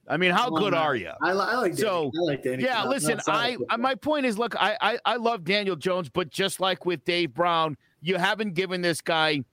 I 0.08 0.16
mean, 0.16 0.30
how 0.30 0.46
on, 0.46 0.60
good 0.60 0.72
man. 0.72 0.82
are 0.82 0.96
you? 0.96 1.10
I, 1.22 1.30
I 1.30 1.54
like. 1.56 1.76
So, 1.76 2.10
I 2.16 2.20
like 2.20 2.42
Danny. 2.42 2.64
Yeah, 2.64 2.74
Not- 2.74 2.88
listen, 2.88 3.20
solid 3.20 3.58
I, 3.70 3.74
I 3.74 3.76
my 3.76 3.94
point 3.94 4.26
is, 4.26 4.38
look, 4.38 4.54
I, 4.56 4.76
I 4.80 4.98
I 5.04 5.16
love 5.16 5.44
Daniel 5.44 5.76
Jones, 5.76 6.08
but 6.08 6.30
just 6.30 6.60
like 6.60 6.86
with 6.86 7.04
Dave 7.04 7.34
Brown, 7.34 7.76
you 8.00 8.16
haven't 8.16 8.54
given 8.54 8.80
this 8.80 9.00
guy 9.00 9.44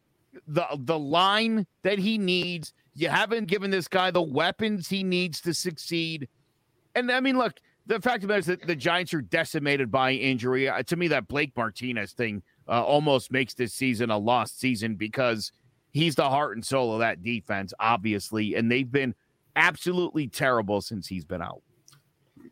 the 0.48 0.66
the 0.80 0.98
line 0.98 1.66
that 1.84 2.00
he 2.00 2.18
needs. 2.18 2.74
You 2.94 3.10
haven't 3.10 3.46
given 3.46 3.72
this 3.72 3.88
guy 3.88 4.12
the 4.12 4.22
weapons 4.22 4.88
he 4.88 5.04
needs 5.04 5.42
to 5.42 5.54
succeed. 5.54 6.30
And 6.96 7.12
I 7.12 7.20
mean, 7.20 7.38
look, 7.38 7.60
the 7.88 8.00
fact 8.00 8.18
of 8.18 8.22
the 8.22 8.28
matter 8.28 8.40
is 8.40 8.46
that 8.46 8.66
the 8.66 8.76
Giants 8.76 9.14
are 9.14 9.22
decimated 9.22 9.92
by 9.92 10.12
injury. 10.12 10.70
Uh, 10.70 10.82
to 10.84 10.96
me, 10.96 11.10
that 11.10 11.28
Blake 11.28 11.52
Martinez 11.58 12.14
thing 12.14 12.42
uh, 12.68 12.84
almost 12.84 13.32
makes 13.32 13.54
this 13.54 13.74
season 13.74 14.10
a 14.10 14.18
lost 14.18 14.60
season 14.60 14.96
because 14.96 15.52
he's 15.92 16.16
the 16.16 16.30
heart 16.30 16.56
and 16.56 16.66
soul 16.66 16.94
of 16.94 17.00
that 17.00 17.22
defense, 17.22 17.74
obviously, 17.80 18.56
and 18.56 18.72
they've 18.72 18.92
been 18.92 19.14
absolutely 19.56 20.28
terrible 20.28 20.82
since 20.82 21.08
he's 21.08 21.26
been 21.26 21.42
out. 21.42 21.62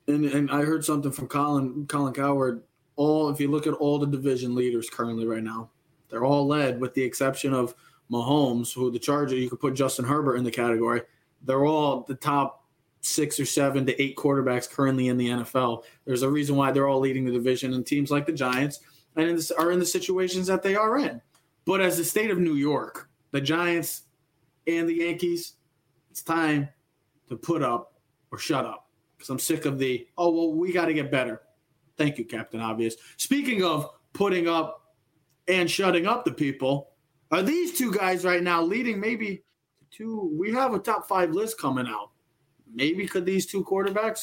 And 0.08 0.26
and 0.26 0.52
I 0.52 0.64
heard 0.64 0.84
something 0.84 1.12
from 1.12 1.28
Colin 1.28 1.86
Colin 1.88 2.14
Cowherd. 2.14 2.64
All 2.96 3.30
if 3.30 3.40
you 3.40 3.50
look 3.50 3.68
at 3.68 3.74
all 3.74 3.98
the 3.98 4.08
division 4.08 4.56
leaders 4.56 4.90
currently 4.90 5.26
right 5.26 5.44
now, 5.44 5.70
they're 6.10 6.26
all 6.26 6.46
led 6.46 6.80
with 6.80 6.94
the 6.94 7.02
exception 7.02 7.54
of 7.54 7.74
Mahomes, 8.12 8.74
who 8.74 8.92
the 8.92 9.00
Charger 9.00 9.36
you 9.36 9.50
could 9.50 9.60
put 9.60 9.74
Justin 9.74 10.06
Herbert 10.06 10.36
in 10.36 10.44
the 10.44 10.52
category. 10.52 11.02
They're 11.44 11.66
all 11.66 12.02
the 12.02 12.16
top 12.16 12.64
six 13.02 13.40
or 13.40 13.46
seven 13.46 13.86
to 13.86 14.02
eight 14.02 14.16
quarterbacks 14.16 14.70
currently 14.70 15.10
in 15.10 15.18
the 15.18 15.30
NFL. 15.30 15.84
There's 16.06 16.22
a 16.22 16.30
reason 16.30 16.56
why 16.56 16.72
they're 16.72 16.88
all 16.88 17.00
leading 17.00 17.26
the 17.26 17.32
division, 17.32 17.74
and 17.74 17.86
teams 17.86 18.12
like 18.12 18.26
the 18.26 18.32
Giants 18.32 18.80
and 19.16 19.30
in 19.30 19.36
this, 19.36 19.52
are 19.52 19.72
in 19.72 19.80
the 19.80 19.86
situations 19.86 20.48
that 20.48 20.64
they 20.64 20.76
are 20.76 20.98
in. 20.98 21.22
But 21.66 21.82
as 21.82 21.98
the 21.98 22.04
state 22.04 22.32
of 22.32 22.40
New 22.40 22.56
York, 22.56 23.10
the 23.32 23.42
Giants 23.42 24.04
and 24.68 24.88
the 24.88 24.96
Yankees, 24.96 25.54
it's 26.12 26.22
time 26.22 26.70
to 27.34 27.38
put 27.38 27.64
up 27.64 27.94
or 28.32 28.38
shut 28.38 28.66
up 28.66 28.90
because 29.18 29.30
I'm 29.30 29.40
sick 29.40 29.66
of 29.66 29.80
the 29.80 30.08
oh 30.18 30.32
well 30.32 30.54
we 30.54 30.72
got 30.72 30.86
to 30.86 30.94
get 30.94 31.12
better. 31.12 31.42
Thank 31.98 32.18
you, 32.18 32.26
Captain 32.26 32.60
Obvious. 32.60 32.96
Speaking 33.18 33.64
of 33.64 33.90
putting 34.14 34.48
up 34.48 34.96
and 35.48 35.70
shutting 35.70 36.08
up 36.08 36.26
the 36.26 36.32
people, 36.32 36.92
are 37.32 37.44
these 37.44 37.78
two 37.78 37.92
guys 37.92 38.24
right 38.24 38.42
now 38.42 38.62
leading 38.62 39.00
maybe 39.00 39.44
two? 39.92 40.36
We 40.40 40.52
have 40.54 40.74
a 40.74 40.80
top 40.80 41.08
five 41.08 41.32
list 41.32 41.60
coming 41.60 41.88
out. 41.88 42.12
Maybe 42.74 43.08
could 43.08 43.26
these 43.26 43.46
two 43.46 43.64
quarterbacks 43.64 44.22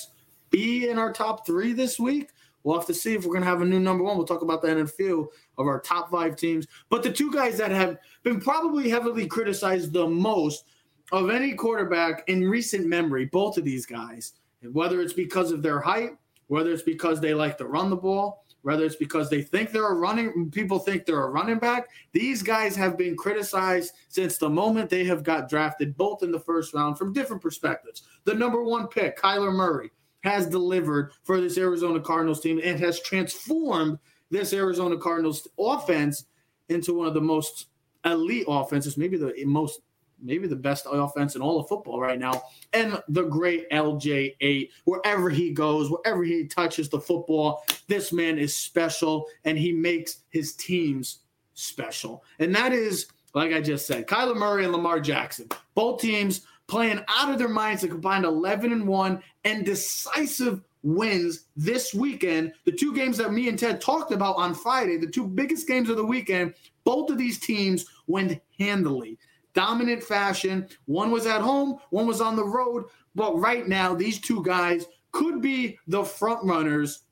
be 0.51 0.89
in 0.89 0.99
our 0.99 1.13
top 1.13 1.47
three 1.47 1.73
this 1.73 1.99
week? 1.99 2.31
We'll 2.63 2.77
have 2.77 2.87
to 2.89 2.95
see 2.95 3.15
if 3.15 3.25
we're 3.25 3.33
going 3.33 3.45
to 3.45 3.49
have 3.49 3.63
a 3.63 3.67
new 3.67 3.81
number 3.81 4.05
one. 4.05 4.17
We'll 4.17 4.27
talk 4.27 4.43
about 4.43 4.61
that 4.63 4.77
in 4.77 4.85
a 4.85 4.89
few 4.89 5.31
of 5.57 5.67
our 5.67 5.81
top 5.81 6.11
five 6.11 6.37
teams. 6.37 6.67
But 6.91 7.03
the 7.03 7.13
two 7.13 7.33
guys 7.33 7.57
that 7.59 7.71
have 7.71 7.99
been 8.23 8.41
probably 8.41 8.91
heavily 8.91 9.27
criticized 9.27 9.93
the 9.93 10.07
most 10.07 10.65
of 11.13 11.31
any 11.31 11.55
quarterback 11.55 12.29
in 12.29 12.49
recent 12.49 12.87
memory, 12.87 13.27
both 13.27 13.59
of 13.59 13.65
these 13.65 13.87
guys, 13.87 14.35
whether 14.73 15.01
it's 15.01 15.13
because 15.13 15.53
of 15.53 15.63
their 15.63 15.81
height, 15.81 16.11
whether 16.49 16.73
it's 16.73 16.83
because 16.83 17.21
they 17.21 17.35
like 17.35 17.59
to 17.59 17.67
run 17.67 17.91
the 17.91 17.97
ball, 17.97 18.45
whether 18.63 18.85
it's 18.85 18.97
because 18.97 19.31
they 19.31 19.43
think 19.43 19.71
they're 19.71 19.93
a 19.93 19.95
running 19.95 20.51
people 20.51 20.79
think 20.79 21.05
they're 21.05 21.25
a 21.25 21.31
running 21.31 21.59
back 21.59 21.89
these 22.13 22.43
guys 22.43 22.77
have 22.77 22.97
been 22.97 23.17
criticized 23.17 23.95
since 24.09 24.37
the 24.37 24.49
moment 24.49 24.91
they 24.91 25.05
have 25.05 25.23
got 25.23 25.49
drafted 25.49 25.97
both 25.97 26.23
in 26.23 26.31
the 26.31 26.41
first 26.41 26.75
round 26.75 26.99
from 26.99 27.13
different 27.13 27.43
perspectives. 27.43 28.03
The 28.25 28.35
number 28.35 28.63
one 28.63 28.89
pick 28.89 29.19
kyler 29.19 29.53
murray 29.53 29.91
has 30.23 30.47
delivered 30.47 31.13
for 31.25 31.41
this 31.41 31.57
arizona 31.57 32.01
cardinals 32.01 32.41
team 32.41 32.61
and 32.63 32.79
has 32.79 33.01
transformed 33.01 33.99
this 34.31 34.53
arizona 34.53 34.97
cardinals 34.97 35.49
offense 35.59 36.27
into 36.69 36.95
one 36.95 37.07
of 37.07 37.15
the 37.15 37.21
most 37.21 37.67
elite 38.05 38.45
offenses 38.49 38.97
maybe 38.97 39.17
the 39.17 39.33
most 39.45 39.81
maybe 40.23 40.47
the 40.47 40.57
best 40.57 40.87
offense 40.91 41.37
in 41.37 41.43
all 41.43 41.59
of 41.59 41.69
football 41.69 42.01
right 42.01 42.19
now. 42.19 42.43
And 42.73 43.03
the 43.09 43.23
great 43.23 43.69
LJ8, 43.71 44.71
wherever 44.85 45.31
he 45.31 45.51
goes, 45.51 45.91
wherever 45.91 46.23
he 46.23 46.47
touches 46.47 46.89
the 46.89 47.01
football, 47.01 47.65
this 47.89 48.13
man 48.13 48.39
is 48.39 48.57
special 48.57 49.27
and 49.45 49.59
he 49.59 49.73
makes 49.73 50.19
his 50.31 50.55
teams 50.55 51.21
special. 51.55 52.25
And 52.39 52.55
that 52.55 52.73
is, 52.73 53.07
like 53.35 53.53
I 53.53 53.61
just 53.61 53.87
said, 53.87 54.07
Kyler 54.07 54.37
Murray 54.37 54.65
and 54.65 54.73
Lamar 54.73 55.01
Jackson, 55.01 55.49
both 55.75 56.01
teams 56.01 56.47
playing 56.67 57.05
out 57.09 57.31
of 57.31 57.39
their 57.39 57.49
minds 57.49 57.83
to 57.83 57.89
combine 57.89 58.25
11 58.25 58.73
and 58.73 58.87
1 58.87 59.23
and 59.45 59.67
decisive 59.67 60.63
wins 60.83 61.47
this 61.57 61.93
weekend. 61.93 62.53
The 62.65 62.73
two 62.73 62.95
games 62.95 63.19
that 63.19 63.33
me 63.33 63.49
and 63.49 63.59
Ted 63.59 63.81
talked 63.81 64.13
about 64.13 64.37
on 64.37 64.55
Friday, 64.55 64.97
the 64.97 65.07
two 65.07 65.27
biggest 65.27 65.67
games 65.67 65.91
of 65.91 65.97
the 65.97 66.05
weekend, 66.05 66.55
both 66.85 67.11
of 67.11 67.19
these 67.19 67.39
teams 67.39 67.87
went 68.07 68.41
handily 68.59 69.19
dominant 69.53 70.03
fashion. 70.03 70.69
One 70.87 71.11
was 71.11 71.27
at 71.27 71.41
home, 71.41 71.79
one 71.91 72.07
was 72.07 72.21
on 72.21 72.37
the 72.37 72.45
road. 72.45 72.85
But 73.15 73.39
right 73.39 73.67
now, 73.67 73.95
these 73.95 74.21
two 74.21 74.43
guys 74.45 74.87
could 75.13 75.41
be 75.41 75.79
the 75.89 76.05
front 76.05 76.45
runners 76.45 77.03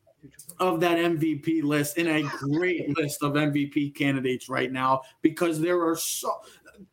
of 0.59 0.81
that 0.81 0.99
MVP 0.99 1.63
list 1.63 1.99
in 1.99 2.09
a 2.09 2.23
great 2.23 2.89
list 2.97 3.23
of 3.23 3.35
MVP 3.35 3.95
candidates 3.95 4.49
right 4.49 4.73
now 4.73 5.03
because 5.23 5.61
there 5.61 5.81
are 5.85 5.97
so 5.97 6.33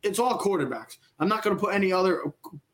it's 0.02 0.18
all 0.18 0.38
quarterbacks. 0.38 0.96
I'm 1.20 1.28
not 1.28 1.42
going 1.42 1.56
to 1.56 1.60
put 1.60 1.72
any 1.72 1.92
other 1.92 2.24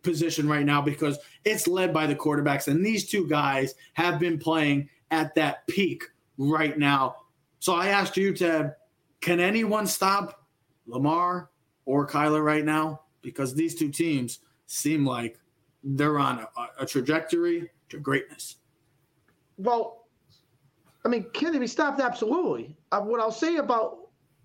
position 0.03 0.49
right 0.49 0.65
now 0.65 0.81
because 0.81 1.19
it's 1.45 1.69
led 1.69 1.93
by 1.93 2.07
the 2.07 2.15
quarterbacks 2.15 2.69
and 2.69 2.85
these 2.85 3.09
two 3.09 3.29
guys 3.29 3.75
have 3.95 4.19
been 4.19 4.39
playing 4.39 4.89
at 5.11 5.35
that 5.35 5.67
peak 5.67 6.05
right 6.39 6.79
now. 6.79 7.17
So 7.59 7.75
I 7.75 7.89
asked 7.89 8.17
you 8.17 8.35
Ted, 8.35 8.75
can 9.21 9.41
anyone 9.41 9.87
stop 9.87 10.47
Lamar, 10.87 11.51
or 11.85 12.07
Kyler 12.07 12.45
right 12.45 12.65
now 12.65 13.03
because 13.23 13.55
these 13.55 13.75
two 13.75 13.91
teams 13.91 14.41
seem 14.67 15.07
like 15.07 15.39
they're 15.85 16.19
on 16.19 16.41
a, 16.41 16.83
a 16.83 16.87
trajectory 16.87 17.71
to 17.89 17.99
greatness. 17.99 18.57
Well, 19.59 20.07
I 21.05 21.09
mean, 21.09 21.27
can 21.33 21.53
they 21.53 21.59
be 21.59 21.67
stopped? 21.67 22.01
Absolutely. 22.01 22.77
Uh, 22.91 23.01
what 23.01 23.21
I'll 23.21 23.33
say 23.33 23.57
about 23.57 23.99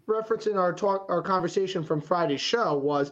referencing 0.07 0.57
our 0.57 0.73
talk, 0.73 1.05
our 1.09 1.21
conversation 1.21 1.83
from 1.83 2.01
Friday's 2.01 2.41
show 2.41 2.77
was, 2.77 3.11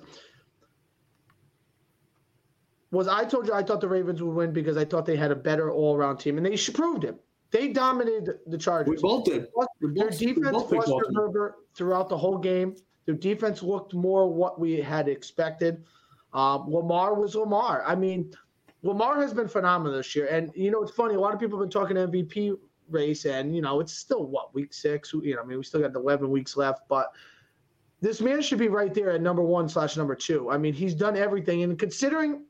was 2.91 3.07
I 3.07 3.25
told 3.25 3.47
you 3.47 3.53
I 3.53 3.61
thought 3.61 3.81
the 3.81 3.87
Ravens 3.87 4.21
would 4.23 4.33
win 4.33 4.53
because 4.53 4.77
I 4.77 4.85
thought 4.85 5.05
they 5.05 5.17
had 5.17 5.31
a 5.31 5.35
better 5.35 5.71
all-around 5.71 6.17
team, 6.17 6.37
and 6.37 6.45
they 6.45 6.57
proved 6.73 7.03
it. 7.03 7.19
They 7.51 7.69
dominated 7.69 8.39
the 8.47 8.57
Chargers. 8.57 8.95
We 8.95 9.01
both 9.01 9.25
did. 9.25 9.47
Their 9.81 10.09
defense 10.09 10.63
flustered 10.63 11.13
Herbert 11.15 11.55
throughout 11.75 12.09
the 12.09 12.17
whole 12.17 12.37
game. 12.37 12.75
Their 13.05 13.15
defense 13.15 13.61
looked 13.61 13.93
more 13.93 14.31
what 14.31 14.59
we 14.59 14.81
had 14.81 15.07
expected. 15.07 15.83
Um, 16.33 16.71
Lamar 16.71 17.13
was 17.13 17.35
Lamar. 17.35 17.83
I 17.85 17.95
mean, 17.95 18.33
Lamar 18.81 19.21
has 19.21 19.33
been 19.33 19.47
phenomenal 19.47 19.95
this 19.95 20.15
year. 20.15 20.27
And, 20.27 20.51
you 20.55 20.71
know, 20.71 20.81
it's 20.81 20.91
funny. 20.91 21.15
A 21.15 21.19
lot 21.19 21.33
of 21.33 21.39
people 21.39 21.59
have 21.59 21.69
been 21.69 21.71
talking 21.71 21.97
MVP 21.97 22.57
race, 22.89 23.25
and, 23.25 23.55
you 23.55 23.61
know, 23.61 23.79
it's 23.79 23.93
still, 23.93 24.25
what, 24.25 24.53
week 24.53 24.73
six? 24.73 25.13
You 25.13 25.35
know, 25.35 25.41
I 25.41 25.45
mean, 25.45 25.57
we 25.57 25.63
still 25.63 25.81
got 25.81 25.95
11 25.95 26.29
weeks 26.29 26.57
left. 26.57 26.87
But 26.89 27.11
this 28.01 28.21
man 28.21 28.41
should 28.41 28.59
be 28.59 28.67
right 28.67 28.93
there 28.93 29.11
at 29.11 29.21
number 29.21 29.43
one 29.43 29.69
slash 29.69 29.97
number 29.97 30.15
two. 30.15 30.49
I 30.49 30.57
mean, 30.57 30.73
he's 30.73 30.95
done 30.95 31.15
everything. 31.15 31.63
And 31.63 31.77
considering 31.77 32.45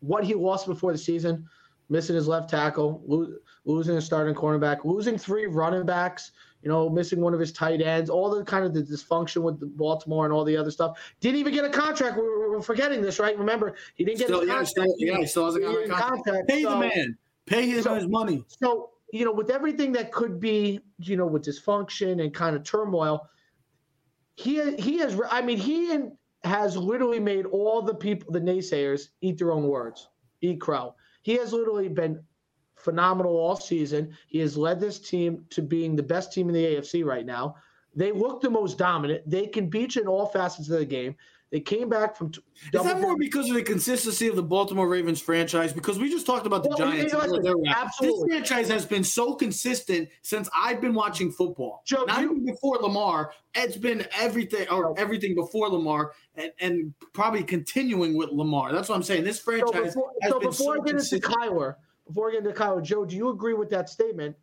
what 0.00 0.24
he 0.24 0.34
lost 0.34 0.66
before 0.66 0.92
the 0.92 0.98
season, 0.98 1.48
missing 1.88 2.16
his 2.16 2.28
left 2.28 2.50
tackle, 2.50 3.02
lo- 3.06 3.36
losing 3.64 3.96
a 3.96 4.02
starting 4.02 4.34
cornerback, 4.34 4.84
losing 4.84 5.16
three 5.16 5.46
running 5.46 5.86
backs– 5.86 6.32
you 6.62 6.68
know, 6.68 6.88
missing 6.88 7.20
one 7.20 7.34
of 7.34 7.40
his 7.40 7.52
tight 7.52 7.82
ends, 7.82 8.08
all 8.08 8.30
the 8.30 8.44
kind 8.44 8.64
of 8.64 8.72
the 8.72 8.82
dysfunction 8.82 9.42
with 9.42 9.58
the 9.58 9.66
Baltimore 9.66 10.24
and 10.24 10.32
all 10.32 10.44
the 10.44 10.56
other 10.56 10.70
stuff. 10.70 10.98
Didn't 11.20 11.40
even 11.40 11.52
get 11.52 11.64
a 11.64 11.70
contract. 11.70 12.16
We're, 12.16 12.50
we're 12.50 12.62
forgetting 12.62 13.02
this, 13.02 13.18
right? 13.18 13.36
Remember, 13.36 13.74
he 13.94 14.04
didn't 14.04 14.18
get 14.18 14.28
still, 14.28 14.42
a 14.42 14.46
contract. 14.46 14.92
Yeah, 14.98 15.18
he 15.18 15.26
still 15.26 15.46
hasn't 15.46 15.64
got 15.64 15.72
a 15.72 15.88
contract. 15.88 16.24
contract. 16.24 16.48
Pay 16.48 16.62
so, 16.62 16.70
the 16.70 16.76
man. 16.76 17.18
Pay 17.46 17.68
him 17.68 17.82
so, 17.82 17.94
his 17.96 18.06
money. 18.06 18.44
So, 18.46 18.90
you 19.12 19.24
know, 19.24 19.32
with 19.32 19.50
everything 19.50 19.92
that 19.92 20.12
could 20.12 20.38
be, 20.38 20.80
you 20.98 21.16
know, 21.16 21.26
with 21.26 21.44
dysfunction 21.44 22.22
and 22.22 22.32
kind 22.32 22.54
of 22.54 22.62
turmoil, 22.62 23.28
he 24.36 24.76
he 24.76 24.98
has. 24.98 25.20
I 25.30 25.42
mean, 25.42 25.58
he 25.58 25.98
has 26.44 26.76
literally 26.76 27.20
made 27.20 27.46
all 27.46 27.82
the 27.82 27.94
people, 27.94 28.32
the 28.32 28.40
naysayers, 28.40 29.08
eat 29.20 29.38
their 29.38 29.52
own 29.52 29.64
words, 29.64 30.08
eat 30.40 30.60
crow. 30.60 30.94
He 31.22 31.34
has 31.36 31.52
literally 31.52 31.88
been 31.88 32.22
phenomenal 32.82 33.36
all 33.36 33.56
season. 33.56 34.16
He 34.26 34.38
has 34.38 34.56
led 34.56 34.80
this 34.80 34.98
team 34.98 35.44
to 35.50 35.62
being 35.62 35.96
the 35.96 36.02
best 36.02 36.32
team 36.32 36.48
in 36.48 36.54
the 36.54 36.64
AFC 36.64 37.04
right 37.04 37.26
now. 37.26 37.56
They 37.94 38.12
look 38.12 38.40
the 38.40 38.50
most 38.50 38.78
dominant. 38.78 39.28
They 39.28 39.46
can 39.46 39.68
beat 39.68 39.96
you 39.96 40.02
in 40.02 40.08
all 40.08 40.26
facets 40.26 40.68
of 40.68 40.78
the 40.78 40.86
game. 40.86 41.16
They 41.52 41.60
came 41.60 41.90
back 41.90 42.16
from. 42.16 42.32
T- 42.32 42.40
Is 42.72 42.82
that 42.82 42.98
more 42.98 43.14
because 43.14 43.50
of 43.50 43.54
the 43.54 43.62
consistency 43.62 44.26
of 44.26 44.36
the 44.36 44.42
Baltimore 44.42 44.88
Ravens 44.88 45.20
franchise? 45.20 45.70
Because 45.70 45.98
we 45.98 46.08
just 46.10 46.24
talked 46.24 46.46
about 46.46 46.62
the 46.62 46.70
well, 46.70 46.78
Giants. 46.78 47.12
Absolutely. 47.12 48.38
This 48.38 48.48
franchise 48.48 48.68
has 48.70 48.86
been 48.86 49.04
so 49.04 49.34
consistent 49.34 50.08
since 50.22 50.48
I've 50.56 50.80
been 50.80 50.94
watching 50.94 51.30
football. 51.30 51.82
Joe, 51.84 52.04
Not 52.04 52.22
you, 52.22 52.30
even 52.30 52.46
before 52.46 52.78
Lamar. 52.78 53.34
It's 53.54 53.76
been 53.76 54.06
everything, 54.18 54.66
or 54.70 54.98
everything 54.98 55.34
before 55.34 55.68
Lamar, 55.68 56.12
and, 56.36 56.52
and 56.58 56.94
probably 57.12 57.44
continuing 57.44 58.16
with 58.16 58.30
Lamar. 58.30 58.72
That's 58.72 58.88
what 58.88 58.94
I'm 58.94 59.02
saying. 59.02 59.24
This 59.24 59.38
franchise 59.38 59.92
so 59.92 60.00
before, 60.00 60.12
has 60.22 60.32
so 60.32 60.40
been 60.40 60.48
before 60.48 60.76
so 60.76 60.82
I 60.82 60.86
get 60.86 60.94
into 60.94 61.16
Kyler, 61.18 61.74
before 62.06 62.28
I 62.28 62.32
get 62.32 62.38
into 62.38 62.52
Kyle, 62.52 62.80
Joe, 62.80 63.04
do 63.04 63.16
you 63.16 63.30
agree 63.30 63.54
with 63.54 63.70
that 63.70 63.88
statement? 63.88 64.36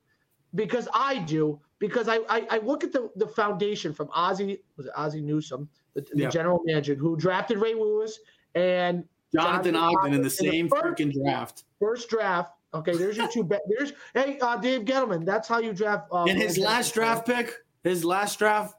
Because 0.56 0.88
I 0.94 1.20
do. 1.20 1.60
Because 1.80 2.08
I, 2.08 2.18
I, 2.30 2.46
I 2.50 2.58
look 2.60 2.84
at 2.84 2.92
the, 2.92 3.10
the 3.16 3.28
foundation 3.28 3.94
from 3.94 4.10
Ozzie 4.14 4.60
was 4.76 4.88
it 4.88 4.92
Ozzie 4.96 5.22
Newsome, 5.22 5.70
the, 5.94 6.02
the 6.02 6.24
yeah. 6.24 6.30
general 6.30 6.62
manager 6.66 6.96
who 6.96 7.16
drafted 7.16 7.58
Ray 7.60 7.74
Lewis 7.74 8.20
and 8.56 9.06
Jonathan, 9.34 9.74
Jonathan 9.74 9.98
Ogden 9.98 10.14
in 10.14 10.22
the 10.22 10.30
same 10.30 10.66
in 10.66 10.68
the 10.68 10.76
freaking 10.76 11.14
draft. 11.14 11.64
First 11.80 12.10
draft. 12.10 12.52
Okay, 12.74 12.96
there's 12.96 13.18
your 13.18 13.28
two. 13.28 13.44
Be- 13.44 13.58
there's 13.68 13.94
hey 14.14 14.40
uh, 14.40 14.58
Dave 14.58 14.82
Gettleman. 14.82 15.26
That's 15.26 15.48
how 15.48 15.60
you 15.60 15.74
draft. 15.74 16.08
Uh, 16.12 16.26
and 16.26 16.38
his 16.38 16.58
last 16.58 16.94
draft 16.94 17.26
pick, 17.26 17.54
his 17.84 18.04
last 18.04 18.38
draft 18.40 18.76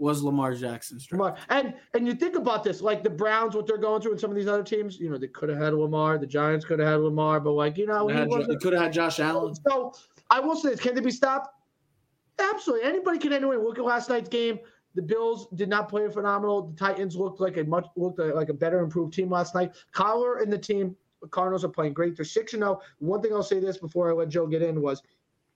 was 0.00 0.22
Lamar 0.22 0.54
Jackson's 0.54 1.06
draft. 1.06 1.20
Lamar. 1.20 1.36
And 1.50 1.74
and 1.94 2.06
you 2.06 2.14
think 2.14 2.36
about 2.36 2.64
this, 2.64 2.80
like 2.80 3.02
the 3.02 3.10
Browns, 3.10 3.54
what 3.54 3.66
they're 3.66 3.78
going 3.78 4.00
through, 4.02 4.12
and 4.12 4.20
some 4.20 4.30
of 4.30 4.36
these 4.36 4.48
other 4.48 4.62
teams. 4.62 4.98
You 4.98 5.10
know, 5.10 5.18
they 5.18 5.28
could 5.28 5.48
have 5.48 5.58
had 5.58 5.74
Lamar. 5.74 6.18
The 6.18 6.26
Giants 6.26 6.64
could 6.64 6.78
have 6.78 6.88
had 6.88 7.00
Lamar, 7.00 7.40
but 7.40 7.52
like 7.52 7.76
you 7.78 7.86
know, 7.86 8.08
had- 8.08 8.30
they 8.30 8.56
could 8.56 8.72
have 8.72 8.82
had 8.82 8.92
Josh 8.92 9.20
Allen. 9.20 9.54
So 9.68 9.94
I 10.30 10.40
will 10.40 10.56
say 10.56 10.70
this: 10.70 10.80
Can 10.80 10.94
they 10.94 11.00
be 11.00 11.10
stopped? 11.10 11.54
Absolutely. 12.38 12.88
Anybody 12.88 13.18
can 13.18 13.32
anyway. 13.32 13.56
Look 13.56 13.78
at 13.78 13.84
last 13.84 14.08
night's 14.08 14.28
game. 14.28 14.58
The 14.94 15.02
Bills 15.02 15.48
did 15.54 15.68
not 15.68 15.88
play 15.88 16.08
phenomenal. 16.08 16.68
The 16.68 16.76
Titans 16.76 17.16
looked 17.16 17.40
like 17.40 17.56
a 17.56 17.64
much 17.64 17.86
looked 17.96 18.18
like 18.18 18.48
a 18.48 18.54
better 18.54 18.80
improved 18.80 19.12
team 19.12 19.30
last 19.30 19.54
night. 19.54 19.72
Kyler 19.94 20.42
and 20.42 20.52
the 20.52 20.58
team, 20.58 20.96
the 21.20 21.28
Cardinals 21.28 21.64
are 21.64 21.68
playing 21.68 21.92
great. 21.92 22.16
They're 22.16 22.24
six 22.24 22.54
and 22.54 22.62
zero. 22.62 22.80
One 22.98 23.20
thing 23.20 23.32
I'll 23.32 23.42
say 23.42 23.60
this 23.60 23.78
before 23.78 24.10
I 24.10 24.14
let 24.14 24.28
Joe 24.28 24.46
get 24.46 24.62
in 24.62 24.80
was 24.80 25.02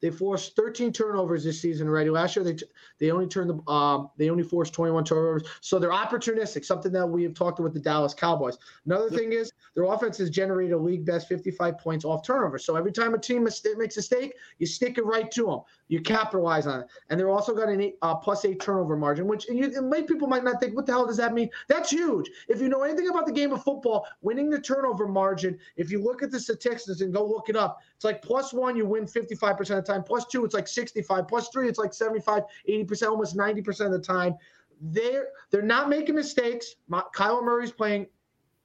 they 0.03 0.11
forced 0.11 0.57
13 0.57 0.93
turnovers 0.93 1.45
this 1.45 1.61
season 1.61 1.89
already. 1.89 2.11
Last 2.11 2.37
year 2.37 2.45
they 2.45 2.57
they 2.99 3.11
only 3.11 3.27
turned 3.27 3.49
the 3.49 3.73
um 3.73 4.11
they 4.19 4.29
only 4.29 4.43
forced 4.43 4.75
21 4.75 5.05
turnovers. 5.05 5.45
So 5.61 5.79
they're 5.79 5.91
opportunistic, 5.91 6.65
something 6.65 6.93
that 6.93 7.07
we 7.07 7.23
have 7.23 7.35
talked 7.35 7.61
about 7.61 7.73
with 7.73 7.75
the 7.75 7.81
Dallas 7.81 8.13
Cowboys. 8.13 8.59
Another 8.85 9.09
thing 9.09 9.33
is 9.33 9.53
their 9.75 9.85
offense 9.85 10.19
has 10.19 10.29
generated 10.29 10.73
a 10.73 10.79
league 10.79 11.07
best 11.07 11.29
55 11.29 11.79
points 11.79 12.05
off 12.05 12.27
turnovers. 12.27 12.65
So 12.65 12.77
every 12.77 12.93
time 12.93 13.15
a 13.15 13.19
team 13.19 13.45
makes 13.45 13.65
a 13.65 13.77
mistake, 13.77 14.35
you 14.59 14.67
stick 14.67 14.99
it 14.99 15.07
right 15.07 15.31
to 15.31 15.47
them. 15.47 15.61
You 15.87 16.01
capitalize 16.01 16.67
on 16.67 16.81
it, 16.81 16.87
and 17.09 17.21
they're 17.21 17.31
also 17.31 17.55
got 17.55 17.69
an 17.69 17.81
eight, 17.81 17.97
uh, 18.03 18.17
plus 18.17 18.45
eight 18.45 18.61
turnover 18.61 18.97
margin, 18.97 19.27
which 19.29 19.49
and 19.49 19.59
you, 19.59 19.67
and 19.77 19.89
many 19.89 20.05
people 20.05 20.27
might 20.27 20.43
not 20.43 20.59
think, 20.59 20.75
what 20.75 20.87
the 20.87 20.93
hell 20.93 21.07
does 21.07 21.19
that 21.19 21.33
mean? 21.33 21.49
That's 21.69 21.91
huge. 21.91 22.31
If 22.49 22.61
you 22.61 22.69
know 22.69 22.83
anything 22.83 23.09
about 23.09 23.27
the 23.27 23.33
game 23.33 23.53
of 23.53 23.63
football, 23.63 24.07
winning 24.21 24.51
the 24.51 24.61
turnover 24.61 25.07
margin, 25.07 25.59
if 25.77 25.91
you 25.91 26.03
look 26.03 26.23
at 26.23 26.31
the 26.31 26.41
statistics 26.41 27.03
and 27.03 27.13
go 27.13 27.25
look 27.25 27.49
it 27.49 27.57
up, 27.57 27.83
it's 28.03 28.05
like 28.05 28.21
plus 28.21 28.53
one, 28.53 28.77
you 28.77 28.85
win 28.85 29.05
55% 29.05 29.61
of 29.61 29.67
the 29.69 29.83
time. 29.83 30.03
Plus 30.03 30.27
two, 30.27 30.45
it's 30.45 30.55
like 30.55 30.67
65. 30.67 31.29
Plus 31.29 31.49
three, 31.51 31.69
it's 31.69 31.79
like 31.79 31.95
75, 31.95 32.43
80%, 32.69 33.09
almost 33.09 33.37
90% 33.37 33.87
of 33.87 33.93
the 33.93 34.01
time. 34.01 34.35
They're 34.81 35.29
they're 35.53 35.63
not 35.63 35.89
making 35.89 36.17
mistakes. 36.17 36.75
My, 36.89 37.05
Kyler 37.15 37.45
Murray's 37.45 37.71
playing 37.71 38.09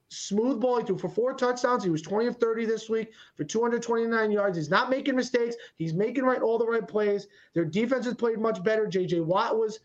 smooth 0.08 0.60
ball. 0.60 0.80
He 0.80 0.86
threw 0.86 0.98
for 0.98 1.08
four 1.08 1.34
touchdowns. 1.34 1.84
He 1.84 1.90
was 1.90 2.02
20 2.02 2.26
of 2.26 2.36
30 2.38 2.64
this 2.64 2.90
week 2.90 3.12
for 3.36 3.44
229 3.44 4.32
yards. 4.32 4.56
He's 4.56 4.70
not 4.70 4.90
making 4.90 5.14
mistakes. 5.14 5.54
He's 5.76 5.94
making 5.94 6.24
right 6.24 6.42
all 6.42 6.58
the 6.58 6.66
right 6.66 6.88
plays. 6.88 7.28
Their 7.54 7.64
defense 7.64 8.06
has 8.06 8.14
played 8.14 8.40
much 8.40 8.64
better. 8.64 8.88
J.J. 8.88 9.20
Watt 9.20 9.56
was 9.56 9.78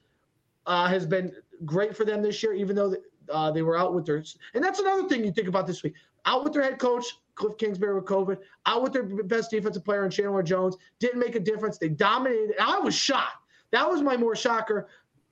uh, 0.66 0.88
has 0.88 1.06
been 1.06 1.32
great 1.64 1.95
for 1.95 2.06
them 2.06 2.24
this 2.24 2.41
year, 2.41 2.54
even 2.54 2.76
though 2.76 2.95
uh, 3.30 3.51
they 3.51 3.62
were 3.62 3.78
out 3.78 3.93
with 3.93 4.08
their. 4.08 4.24
And 4.56 4.64
that's 4.64 4.80
another 4.80 5.08
thing 5.08 5.24
you 5.24 5.32
think 5.32 5.47
about 5.47 5.68
this 5.68 5.84
week. 5.84 5.93
Out 6.26 6.43
with 6.43 6.54
their 6.54 6.64
head 6.64 6.80
coach 6.80 7.06
Cliff 7.36 7.58
Kingsbury 7.58 7.96
with 7.96 8.06
COVID. 8.06 8.38
Out 8.66 8.84
with 8.84 8.94
their 8.94 9.04
best 9.04 9.52
defensive 9.52 9.84
player 9.84 10.06
in 10.06 10.12
Chandler 10.12 10.44
Jones. 10.44 10.76
Didn't 11.00 11.20
make 11.20 11.36
a 11.36 11.40
difference. 11.40 11.78
They 11.78 11.90
dominated. 11.90 12.56
I 12.62 12.80
was 12.80 12.96
shocked. 12.96 13.38
That 13.72 13.90
was 13.90 14.02
my 14.02 14.16
more 14.18 14.36
shocker. 14.36 14.88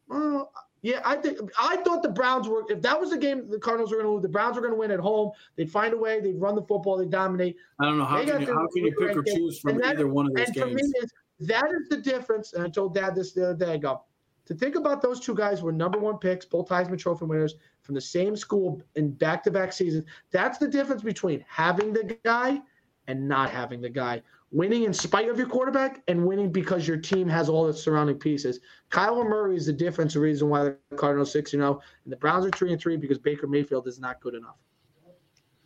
Well, 0.07 0.51
yeah, 0.81 1.01
I 1.05 1.15
think 1.17 1.37
I 1.59 1.77
thought 1.77 2.01
the 2.01 2.09
Browns 2.09 2.47
were. 2.47 2.63
If 2.69 2.81
that 2.81 2.99
was 2.99 3.11
the 3.11 3.17
game 3.17 3.49
the 3.51 3.59
Cardinals 3.59 3.91
were 3.91 3.97
going 3.97 4.07
to 4.07 4.13
lose, 4.13 4.23
the 4.23 4.29
Browns 4.29 4.55
were 4.55 4.61
going 4.61 4.73
to 4.73 4.79
win 4.79 4.89
at 4.89 4.99
home. 4.99 5.31
They'd 5.55 5.69
find 5.69 5.93
a 5.93 5.97
way. 5.97 6.19
They'd 6.19 6.41
run 6.41 6.55
the 6.55 6.63
football. 6.63 6.97
They'd 6.97 7.11
dominate. 7.11 7.55
I 7.79 7.85
don't 7.85 7.99
know 7.99 8.05
how 8.05 8.25
can 8.25 8.41
you, 8.41 8.47
how 8.47 8.67
can 8.67 8.85
you 8.85 8.95
pick 8.97 9.15
or 9.15 9.21
choose 9.23 9.59
from 9.59 9.77
that- 9.77 9.91
either 9.95 10.07
one 10.07 10.25
of 10.25 10.33
those 10.33 10.47
And 10.47 10.55
for 10.55 10.65
me, 10.65 10.75
games. 10.81 10.93
is 11.03 11.11
that 11.47 11.65
is 11.71 11.87
the 11.89 11.97
difference. 11.97 12.53
And 12.53 12.63
I 12.63 12.69
told 12.69 12.95
Dad 12.95 13.13
this 13.15 13.31
the 13.33 13.51
other 13.51 13.65
day. 13.65 13.73
I 13.73 13.77
go 13.77 14.01
to 14.45 14.53
think 14.53 14.75
about 14.75 15.01
those 15.01 15.19
two 15.19 15.35
guys 15.35 15.61
were 15.61 15.71
number 15.71 15.99
one 15.99 16.17
picks, 16.17 16.45
both 16.45 16.69
Heisman 16.69 16.99
Trophy 16.99 17.25
winners 17.25 17.55
from 17.81 17.95
the 17.95 18.01
same 18.01 18.35
school 18.35 18.81
in 18.95 19.11
back-to-back 19.11 19.73
seasons. 19.73 20.05
That's 20.31 20.57
the 20.57 20.67
difference 20.67 21.03
between 21.03 21.43
having 21.47 21.93
the 21.93 22.17
guy 22.23 22.61
and 23.07 23.27
not 23.27 23.49
having 23.49 23.81
the 23.81 23.89
guy. 23.89 24.21
Winning 24.51 24.83
in 24.83 24.93
spite 24.93 25.29
of 25.29 25.37
your 25.37 25.47
quarterback 25.47 26.03
and 26.07 26.25
winning 26.25 26.51
because 26.51 26.87
your 26.87 26.97
team 26.97 27.27
has 27.29 27.47
all 27.47 27.65
the 27.65 27.73
surrounding 27.73 28.17
pieces. 28.17 28.59
Kyler 28.89 29.27
Murray 29.27 29.55
is 29.55 29.65
the 29.65 29.73
difference, 29.73 30.13
the 30.13 30.19
reason 30.19 30.49
why 30.49 30.63
the 30.63 30.77
Cardinals 30.97 31.31
six 31.31 31.53
and 31.53 31.61
zero, 31.61 31.79
and 32.03 32.11
the 32.11 32.17
Browns 32.17 32.45
are 32.45 32.49
three 32.49 32.73
and 32.73 32.81
three 32.81 32.97
because 32.97 33.17
Baker 33.17 33.47
Mayfield 33.47 33.87
is 33.87 33.99
not 33.99 34.19
good 34.19 34.35
enough. 34.35 34.57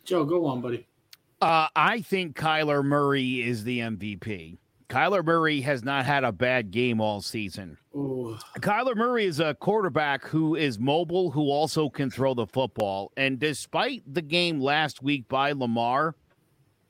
Joe, 0.04 0.24
go 0.24 0.46
on, 0.46 0.60
buddy. 0.60 0.86
Uh, 1.40 1.66
I 1.74 2.00
think 2.00 2.36
Kyler 2.36 2.84
Murray 2.84 3.42
is 3.42 3.64
the 3.64 3.80
MVP. 3.80 4.58
Kyler 4.88 5.24
Murray 5.24 5.60
has 5.62 5.82
not 5.82 6.04
had 6.06 6.22
a 6.22 6.30
bad 6.30 6.70
game 6.70 7.00
all 7.00 7.20
season. 7.20 7.76
Oh, 7.94 8.38
Kyler 8.60 8.96
Murray 8.96 9.24
is 9.26 9.40
a 9.40 9.54
quarterback 9.54 10.24
who 10.24 10.54
is 10.54 10.78
mobile, 10.78 11.30
who 11.30 11.50
also 11.50 11.88
can 11.88 12.10
throw 12.10 12.34
the 12.34 12.46
football. 12.46 13.10
And 13.16 13.38
despite 13.38 14.02
the 14.06 14.22
game 14.22 14.60
last 14.60 15.02
week 15.02 15.28
by 15.28 15.52
Lamar, 15.52 16.14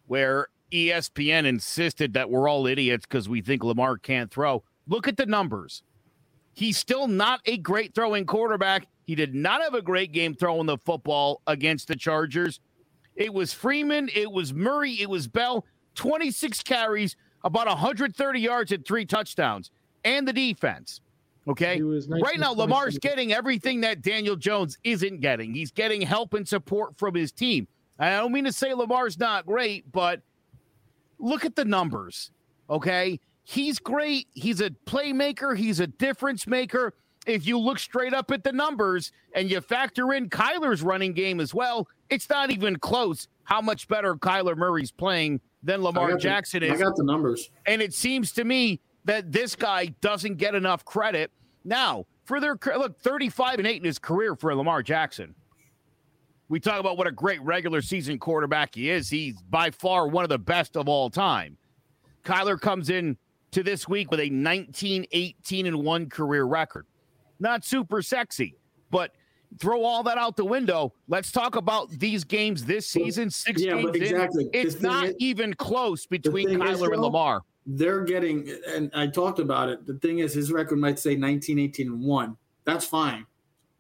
where 0.07 0.49
ESPN 0.73 1.47
insisted 1.47 2.13
that 2.15 2.29
we're 2.29 2.49
all 2.49 2.67
idiots 2.67 3.07
because 3.07 3.29
we 3.29 3.41
think 3.41 3.65
Lamar 3.65 3.97
can't 3.97 4.31
throw, 4.31 4.63
look 4.87 5.09
at 5.09 5.17
the 5.17 5.27
numbers. 5.27 5.83
He's 6.53 6.77
still 6.77 7.07
not 7.07 7.41
a 7.47 7.57
great 7.57 7.95
throwing 7.95 8.27
quarterback. 8.27 8.89
He 9.07 9.15
did 9.15 9.35
not 9.35 9.63
have 9.63 9.75
a 9.75 9.83
great 9.83 10.13
game 10.13 10.35
throwing 10.35 10.67
the 10.67 10.79
football 10.79 11.41
against 11.47 11.89
the 11.89 11.97
Chargers. 11.97 12.61
It 13.15 13.33
was 13.33 13.55
Freeman, 13.55 14.11
it 14.15 14.31
was 14.31 14.53
Murray, 14.53 15.01
it 15.01 15.09
was 15.09 15.29
Bell, 15.29 15.65
26 15.95 16.63
carries, 16.63 17.17
about 17.47 17.69
130 17.69 18.41
yards 18.41 18.73
and 18.73 18.85
three 18.85 19.07
touchdowns, 19.07 19.71
and 20.05 20.27
the 20.27 20.33
defense. 20.33 21.01
Okay. 21.49 21.81
Right 21.81 22.41
now, 22.41 22.53
Lamar's 22.53 22.99
getting 22.99 23.33
everything 23.33 23.81
that 23.83 24.03
Daniel 24.03 24.35
Jones 24.35 24.79
isn't 24.83 25.21
getting. 25.21 25.55
He's 25.55 25.71
getting 25.71 26.03
help 26.03 26.35
and 26.35 26.47
support 26.47 26.99
from 26.99 27.15
his 27.15 27.31
team. 27.31 27.69
I 28.01 28.11
don't 28.11 28.33
mean 28.33 28.45
to 28.45 28.53
say 28.53 28.75
Lamar's 28.75 29.17
not 29.17 29.47
great, 29.47 29.91
but 29.93 30.21
look 31.21 31.45
at 31.45 31.55
the 31.55 31.65
numbers. 31.65 32.33
Okay. 32.69 33.21
He's 33.45 33.79
great. 33.79 34.27
He's 34.35 34.61
a 34.61 34.71
playmaker, 34.71 35.57
he's 35.57 35.79
a 35.79 35.87
difference 35.87 36.49
maker. 36.49 36.95
If 37.29 37.47
you 37.47 37.59
look 37.59 37.79
straight 37.79 38.15
up 38.15 38.31
at 38.33 38.43
the 38.43 38.53
numbers 38.53 39.13
and 39.33 39.49
you 39.51 39.61
factor 39.61 40.13
in 40.13 40.31
Kyler's 40.31 40.83
running 40.83 41.13
game 41.13 41.41
as 41.41 41.55
well, 41.55 41.89
it's 42.11 42.29
not 42.29 42.51
even 42.51 42.77
close 42.77 43.29
how 43.45 43.61
much 43.61 43.87
better 43.87 44.17
Kyler 44.17 44.57
Murray's 44.57 44.91
playing 44.91 45.41
than 45.67 45.83
Lamar 45.83 46.13
the- 46.13 46.19
Jackson 46.19 46.63
I 46.63 46.69
is. 46.69 46.81
got 46.81 46.97
the 46.97 47.05
numbers. 47.05 47.51
And 47.67 47.83
it 47.83 47.93
seems 47.93 48.33
to 48.33 48.45
me 48.45 48.81
that 49.05 49.31
this 49.33 49.55
guy 49.55 49.87
doesn't 50.01 50.37
get 50.37 50.55
enough 50.55 50.85
credit. 50.85 51.31
Now, 51.65 52.07
for 52.25 52.41
their 52.41 52.57
look, 52.79 52.99
35 53.01 53.59
and 53.59 53.67
8 53.69 53.77
in 53.77 53.85
his 53.85 53.99
career 53.99 54.35
for 54.35 54.55
Lamar 54.55 54.83
Jackson. 54.83 55.35
We 56.49 56.61
talk 56.61 56.79
about 56.79 56.97
what 56.97 57.09
a 57.09 57.13
great 57.13 57.43
regular 57.43 57.83
season 57.83 58.19
quarterback 58.19 58.75
he 58.77 58.89
is. 58.89 59.09
He's 59.11 59.41
by 59.43 59.71
far 59.71 60.07
one 60.07 60.23
of 60.25 60.29
the 60.29 60.39
best 60.39 60.77
of 60.77 60.89
all 60.89 61.11
time. 61.11 61.57
Kyler 62.25 62.61
comes 62.61 62.89
in 62.89 63.17
to 63.51 63.63
this 63.65 63.89
week 63.89 64.11
with 64.11 64.21
a 64.21 64.31
19 64.31 65.07
18 65.11 65.67
and 65.67 65.83
1 65.85 66.09
career 66.09 66.45
record. 66.45 66.87
Not 67.41 67.65
super 67.65 68.01
sexy, 68.03 68.55
but 68.91 69.13
throw 69.59 69.83
all 69.85 70.03
that 70.05 70.19
out 70.19 70.37
the 70.37 70.45
window. 70.45 70.93
Let's 71.09 71.33
talk 71.33 71.57
about 71.57 71.91
these 71.91 72.25
games 72.25 72.65
this 72.65 72.87
season, 72.87 73.31
six 73.31 73.63
Yeah, 73.63 73.75
games 73.77 73.87
but 73.93 73.97
in. 73.97 74.51
It's 74.53 74.81
not 74.81 75.07
is- 75.09 75.15
even 75.19 75.55
close 75.55 76.07
between 76.07 76.49
thing 76.49 76.63
is, 76.63 76.81
Kyler 76.81 76.93
and 76.93 77.03
Lamar. 77.03 77.43
They're 77.67 78.05
getting, 78.05 78.49
and 78.69 78.91
I 78.95 79.09
talked 79.09 79.39
about 79.41 79.69
it. 79.69 79.87
The 79.87 79.95
thing 79.99 80.21
is, 80.21 80.33
his 80.33 80.53
record 80.53 80.79
might 80.79 80.99
say 80.99 81.17
19, 81.17 81.59
18, 81.59 81.89
and 81.89 82.01
1. 82.01 82.37
That's 82.65 82.85
fine. 82.85 83.27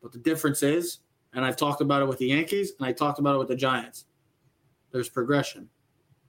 But 0.03 0.13
the 0.13 0.19
difference 0.19 0.63
is, 0.63 0.99
and 1.35 1.45
I've 1.45 1.57
talked 1.57 1.81
about 1.81 2.03
it 2.03 2.09
with 2.09 2.19
the 2.19 2.27
Yankees, 2.27 2.73
and 2.79 2.87
I 2.87 2.93
talked 2.93 3.19
about 3.19 3.35
it 3.37 3.39
with 3.39 3.49
the 3.49 3.57
Giants, 3.57 4.07
there's 4.91 5.09
progression. 5.09 5.69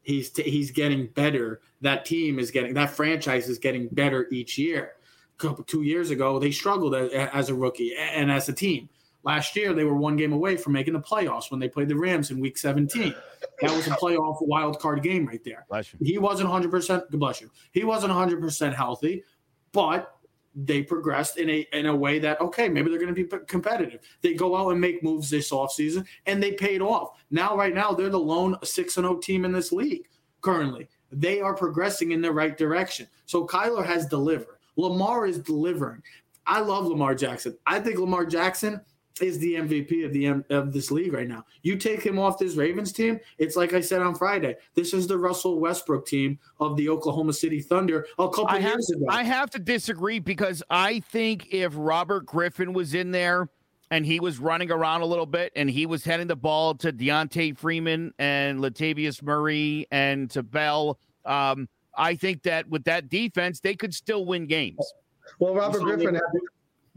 He's, 0.01 0.29
t- 0.29 0.43
he's 0.49 0.71
getting 0.71 1.07
better. 1.07 1.61
That 1.81 2.05
team 2.05 2.37
is 2.39 2.51
getting, 2.51 2.73
that 2.75 2.91
franchise 2.91 3.49
is 3.49 3.57
getting 3.57 3.87
better 3.89 4.27
each 4.31 4.57
year. 4.57 4.93
A 5.35 5.41
couple, 5.41 5.63
two 5.63 5.81
years 5.83 6.11
ago, 6.11 6.39
they 6.39 6.51
struggled 6.51 6.95
as, 6.95 7.11
as 7.11 7.49
a 7.49 7.55
rookie 7.55 7.93
and 7.95 8.31
as 8.31 8.49
a 8.49 8.53
team. 8.53 8.87
Last 9.27 9.57
year, 9.57 9.73
they 9.73 9.83
were 9.83 9.97
one 9.97 10.15
game 10.15 10.31
away 10.31 10.55
from 10.55 10.71
making 10.71 10.93
the 10.93 11.01
playoffs 11.01 11.51
when 11.51 11.59
they 11.59 11.67
played 11.67 11.89
the 11.89 11.97
Rams 11.97 12.31
in 12.31 12.39
Week 12.39 12.57
17. 12.57 13.13
That 13.61 13.71
was 13.71 13.85
a 13.85 13.89
playoff 13.91 14.37
wild 14.39 14.79
card 14.79 15.03
game 15.03 15.25
right 15.25 15.43
there. 15.43 15.65
He 16.01 16.17
wasn't 16.17 16.49
100%, 16.49 16.87
God 16.87 17.11
bless 17.11 17.41
you. 17.41 17.51
He 17.73 17.83
wasn't 17.83 18.13
100% 18.13 18.73
healthy, 18.73 19.25
but 19.73 20.17
they 20.55 20.81
progressed 20.81 21.37
in 21.37 21.49
a 21.49 21.67
in 21.73 21.87
a 21.87 21.95
way 21.95 22.19
that 22.19 22.39
okay, 22.39 22.69
maybe 22.69 22.89
they're 22.89 23.01
going 23.01 23.13
to 23.13 23.23
be 23.23 23.45
competitive. 23.47 23.99
They 24.21 24.33
go 24.33 24.55
out 24.55 24.69
and 24.69 24.79
make 24.79 25.03
moves 25.03 25.29
this 25.29 25.51
offseason 25.51 26.05
and 26.25 26.41
they 26.41 26.53
paid 26.53 26.81
off. 26.81 27.21
Now 27.29 27.57
right 27.57 27.75
now 27.75 27.91
they're 27.91 28.09
the 28.09 28.17
lone 28.17 28.55
6 28.63 28.97
and 28.97 29.05
0 29.05 29.17
team 29.17 29.43
in 29.43 29.51
this 29.51 29.73
league 29.73 30.07
currently. 30.39 30.87
They 31.11 31.41
are 31.41 31.53
progressing 31.53 32.11
in 32.11 32.21
the 32.21 32.31
right 32.31 32.57
direction. 32.57 33.07
So 33.25 33.45
Kyler 33.45 33.85
has 33.85 34.05
delivered. 34.05 34.57
Lamar 34.77 35.27
is 35.27 35.37
delivering. 35.37 36.01
I 36.45 36.61
love 36.61 36.85
Lamar 36.85 37.13
Jackson. 37.13 37.57
I 37.67 37.81
think 37.81 37.99
Lamar 37.99 38.25
Jackson 38.25 38.79
is 39.21 39.39
the 39.39 39.55
MVP 39.55 40.05
of 40.05 40.13
the 40.13 40.25
M- 40.27 40.45
of 40.49 40.73
this 40.73 40.91
league 40.91 41.13
right 41.13 41.27
now. 41.27 41.45
You 41.61 41.77
take 41.77 42.01
him 42.01 42.19
off 42.19 42.37
this 42.37 42.55
Ravens 42.55 42.91
team, 42.91 43.19
it's 43.37 43.55
like 43.55 43.73
I 43.73 43.81
said 43.81 44.01
on 44.01 44.15
Friday. 44.15 44.55
This 44.75 44.93
is 44.93 45.07
the 45.07 45.17
Russell 45.17 45.59
Westbrook 45.59 46.05
team 46.05 46.39
of 46.59 46.75
the 46.77 46.89
Oklahoma 46.89 47.33
City 47.33 47.61
Thunder 47.61 48.05
a 48.19 48.29
couple 48.29 48.47
I 48.47 48.59
have, 48.59 48.73
years 48.73 48.89
ago. 48.91 49.05
I 49.09 49.23
have 49.23 49.49
to 49.51 49.59
disagree 49.59 50.19
because 50.19 50.63
I 50.69 50.99
think 50.99 51.53
if 51.53 51.73
Robert 51.75 52.25
Griffin 52.25 52.73
was 52.73 52.93
in 52.93 53.11
there 53.11 53.49
and 53.91 54.05
he 54.05 54.19
was 54.19 54.39
running 54.39 54.71
around 54.71 55.01
a 55.01 55.05
little 55.05 55.25
bit 55.25 55.51
and 55.55 55.69
he 55.69 55.85
was 55.85 56.03
heading 56.03 56.27
the 56.27 56.35
ball 56.35 56.75
to 56.75 56.91
Devonta 56.91 57.57
Freeman 57.57 58.13
and 58.19 58.59
Latavius 58.59 59.21
Murray 59.23 59.87
and 59.91 60.29
to 60.31 60.43
Bell, 60.43 60.99
um, 61.25 61.67
I 61.97 62.15
think 62.15 62.43
that 62.43 62.69
with 62.69 62.83
that 62.85 63.09
defense, 63.09 63.59
they 63.59 63.75
could 63.75 63.93
still 63.93 64.25
win 64.25 64.45
games. 64.45 64.93
Well, 65.39 65.55
Robert 65.55 65.81
Griffin 65.81 66.15
had 66.15 66.23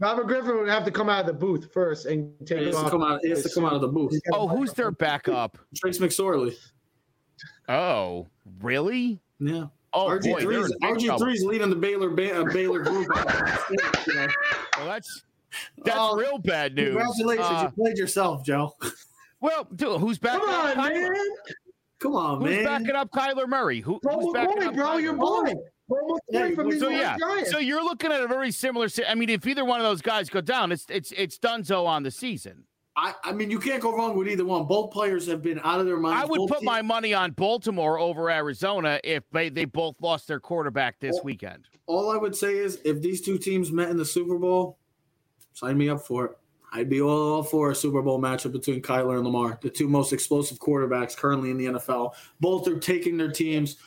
Robert 0.01 0.25
Griffin 0.27 0.57
would 0.57 0.67
have 0.67 0.83
to 0.85 0.91
come 0.91 1.09
out 1.09 1.21
of 1.21 1.25
the 1.27 1.33
booth 1.33 1.71
first 1.71 2.07
and 2.07 2.33
take 2.45 2.57
He 2.59 2.63
it 2.65 2.67
has 2.67 2.75
to 2.75 2.81
off. 2.85 2.91
come 2.91 3.03
out. 3.03 3.19
He 3.23 3.29
has 3.29 3.43
to 3.43 3.49
come 3.53 3.65
out 3.65 3.73
of 3.73 3.81
the 3.81 3.87
booth. 3.87 4.19
Oh, 4.33 4.47
who's 4.47 4.73
their 4.73 4.89
backup? 4.91 5.57
Trace 5.75 5.99
McSorley. 5.99 6.55
Oh, 7.69 8.27
really? 8.61 9.19
Yeah. 9.39 9.65
Oh, 9.93 10.07
RG 10.07 10.23
boy, 10.23 10.39
they're 10.45 10.63
three. 10.67 10.75
RG 10.81 11.05
trouble. 11.05 11.19
three 11.25 11.33
is 11.33 11.43
leading 11.43 11.69
the 11.69 11.75
Baylor 11.75 12.09
ba- 12.09 12.41
uh, 12.41 12.45
Baylor 12.51 12.79
group. 12.79 13.07
Well, 14.77 14.87
that's 14.87 15.23
that's 15.85 15.97
Oh, 15.99 16.15
real 16.15 16.37
bad 16.39 16.73
news. 16.75 16.95
Congratulations, 16.95 17.45
Uh, 17.47 17.69
you 17.77 17.83
played 17.83 17.97
yourself, 17.97 18.43
Joe. 18.45 18.73
well, 19.41 19.67
dude, 19.75 19.99
who's 19.99 20.17
backing 20.17 20.39
Come 20.47 20.49
up? 20.49 20.77
on, 20.77 20.91
Kyler? 20.91 21.09
man. 21.13 21.25
Come 21.99 22.15
on, 22.15 22.37
Who's 22.41 22.45
man. 22.49 22.57
Who's 22.57 22.65
backing 22.65 22.95
up 22.95 23.11
Kyler 23.11 23.47
Murray? 23.47 23.79
Who, 23.81 23.99
Bro, 23.99 24.19
who's 24.21 24.33
backing 24.33 24.55
boy, 24.55 24.65
up 24.65 24.75
bro, 24.75 24.85
Kyler? 24.87 25.01
your 25.03 25.13
boy. 25.13 25.53
Bro, 25.91 26.17
Yeah, 26.29 26.49
from 26.55 26.71
So 26.79 26.89
New 26.89 26.95
yeah, 26.97 27.17
Giants. 27.19 27.51
so 27.51 27.57
you're 27.59 27.83
looking 27.83 28.11
at 28.11 28.21
a 28.21 28.27
very 28.27 28.51
similar. 28.51 28.87
I 29.07 29.15
mean, 29.15 29.29
if 29.29 29.45
either 29.45 29.65
one 29.65 29.79
of 29.79 29.85
those 29.85 30.01
guys 30.01 30.29
go 30.29 30.41
down, 30.41 30.71
it's 30.71 30.85
it's 30.89 31.11
it's 31.11 31.37
Dunzo 31.37 31.85
on 31.85 32.03
the 32.03 32.11
season. 32.11 32.63
I, 32.95 33.13
I 33.23 33.31
mean, 33.31 33.49
you 33.49 33.57
can't 33.59 33.81
go 33.81 33.95
wrong 33.95 34.17
with 34.17 34.27
either 34.27 34.43
one. 34.43 34.65
Both 34.65 34.91
players 34.91 35.25
have 35.27 35.41
been 35.41 35.59
out 35.63 35.79
of 35.79 35.85
their 35.85 35.97
minds. 35.97 36.23
I 36.23 36.25
would 36.25 36.37
Both 36.39 36.49
put 36.49 36.59
teams- 36.59 36.65
my 36.65 36.81
money 36.81 37.13
on 37.13 37.31
Baltimore 37.31 37.97
over 37.97 38.29
Arizona 38.29 38.99
if 39.03 39.23
they, 39.31 39.47
they 39.47 39.63
both 39.63 39.95
lost 40.01 40.27
their 40.27 40.41
quarterback 40.41 40.99
this 40.99 41.13
Well, 41.15 41.23
weekend. 41.23 41.67
all 41.87 42.11
I 42.11 42.17
would 42.17 42.35
say 42.35 42.57
is 42.57 42.79
if 42.83 43.01
these 43.01 43.21
two 43.21 43.37
teams 43.37 43.71
met 43.71 43.89
in 43.89 43.95
the 43.97 44.03
Super 44.05 44.37
Bowl, 44.37 44.77
sign 45.53 45.77
me 45.77 45.87
up 45.87 46.01
for 46.05 46.25
it. 46.25 46.31
I'd 46.73 46.89
be 46.89 47.01
all 47.01 47.43
for 47.43 47.71
a 47.71 47.75
Super 47.75 48.01
Bowl 48.01 48.19
matchup 48.19 48.51
between 48.51 48.81
Kyler 48.81 49.15
and 49.15 49.23
Lamar, 49.25 49.57
the 49.61 49.69
two 49.69 49.87
most 49.87 50.11
explosive 50.11 50.59
quarterbacks 50.59 51.15
currently 51.15 51.49
in 51.49 51.57
the 51.57 51.65
NFL. 51.67 52.13
Both 52.41 52.67
are 52.67 52.77
taking 52.79 53.15
their 53.17 53.31
teams 53.31 53.77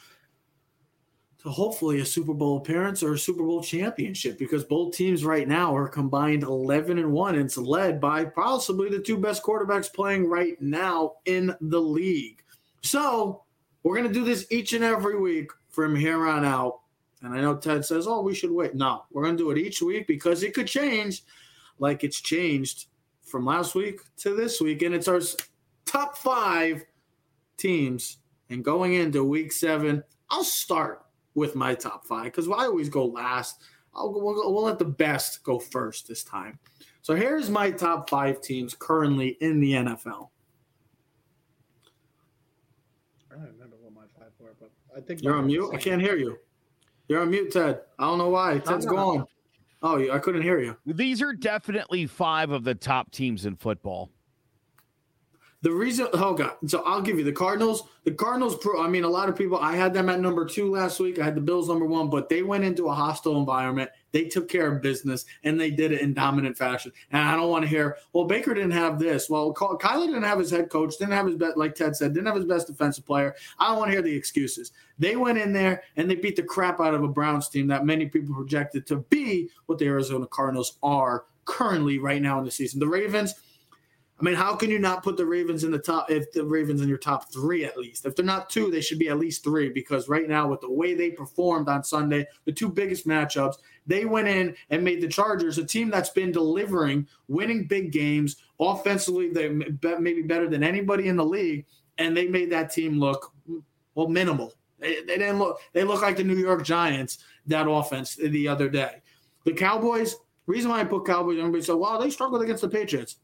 to 1.45 1.51
hopefully 1.51 2.01
a 2.01 2.07
Super 2.07 2.32
Bowl 2.32 2.57
appearance 2.57 3.03
or 3.03 3.12
a 3.12 3.18
Super 3.18 3.45
Bowl 3.45 3.62
championship 3.62 4.38
because 4.38 4.64
both 4.64 4.97
teams 4.97 5.24
right 5.24 5.47
now 5.47 5.76
are 5.76 5.88
combined 5.88 6.42
11 6.42 6.99
and 6.99 7.12
1 7.12 7.34
and 7.34 7.45
it's 7.45 7.59
led 7.59 8.01
by 8.01 8.24
possibly 8.24 8.88
the 8.88 8.99
two 8.99 9.18
best 9.18 9.42
quarterbacks 9.42 9.92
playing 9.92 10.26
right 10.26 10.61
now 10.61 11.12
in 11.26 11.55
the 11.61 11.80
league. 11.80 12.42
So, 12.82 13.42
we're 13.82 13.97
going 13.97 14.09
to 14.09 14.14
do 14.14 14.24
this 14.24 14.47
each 14.51 14.72
and 14.72 14.82
every 14.82 15.20
week 15.20 15.51
from 15.68 15.95
here 15.95 16.26
on 16.26 16.45
out. 16.45 16.80
And 17.22 17.34
I 17.34 17.40
know 17.42 17.55
Ted 17.55 17.84
says, 17.84 18.07
oh, 18.07 18.22
we 18.22 18.34
should 18.34 18.51
wait. 18.51 18.74
No, 18.74 19.05
we're 19.12 19.22
going 19.22 19.36
to 19.36 19.42
do 19.42 19.51
it 19.51 19.59
each 19.59 19.82
week 19.82 20.07
because 20.07 20.42
it 20.42 20.55
could 20.55 20.66
change 20.66 21.22
like 21.78 22.03
it's 22.03 22.20
changed 22.20 22.86
from 23.22 23.45
last 23.45 23.74
week 23.74 24.01
to 24.18 24.34
this 24.34 24.61
week. 24.61 24.80
And 24.80 24.95
it's 24.95 25.09
our 25.09 25.20
top 25.84 26.16
five 26.16 26.82
teams. 27.59 28.18
And 28.49 28.64
going 28.64 28.95
into 28.95 29.22
week 29.22 29.53
seven, 29.53 30.03
I'll 30.30 30.45
start 30.45 31.04
with 31.35 31.55
my 31.55 31.74
top 31.74 32.07
five 32.07 32.24
because 32.24 32.49
I 32.49 32.64
always 32.66 32.89
go 32.89 33.07
last. 33.07 33.61
I'll, 33.95 34.11
go- 34.11 34.22
we'll, 34.22 34.53
we'll 34.53 34.64
let 34.64 34.78
the 34.78 34.85
best 34.85 35.43
go 35.43 35.59
first 35.59 36.09
this 36.09 36.24
time. 36.24 36.59
So 37.03 37.14
here's 37.14 37.51
my 37.51 37.70
top 37.70 38.09
five 38.09 38.41
teams 38.41 38.74
currently 38.74 39.37
in 39.41 39.61
the 39.61 39.72
NFL. 39.72 40.30
I 43.30 43.35
don't 43.37 43.53
remember 43.53 43.76
what 43.82 43.93
my 43.95 44.03
five 44.18 44.30
were, 44.39 44.55
but 44.59 44.70
I 44.97 45.01
think 45.01 45.22
You're 45.22 45.37
on 45.37 45.47
mute. 45.47 45.70
I 45.72 45.76
can't 45.76 46.01
hear 46.01 46.16
you. 46.16 46.39
You're 47.09 47.20
on 47.20 47.30
mute, 47.30 47.53
Ted. 47.53 47.80
I 47.99 48.05
don't 48.05 48.18
know 48.18 48.30
why. 48.30 48.59
Ted's 48.59 48.87
gone. 48.87 49.26
Oh, 49.82 50.11
I 50.11 50.18
couldn't 50.18 50.41
hear 50.43 50.61
you. 50.61 50.76
These 50.87 51.20
are 51.20 51.35
definitely 51.35 52.07
five 52.07 52.51
of 52.51 52.64
the 52.64 52.74
top 52.74 53.11
teams 53.11 53.45
in 53.45 53.57
football. 53.57 54.11
The 55.65 55.73
reason, 55.73 56.09
oh 56.12 56.35
god, 56.35 56.57
so 56.67 56.83
I'll 56.85 57.01
give 57.01 57.17
you 57.17 57.25
the 57.25 57.33
Cardinals. 57.33 57.85
The 58.05 58.11
Cardinals. 58.11 58.59
I 58.79 58.87
mean, 58.87 59.05
a 59.05 59.09
lot 59.09 59.31
of 59.31 59.35
people. 59.35 59.57
I 59.57 59.75
had 59.75 59.95
them 59.95 60.11
at 60.11 60.21
number 60.21 60.45
two 60.45 60.71
last 60.71 61.01
week. 61.01 61.19
I 61.19 61.25
had 61.25 61.35
the 61.35 61.41
Bills 61.41 61.71
number 61.71 61.87
one, 61.87 62.11
but 62.11 62.29
they 62.29 62.43
went 62.43 62.65
into 62.65 62.89
a 62.89 62.93
hostile 62.93 63.39
environment. 63.39 63.91
They 64.12 64.27
took 64.27 64.47
care 64.47 64.71
of 64.71 64.83
business 64.83 65.25
and 65.43 65.59
they 65.59 65.71
did 65.71 65.91
it 65.91 66.03
in 66.03 66.12
dominant 66.12 66.59
fashion. 66.59 66.93
And 67.12 67.23
I 67.27 67.35
don't 67.35 67.49
want 67.49 67.62
to 67.62 67.69
hear, 67.69 67.97
well, 68.12 68.27
Baker 68.27 68.53
didn't 68.53 68.73
have 68.73 68.99
this. 68.99 69.31
Well, 69.31 69.55
Ky- 69.55 69.79
Kyler 69.81 70.05
didn't 70.05 70.25
have 70.25 70.39
his 70.39 70.51
head 70.51 70.69
coach. 70.69 70.99
Didn't 70.99 71.15
have 71.15 71.27
his 71.27 71.37
best, 71.37 71.57
like 71.57 71.75
Ted 71.75 71.97
said, 71.97 72.12
didn't 72.12 72.27
have 72.27 72.37
his 72.37 72.45
best 72.45 72.67
defensive 72.67 73.07
player. 73.07 73.35
I 73.59 73.69
don't 73.69 73.79
want 73.79 73.89
to 73.89 73.93
hear 73.93 74.03
the 74.03 74.15
excuses. 74.15 74.73
They 74.99 75.17
went 75.17 75.39
in 75.39 75.55
there 75.55 75.83
and 75.97 76.11
they 76.11 76.17
beat 76.17 76.37
the 76.37 76.43
crap 76.43 76.79
out 76.79 76.93
of 76.93 77.03
a 77.03 77.09
Browns 77.09 77.49
team 77.49 77.69
that 77.69 77.87
many 77.87 78.05
people 78.05 78.35
projected 78.35 78.87
to 78.89 78.97
be 79.09 79.49
what 79.65 79.79
the 79.79 79.87
Arizona 79.87 80.27
Cardinals 80.27 80.77
are 80.83 81.25
currently 81.47 81.99
right 81.99 82.21
now 82.21 82.39
in 82.39 82.45
the 82.45 82.51
season. 82.51 82.81
The 82.81 82.87
Ravens. 82.87 83.35
I 84.19 84.23
mean, 84.23 84.35
how 84.37 84.55
can 84.55 84.71
you 84.71 84.79
not 84.79 85.03
put 85.03 85.17
the 85.17 85.27
Ravens 85.27 85.65
in 85.65 85.73
the 85.73 85.79
top 85.79 86.09
if 86.09 86.31
the 86.31 86.45
Ravens 86.45 86.81
in 86.81 86.89
your 86.89 86.99
top 86.99 87.33
three 87.33 87.65
at 87.65 87.77
least? 87.77 88.07
If 88.07 88.15
they're 88.15 88.25
not 88.25 88.49
two, 88.49 88.71
they 88.71 88.81
should 88.81 89.01
be 89.01 89.09
at 89.09 89.19
least 89.19 89.43
three 89.43 89.71
because 89.71 90.09
right 90.09 90.29
now, 90.29 90.47
with 90.47 90.61
the 90.61 90.71
way 90.71 90.95
they 90.95 91.11
performed 91.11 91.69
on 91.69 91.83
Sunday, 91.83 92.25
the 92.45 92.53
two 92.53 92.69
biggest 92.69 93.09
matchups, 93.09 93.57
they 93.87 94.05
went 94.05 94.29
in 94.29 94.55
and 94.71 94.85
made 94.85 95.01
the 95.01 95.09
Chargers 95.09 95.59
a 95.59 95.65
team 95.65 95.91
that's 95.91 96.11
been 96.11 96.31
delivering, 96.31 97.09
winning 97.27 97.67
big 97.67 97.91
games 97.91 98.37
offensively. 98.61 99.31
They 99.31 99.49
maybe 99.49 100.23
better 100.23 100.49
than 100.49 100.62
anybody 100.62 101.09
in 101.09 101.17
the 101.17 101.25
league, 101.25 101.67
and 101.99 102.17
they 102.17 102.29
made 102.29 102.53
that 102.53 102.73
team 102.73 103.01
look 103.01 103.35
well 103.97 104.09
minimal. 104.09 104.53
They, 104.79 105.01
they 105.03 105.19
didn't 105.19 105.41
look. 105.41 105.59
They 105.73 105.83
look 105.83 106.03
like 106.03 106.17
the 106.17 106.25
New 106.25 106.37
York 106.37 106.62
Giants 106.62 107.19
that 107.47 107.69
offense 107.69 108.15
the 108.15 108.47
other 108.47 108.69
day. 108.69 109.03
The 109.45 109.53
Cowboys. 109.53 110.17
Reason 110.47 110.71
why 110.71 110.81
I 110.81 110.85
put 110.85 111.07
Cowboys, 111.07 111.39
everybody 111.39 111.62
said, 111.62 111.77
"Wow, 111.77 111.99
they 111.99 112.11
struggled 112.11 112.43
against 112.43 112.61
the 112.61 112.69
Patriots." 112.69 113.17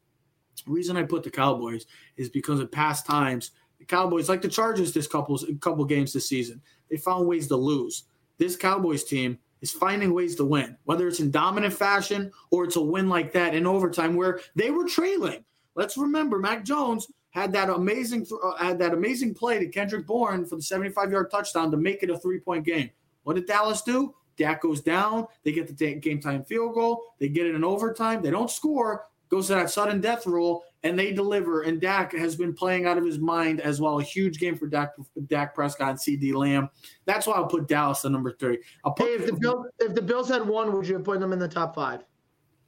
The 0.62 0.72
reason 0.72 0.96
I 0.96 1.02
put 1.02 1.22
the 1.22 1.30
Cowboys 1.30 1.86
is 2.16 2.28
because 2.28 2.60
of 2.60 2.70
past 2.70 3.06
times, 3.06 3.52
the 3.78 3.84
Cowboys, 3.84 4.28
like 4.28 4.42
the 4.42 4.48
Chargers, 4.48 4.92
this 4.92 5.06
couple 5.06 5.38
couple 5.60 5.84
games 5.84 6.12
this 6.12 6.28
season, 6.28 6.60
they 6.90 6.96
found 6.96 7.26
ways 7.26 7.48
to 7.48 7.56
lose. 7.56 8.04
This 8.38 8.56
Cowboys 8.56 9.04
team 9.04 9.38
is 9.60 9.70
finding 9.70 10.14
ways 10.14 10.36
to 10.36 10.44
win, 10.44 10.76
whether 10.84 11.06
it's 11.06 11.20
in 11.20 11.30
dominant 11.30 11.74
fashion 11.74 12.30
or 12.50 12.64
it's 12.64 12.76
a 12.76 12.80
win 12.80 13.08
like 13.08 13.32
that 13.32 13.54
in 13.54 13.66
overtime 13.66 14.14
where 14.16 14.40
they 14.54 14.70
were 14.70 14.86
trailing. 14.86 15.44
Let's 15.74 15.96
remember, 15.96 16.38
Mac 16.38 16.64
Jones 16.64 17.06
had 17.30 17.52
that 17.52 17.70
amazing 17.70 18.26
uh, 18.42 18.56
had 18.56 18.78
that 18.78 18.92
amazing 18.92 19.34
play 19.34 19.58
to 19.58 19.68
Kendrick 19.68 20.06
Bourne 20.06 20.44
for 20.44 20.56
the 20.56 20.62
75 20.62 21.10
yard 21.10 21.30
touchdown 21.30 21.70
to 21.70 21.76
make 21.76 22.02
it 22.02 22.10
a 22.10 22.18
three 22.18 22.40
point 22.40 22.64
game. 22.64 22.90
What 23.22 23.36
did 23.36 23.46
Dallas 23.46 23.82
do? 23.82 24.14
Dak 24.36 24.62
goes 24.62 24.80
down. 24.80 25.26
They 25.44 25.52
get 25.52 25.66
the 25.66 25.94
game 25.94 26.20
time 26.20 26.44
field 26.44 26.74
goal. 26.74 27.02
They 27.18 27.28
get 27.28 27.46
it 27.46 27.54
in 27.54 27.62
overtime. 27.62 28.22
They 28.22 28.30
don't 28.30 28.50
score. 28.50 29.06
Goes 29.30 29.46
to 29.46 29.54
that 29.54 29.70
sudden 29.70 30.00
death 30.00 30.26
rule, 30.26 30.64
and 30.82 30.98
they 30.98 31.12
deliver. 31.12 31.62
And 31.62 31.80
Dak 31.80 32.12
has 32.12 32.34
been 32.34 32.52
playing 32.52 32.86
out 32.86 32.98
of 32.98 33.04
his 33.04 33.18
mind 33.18 33.60
as 33.60 33.80
well. 33.80 34.00
A 34.00 34.02
huge 34.02 34.40
game 34.40 34.56
for 34.56 34.66
Dak, 34.66 34.90
Dak 35.26 35.54
Prescott 35.54 35.90
and 35.90 35.98
CeeDee 35.98 36.34
Lamb. 36.34 36.68
That's 37.04 37.26
why 37.26 37.34
I'll 37.34 37.46
put 37.46 37.68
Dallas 37.68 38.04
at 38.04 38.10
number 38.10 38.32
three. 38.32 38.58
I'll 38.84 38.92
put 38.92 39.06
Hey, 39.06 39.14
if 39.14 39.26
the 39.26 39.34
Bills 39.34 39.66
if 39.78 39.94
the 39.94 40.02
Bills 40.02 40.28
had 40.28 40.46
one, 40.46 40.72
would 40.72 40.86
you 40.86 40.94
have 40.94 41.04
put 41.04 41.20
them 41.20 41.32
in 41.32 41.38
the 41.38 41.48
top 41.48 41.76
five? 41.76 42.00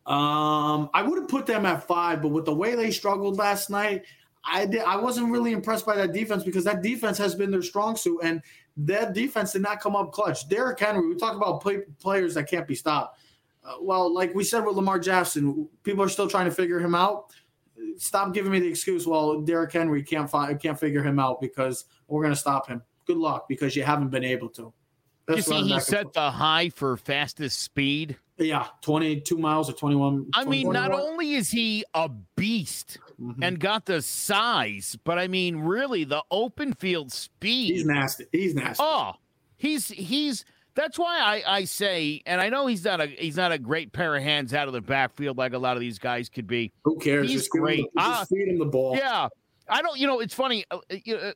Um, 0.07 0.91
I 0.95 1.03
would 1.03 1.19
have 1.19 1.29
put 1.29 1.47
them 1.47 1.65
at 1.65 1.87
five, 1.87 2.23
but 2.23 2.29
with 2.29 2.45
the 2.45 2.55
way 2.55 2.75
they 2.75 2.91
struggled 2.91 3.39
last 3.39 3.71
night, 3.71 4.03
I 4.45 4.67
did, 4.67 4.81
I 4.83 4.97
wasn't 4.97 5.31
really 5.31 5.53
impressed 5.53 5.87
by 5.87 5.95
that 5.97 6.13
defense 6.13 6.43
because 6.43 6.65
that 6.65 6.83
defense 6.83 7.17
has 7.19 7.35
been 7.35 7.53
their 7.53 7.63
strong 7.63 7.97
suit, 7.97 8.21
and 8.25 8.43
that 8.79 9.15
defense 9.15 9.53
did 9.53 9.63
not 9.63 9.81
come 9.81 9.95
up 9.95 10.13
clutch. 10.13 10.49
Derrick 10.49 10.81
Henry, 10.81 11.07
we 11.07 11.15
talk 11.15 11.37
about 11.37 11.61
play, 11.61 11.83
players 12.01 12.35
that 12.35 12.51
can't 12.51 12.67
be 12.67 12.75
stopped. 12.75 13.21
Uh, 13.65 13.75
well, 13.81 14.13
like 14.13 14.35
we 14.35 14.43
said 14.45 14.65
with 14.65 14.75
Lamar 14.77 14.99
Jackson, 14.99 15.69
people 15.85 16.03
are 16.05 16.09
still 16.09 16.29
trying 16.29 16.47
to 16.47 16.51
figure 16.51 16.81
him 16.81 16.95
out. 16.95 17.33
Stop 17.97 18.35
giving 18.35 18.51
me 18.53 18.59
the 18.61 18.67
excuse. 18.69 19.07
Well, 19.07 19.41
Derrick 19.41 19.73
Henry 19.73 20.03
can't 20.03 20.29
find, 20.29 20.59
can't 20.61 20.79
figure 20.79 21.03
him 21.03 21.19
out 21.19 21.41
because 21.41 21.85
we're 22.09 22.23
going 22.23 22.35
to 22.35 22.39
stop 22.41 22.67
him. 22.69 22.83
Good 23.07 23.17
luck 23.17 23.47
because 23.49 23.75
you 23.77 23.83
haven't 23.83 24.09
been 24.11 24.25
able 24.25 24.49
to. 24.51 24.73
You 25.29 25.41
see, 25.43 25.63
he 25.63 25.79
set 25.81 26.13
the 26.13 26.31
high 26.31 26.69
for 26.71 26.97
fastest 26.97 27.61
speed. 27.63 28.17
yeah, 28.39 28.67
twenty-two 28.81 29.39
miles 29.39 29.71
or 29.71 29.73
twenty-one. 29.75 30.27
I 30.35 30.45
mean, 30.45 30.65
21. 30.67 30.73
not 30.75 30.93
only 30.93 31.35
is 31.35 31.49
he 31.51 31.85
a 31.95 32.09
beast 32.37 32.99
Mhm. 33.21 33.37
and 33.41 33.61
got 33.61 33.87
the 33.87 34.03
size, 34.03 34.99
but 35.05 35.19
I 35.21 35.29
mean, 35.29 35.59
really, 35.59 36.03
the 36.03 36.25
open 36.33 36.73
field 36.75 37.13
speed. 37.13 37.73
he's 37.75 37.87
nasty. 37.87 38.27
He's 38.33 38.55
nasty. 38.57 38.83
Oh, 38.85 39.13
he's 39.57 39.89
he's. 39.89 40.45
That's 40.75 40.99
why 40.99 41.19
I, 41.21 41.43
I 41.59 41.65
say, 41.65 42.23
and 42.25 42.41
I 42.41 42.49
know 42.49 42.67
he's 42.67 42.85
not 42.85 43.01
a 43.01 43.07
he's 43.07 43.37
not 43.37 43.53
a 43.53 43.59
great 43.59 43.93
pair 43.93 44.17
of 44.17 44.23
hands 44.23 44.55
out 44.55 44.69
of 44.69 44.73
the 44.75 44.81
backfield 44.81 45.37
like 45.37 45.53
a 45.53 45.59
lot 45.59 45.77
of 45.77 45.81
these 45.81 45.99
guys 45.99 46.29
could 46.29 46.47
be. 46.47 46.73
Who 46.85 46.99
cares? 46.99 47.29
He's 47.31 47.41
just 47.43 47.55
him 47.55 47.61
the- 47.61 47.67
great. 47.67 47.79
just 47.85 47.91
Ah, 47.99 48.25
feed 48.29 48.49
him 48.49 48.59
the 48.59 48.65
ball. 48.65 48.97
Yeah, 48.97 49.29
I 49.69 49.83
don't. 49.83 49.99
You 49.99 50.07
know, 50.07 50.21
it's 50.21 50.33
funny. 50.35 50.65
uh, 50.71 50.79
you 51.05 51.17
know, 51.17 51.33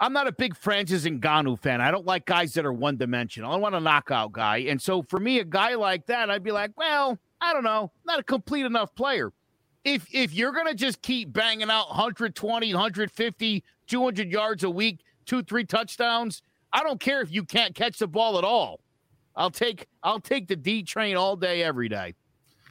I'm 0.00 0.12
not 0.12 0.26
a 0.26 0.32
big 0.32 0.56
Francis 0.56 1.04
Ngannou 1.04 1.58
fan. 1.58 1.80
I 1.80 1.90
don't 1.90 2.06
like 2.06 2.24
guys 2.26 2.54
that 2.54 2.64
are 2.66 2.72
one 2.72 2.96
dimensional. 2.96 3.52
I 3.52 3.56
want 3.56 3.74
a 3.74 3.80
knockout 3.80 4.32
guy, 4.32 4.58
and 4.58 4.80
so 4.80 5.02
for 5.02 5.20
me, 5.20 5.38
a 5.38 5.44
guy 5.44 5.74
like 5.74 6.06
that, 6.06 6.30
I'd 6.30 6.42
be 6.42 6.52
like, 6.52 6.70
well, 6.76 7.18
I 7.40 7.52
don't 7.52 7.64
know, 7.64 7.92
not 8.06 8.18
a 8.18 8.22
complete 8.22 8.64
enough 8.64 8.94
player. 8.94 9.32
If 9.84 10.06
if 10.12 10.32
you're 10.34 10.52
gonna 10.52 10.74
just 10.74 11.02
keep 11.02 11.32
banging 11.32 11.70
out 11.70 11.88
120, 11.88 12.72
150, 12.74 13.64
200 13.86 14.32
yards 14.32 14.64
a 14.64 14.70
week, 14.70 15.00
two, 15.26 15.42
three 15.42 15.64
touchdowns, 15.64 16.42
I 16.72 16.82
don't 16.82 17.00
care 17.00 17.20
if 17.20 17.32
you 17.32 17.44
can't 17.44 17.74
catch 17.74 17.98
the 17.98 18.06
ball 18.06 18.38
at 18.38 18.44
all. 18.44 18.80
I'll 19.34 19.50
take 19.50 19.86
I'll 20.02 20.20
take 20.20 20.48
the 20.48 20.56
D 20.56 20.82
train 20.82 21.16
all 21.16 21.36
day, 21.36 21.62
every 21.62 21.88
day. 21.88 22.14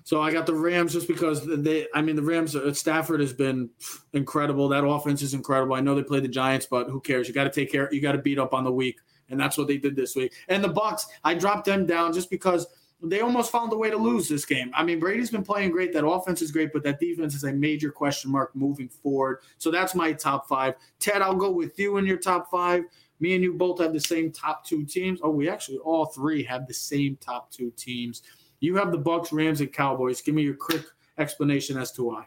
So 0.04 0.22
I 0.22 0.32
got 0.32 0.46
the 0.46 0.54
Rams 0.54 0.94
just 0.94 1.08
because 1.08 1.46
they. 1.46 1.88
I 1.94 2.02
mean, 2.02 2.16
the 2.16 2.22
Rams. 2.22 2.56
uh, 2.56 2.74
Stafford 2.74 3.22
has 3.22 3.34
been 3.34 3.70
incredible. 4.14 4.68
That 4.70 4.86
offense 4.86 5.22
is 5.22 5.34
incredible. 5.34 5.76
I 5.76 5.82
know 5.82 5.96
they 5.96 6.04
played 6.04 6.24
the 6.24 6.30
Giants, 6.30 6.68
but 6.70 6.90
who 6.90 7.02
cares? 7.02 7.28
You 7.28 7.34
got 7.34 7.46
to 7.46 7.50
take 7.50 7.72
care. 7.72 7.92
You 7.92 8.02
got 8.02 8.12
to 8.12 8.20
beat 8.20 8.38
up 8.38 8.54
on 8.54 8.64
the 8.64 8.72
week 8.72 9.00
and 9.30 9.40
that's 9.40 9.58
what 9.58 9.68
they 9.68 9.78
did 9.78 9.96
this 9.96 10.16
week. 10.16 10.34
And 10.48 10.64
the 10.64 10.70
Bucks, 10.70 11.08
I 11.24 11.34
dropped 11.34 11.66
them 11.66 11.86
down 11.86 12.14
just 12.14 12.30
because 12.30 12.68
they 13.02 13.22
almost 13.22 13.52
found 13.52 13.72
a 13.74 13.78
way 13.78 13.90
to 13.90 13.98
lose 13.98 14.28
this 14.28 14.46
game. 14.46 14.72
I 14.74 14.84
mean, 14.84 15.00
Brady's 15.00 15.30
been 15.30 15.44
playing 15.44 15.72
great. 15.72 15.94
That 15.94 16.08
offense 16.08 16.42
is 16.42 16.52
great, 16.52 16.72
but 16.74 16.84
that 16.84 17.00
defense 17.00 17.36
is 17.36 17.44
a 17.44 17.52
major 17.52 17.92
question 17.92 18.32
mark 18.32 18.56
moving 18.56 18.90
forward. 18.90 19.40
So 19.58 19.70
that's 19.70 19.94
my 19.96 20.14
top 20.14 20.48
five. 20.48 20.76
Ted, 21.00 21.22
I'll 21.22 21.36
go 21.36 21.52
with 21.52 21.78
you 21.78 21.98
in 21.98 22.06
your 22.06 22.18
top 22.18 22.50
five. 22.50 22.84
Me 23.20 23.34
and 23.34 23.44
you 23.44 23.54
both 23.54 23.80
have 23.80 23.94
the 23.94 24.00
same 24.00 24.32
top 24.32 24.66
two 24.66 24.84
teams. 24.86 25.20
Oh, 25.24 25.30
we 25.30 25.50
actually 25.50 25.78
all 25.78 26.06
three 26.06 26.44
have 26.44 26.68
the 26.68 26.74
same 26.74 27.18
top 27.22 27.52
two 27.52 27.72
teams. 27.78 28.24
You 28.60 28.76
have 28.76 28.92
the 28.92 28.98
Bucks, 28.98 29.32
Rams, 29.32 29.62
and 29.62 29.72
Cowboys. 29.72 30.22
Give 30.22 30.36
me 30.36 30.44
your 30.44 30.56
quick 30.56 30.84
explanation 31.18 31.78
as 31.78 31.92
to 31.94 32.04
why. 32.04 32.26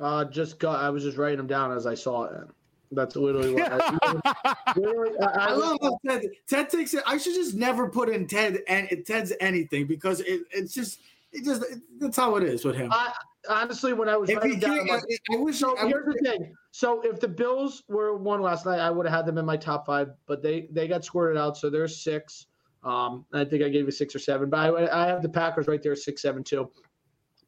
Uh, 0.00 0.24
just 0.24 0.58
got. 0.58 0.80
I 0.80 0.90
was 0.90 1.02
just 1.02 1.16
writing 1.16 1.38
them 1.38 1.46
down 1.46 1.72
as 1.72 1.86
I 1.86 1.94
saw 1.94 2.24
it. 2.24 2.48
That's 2.92 3.16
literally 3.16 3.54
what 3.54 3.72
I, 3.72 4.74
literally, 4.76 5.18
I, 5.18 5.24
I, 5.24 5.46
I 5.48 5.52
love 5.52 5.78
Ted. 6.06 6.22
Ted 6.46 6.68
takes 6.68 6.94
it. 6.94 7.02
I 7.06 7.18
should 7.18 7.34
just 7.34 7.54
never 7.54 7.88
put 7.88 8.08
in 8.08 8.26
Ted 8.26 8.62
and 8.68 8.88
Ted's 9.06 9.32
anything 9.40 9.86
because 9.86 10.20
it, 10.20 10.42
it's 10.50 10.74
just 10.74 11.00
it 11.32 11.44
just 11.44 11.62
it, 11.62 11.80
that's 11.98 12.16
how 12.16 12.36
it 12.36 12.42
is 12.44 12.64
with 12.64 12.76
him. 12.76 12.90
I, 12.92 13.12
honestly, 13.48 13.92
when 13.92 14.08
I 14.08 14.16
was 14.16 14.30
if 14.30 14.38
writing 14.38 14.58
down, 14.58 14.86
like, 14.86 15.02
I, 15.32 15.36
wish. 15.36 15.58
So 15.58 15.76
here's 15.76 16.04
the 16.06 16.20
thing. 16.22 16.54
So 16.76 17.02
if 17.02 17.20
the 17.20 17.28
Bills 17.28 17.84
were 17.86 18.16
one 18.16 18.42
last 18.42 18.66
night, 18.66 18.80
I 18.80 18.90
would 18.90 19.06
have 19.06 19.14
had 19.14 19.26
them 19.26 19.38
in 19.38 19.46
my 19.46 19.56
top 19.56 19.86
five, 19.86 20.08
but 20.26 20.42
they 20.42 20.66
they 20.72 20.88
got 20.88 21.04
squirted 21.04 21.40
out, 21.40 21.56
so 21.56 21.70
there's 21.70 22.02
six. 22.02 22.46
Um, 22.82 23.26
I 23.32 23.44
think 23.44 23.62
I 23.62 23.68
gave 23.68 23.84
you 23.84 23.92
six 23.92 24.12
or 24.12 24.18
seven, 24.18 24.50
but 24.50 24.58
I, 24.58 25.04
I 25.04 25.06
have 25.06 25.22
the 25.22 25.28
Packers 25.28 25.68
right 25.68 25.80
there, 25.80 25.94
six, 25.94 26.20
seven, 26.20 26.42
two. 26.42 26.68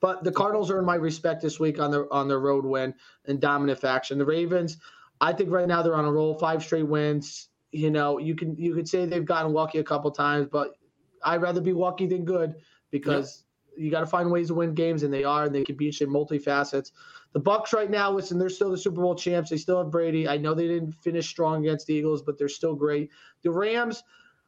But 0.00 0.22
the 0.22 0.30
Cardinals 0.30 0.70
are 0.70 0.78
in 0.78 0.84
my 0.84 0.94
respect 0.94 1.42
this 1.42 1.58
week 1.58 1.80
on 1.80 1.90
their 1.90 2.10
on 2.14 2.28
their 2.28 2.38
road 2.38 2.64
win 2.64 2.94
and 3.24 3.40
dominant 3.40 3.80
faction. 3.80 4.16
The 4.16 4.24
Ravens, 4.24 4.76
I 5.20 5.32
think 5.32 5.50
right 5.50 5.66
now 5.66 5.82
they're 5.82 5.96
on 5.96 6.04
a 6.04 6.12
roll, 6.12 6.38
five 6.38 6.62
straight 6.62 6.86
wins. 6.86 7.48
You 7.72 7.90
know, 7.90 8.18
you 8.18 8.36
can 8.36 8.54
you 8.56 8.76
could 8.76 8.88
say 8.88 9.06
they've 9.06 9.24
gotten 9.24 9.52
lucky 9.52 9.78
a 9.78 9.84
couple 9.84 10.08
times, 10.12 10.46
but 10.52 10.76
I'd 11.24 11.42
rather 11.42 11.60
be 11.60 11.72
lucky 11.72 12.06
than 12.06 12.24
good 12.24 12.54
because 12.92 13.42
yep. 13.72 13.86
you 13.86 13.90
got 13.90 14.00
to 14.00 14.06
find 14.06 14.30
ways 14.30 14.46
to 14.48 14.54
win 14.54 14.72
games, 14.72 15.02
and 15.02 15.12
they 15.12 15.24
are, 15.24 15.46
and 15.46 15.52
they 15.52 15.64
can 15.64 15.74
beat 15.74 15.98
you 15.98 16.06
in 16.06 16.12
multifacets. 16.12 16.92
The 17.36 17.40
Bucks 17.40 17.74
right 17.74 17.90
now, 17.90 18.10
listen, 18.10 18.38
they're 18.38 18.48
still 18.48 18.70
the 18.70 18.78
Super 18.78 19.02
Bowl 19.02 19.14
champs. 19.14 19.50
They 19.50 19.58
still 19.58 19.76
have 19.76 19.90
Brady. 19.90 20.26
I 20.26 20.38
know 20.38 20.54
they 20.54 20.68
didn't 20.68 20.92
finish 20.92 21.28
strong 21.28 21.66
against 21.66 21.86
the 21.86 21.92
Eagles, 21.92 22.22
but 22.22 22.38
they're 22.38 22.48
still 22.48 22.74
great. 22.74 23.10
The 23.42 23.50
Rams, 23.50 24.02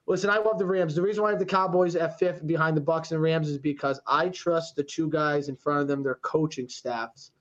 listen, 0.07 0.31
I 0.31 0.39
love 0.39 0.59
the 0.59 0.65
Rams. 0.65 0.95
The 0.95 1.03
reason 1.03 1.23
why 1.23 1.29
I 1.29 1.33
have 1.33 1.39
the 1.39 1.45
Cowboys 1.45 1.97
at 1.97 2.19
fifth 2.19 2.47
behind 2.47 2.79
the 2.79 2.81
Bucks 2.81 3.13
and 3.13 3.21
Rams 3.21 3.51
is 3.51 3.59
because 3.59 4.01
I 4.07 4.31
trust 4.31 4.75
the 4.75 4.83
two 4.83 5.11
guys 5.11 5.51
in 5.51 5.57
front 5.57 5.83
of 5.83 5.87
them, 5.87 6.03
their 6.03 6.15
coaching 6.23 6.67
staffs. 6.67 7.33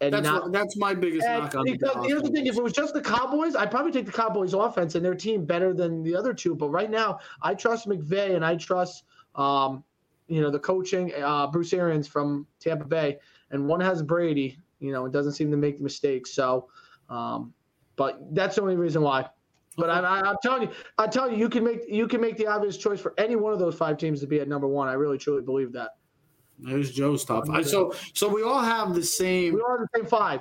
And 0.00 0.12
that's 0.12 0.24
not, 0.24 0.42
what, 0.42 0.52
that's 0.52 0.76
my 0.76 0.92
biggest 0.92 1.24
knock 1.24 1.54
on 1.54 1.66
because 1.66 1.94
the, 1.94 2.08
the 2.08 2.18
other 2.18 2.28
thing, 2.28 2.46
if 2.46 2.56
it 2.56 2.60
was 2.60 2.72
just 2.72 2.92
the 2.92 3.00
Cowboys, 3.00 3.54
I'd 3.54 3.70
probably 3.70 3.92
take 3.92 4.06
the 4.06 4.12
Cowboys 4.12 4.54
offense 4.54 4.96
and 4.96 5.04
their 5.04 5.14
team 5.14 5.44
better 5.44 5.72
than 5.72 6.02
the 6.02 6.16
other 6.16 6.34
two. 6.34 6.56
But 6.56 6.70
right 6.70 6.90
now, 6.90 7.20
I 7.42 7.54
trust 7.54 7.88
McVay 7.88 8.34
and 8.34 8.44
I 8.44 8.56
trust, 8.56 9.04
um, 9.36 9.84
you 10.26 10.40
know, 10.40 10.50
the 10.50 10.58
coaching, 10.58 11.12
uh, 11.14 11.46
Bruce 11.46 11.72
Arians 11.72 12.08
from 12.08 12.44
Tampa 12.58 12.86
Bay, 12.86 13.18
and 13.52 13.68
one 13.68 13.80
has 13.80 14.02
Brady. 14.02 14.58
You 14.80 14.92
know, 14.92 15.06
it 15.06 15.12
doesn't 15.12 15.32
seem 15.32 15.50
to 15.50 15.56
make 15.56 15.80
mistakes. 15.80 16.32
So, 16.32 16.68
um, 17.08 17.52
but 17.96 18.34
that's 18.34 18.56
the 18.56 18.62
only 18.62 18.76
reason 18.76 19.02
why. 19.02 19.26
But 19.76 19.90
I, 19.90 20.28
am 20.28 20.36
telling 20.42 20.62
you, 20.62 20.70
I 20.98 21.06
tell 21.06 21.30
you, 21.30 21.36
you 21.36 21.48
can 21.48 21.64
make 21.64 21.80
you 21.88 22.08
can 22.08 22.20
make 22.20 22.36
the 22.36 22.46
obvious 22.46 22.76
choice 22.76 23.00
for 23.00 23.14
any 23.18 23.36
one 23.36 23.52
of 23.52 23.58
those 23.58 23.74
five 23.74 23.98
teams 23.98 24.20
to 24.20 24.26
be 24.26 24.40
at 24.40 24.48
number 24.48 24.66
one. 24.66 24.88
I 24.88 24.94
really 24.94 25.18
truly 25.18 25.42
believe 25.42 25.72
that. 25.72 25.90
There's 26.58 26.90
Joe's 26.90 27.24
top 27.24 27.46
five. 27.46 27.66
So 27.66 27.94
so 28.12 28.28
we 28.28 28.42
all 28.42 28.60
have 28.60 28.94
the 28.94 29.02
same. 29.02 29.54
We 29.54 29.60
all 29.60 29.78
have 29.78 29.88
the 29.92 29.98
same 29.98 30.06
five. 30.06 30.40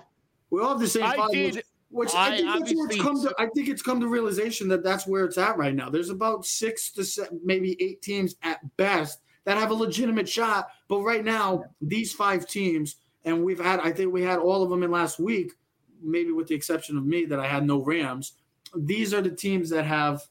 We 0.50 0.62
all 0.62 0.70
have 0.70 0.80
the 0.80 0.88
same 0.88 1.04
I 1.04 1.16
five. 1.16 1.32
Did, 1.32 1.56
which, 1.56 1.66
which 1.90 2.16
I, 2.16 2.28
I, 2.28 2.38
think 2.38 2.48
that's 2.48 2.76
where 2.76 2.88
it's 2.88 3.02
come 3.02 3.22
to. 3.24 3.36
I 3.40 3.48
think 3.56 3.70
it's 3.70 3.82
come 3.82 4.00
to 4.00 4.08
realization 4.08 4.68
that 4.70 4.84
that's 4.84 5.08
where 5.08 5.26
it's 5.26 5.38
at 5.38 5.58
right 5.58 5.74
now. 5.74 5.90
There's 5.90 6.10
about 6.10 6.46
six 6.46 6.92
to 6.92 7.06
seven, 7.06 7.40
maybe 7.44 7.78
eight 7.80 8.02
teams 8.02 8.36
at 8.44 8.60
best 8.78 9.20
that 9.46 9.58
have 9.58 9.72
a 9.72 9.76
legitimate 9.76 10.28
shot. 10.28 10.70
But 10.88 11.02
right 11.02 11.24
now, 11.24 11.64
these 11.82 12.12
five 12.12 12.48
teams, 12.48 12.98
and 13.26 13.44
we've 13.44 13.60
had, 13.60 13.80
I 13.82 13.92
think 13.92 14.14
we 14.14 14.24
had 14.24 14.40
all 14.40 14.64
of 14.64 14.70
them 14.70 14.84
in 14.84 14.92
last 14.92 15.20
week, 15.20 15.54
maybe 16.02 16.32
with 16.32 16.48
the 16.48 16.56
exception 16.56 16.98
of 16.98 17.06
me 17.06 17.26
that 17.26 17.40
I 17.40 17.48
had 17.48 17.66
no 17.66 17.84
Rams. 17.84 18.34
These 18.76 19.14
are 19.14 19.22
the 19.22 19.32
teams 19.32 19.70
that 19.72 19.86
have 19.86 20.24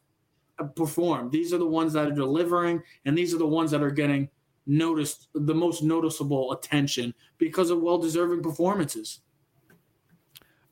uh, 0.58 0.64
performed. 0.64 1.32
These 1.32 1.52
are 1.52 1.58
the 1.58 1.66
ones 1.66 1.92
that 1.92 2.06
are 2.06 2.14
delivering, 2.14 2.82
and 3.04 3.16
these 3.16 3.34
are 3.34 3.38
the 3.38 3.46
ones 3.46 3.70
that 3.70 3.82
are 3.82 3.90
getting 3.90 4.28
noticed 4.66 5.28
the 5.34 5.54
most 5.54 5.82
noticeable 5.82 6.52
attention 6.52 7.14
because 7.38 7.70
of 7.70 7.80
well-deserving 7.80 8.42
performances. 8.42 9.20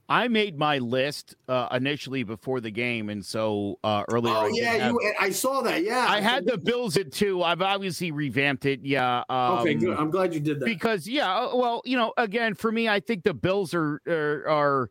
I 0.08 0.28
made 0.28 0.56
my 0.56 0.78
list 0.78 1.34
uh, 1.48 1.68
initially 1.72 2.22
before 2.22 2.60
the 2.60 2.70
game, 2.70 3.10
and 3.10 3.24
so 3.24 3.78
uh, 3.82 4.04
earlier. 4.08 4.34
Oh 4.34 4.46
I 4.46 4.50
yeah, 4.52 4.88
you. 4.90 5.14
I 5.18 5.30
saw 5.30 5.62
that. 5.62 5.82
Yeah, 5.82 6.06
I 6.08 6.20
had 6.20 6.46
the 6.46 6.56
Bills 6.56 6.96
at 6.96 7.10
two. 7.10 7.42
I've 7.42 7.60
obviously 7.60 8.12
revamped 8.12 8.66
it. 8.66 8.80
Yeah. 8.82 9.24
Um, 9.28 9.58
okay, 9.58 9.74
good. 9.74 9.96
I'm 9.96 10.10
glad 10.10 10.32
you 10.32 10.38
did 10.38 10.60
that 10.60 10.64
because 10.64 11.08
yeah. 11.08 11.34
Uh, 11.34 11.56
well, 11.56 11.82
you 11.84 11.96
know, 11.96 12.12
again, 12.16 12.54
for 12.54 12.70
me, 12.70 12.88
I 12.88 13.00
think 13.00 13.24
the 13.24 13.34
Bills 13.34 13.74
are 13.74 14.00
are, 14.06 14.48
are 14.48 14.90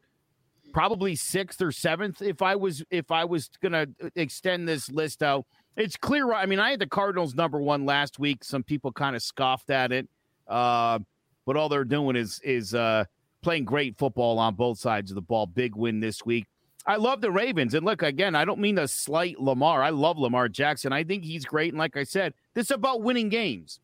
probably 0.73 1.15
sixth 1.15 1.61
or 1.61 1.71
seventh 1.71 2.21
if 2.21 2.41
I 2.41 2.57
was 2.57 2.83
if 2.89 3.09
I 3.09 3.23
was 3.23 3.49
gonna 3.61 3.87
extend 4.15 4.67
this 4.67 4.91
list 4.91 5.23
out. 5.23 5.45
It's 5.77 5.95
clear. 5.95 6.33
I 6.33 6.45
mean, 6.45 6.59
I 6.59 6.71
had 6.71 6.79
the 6.79 6.87
Cardinals 6.87 7.35
number 7.35 7.61
one 7.61 7.85
last 7.85 8.19
week. 8.19 8.43
Some 8.43 8.63
people 8.63 8.91
kind 8.91 9.15
of 9.15 9.23
scoffed 9.23 9.69
at 9.69 9.93
it, 9.93 10.09
uh, 10.49 10.99
but 11.45 11.55
all 11.55 11.69
they're 11.69 11.85
doing 11.85 12.17
is 12.17 12.41
is 12.43 12.73
uh, 12.73 13.05
playing 13.45 13.63
great 13.63 13.95
football 13.95 14.39
on 14.39 14.55
both 14.55 14.79
sides 14.79 15.11
of 15.11 15.15
the 15.15 15.21
ball. 15.21 15.45
Big 15.45 15.75
win 15.75 15.99
this 15.99 16.25
week. 16.25 16.47
I 16.87 16.95
love 16.95 17.21
the 17.21 17.31
Ravens, 17.31 17.75
and 17.75 17.85
look 17.85 18.01
again. 18.01 18.35
I 18.35 18.43
don't 18.43 18.59
mean 18.59 18.75
to 18.77 18.87
slight 18.87 19.39
Lamar. 19.39 19.83
I 19.83 19.91
love 19.91 20.17
Lamar 20.17 20.49
Jackson. 20.49 20.91
I 20.91 21.03
think 21.03 21.23
he's 21.23 21.45
great, 21.45 21.69
and 21.71 21.77
like 21.77 21.95
I 21.95 22.03
said, 22.03 22.33
this 22.55 22.65
is 22.65 22.71
about 22.71 23.03
winning 23.03 23.29
games. 23.29 23.79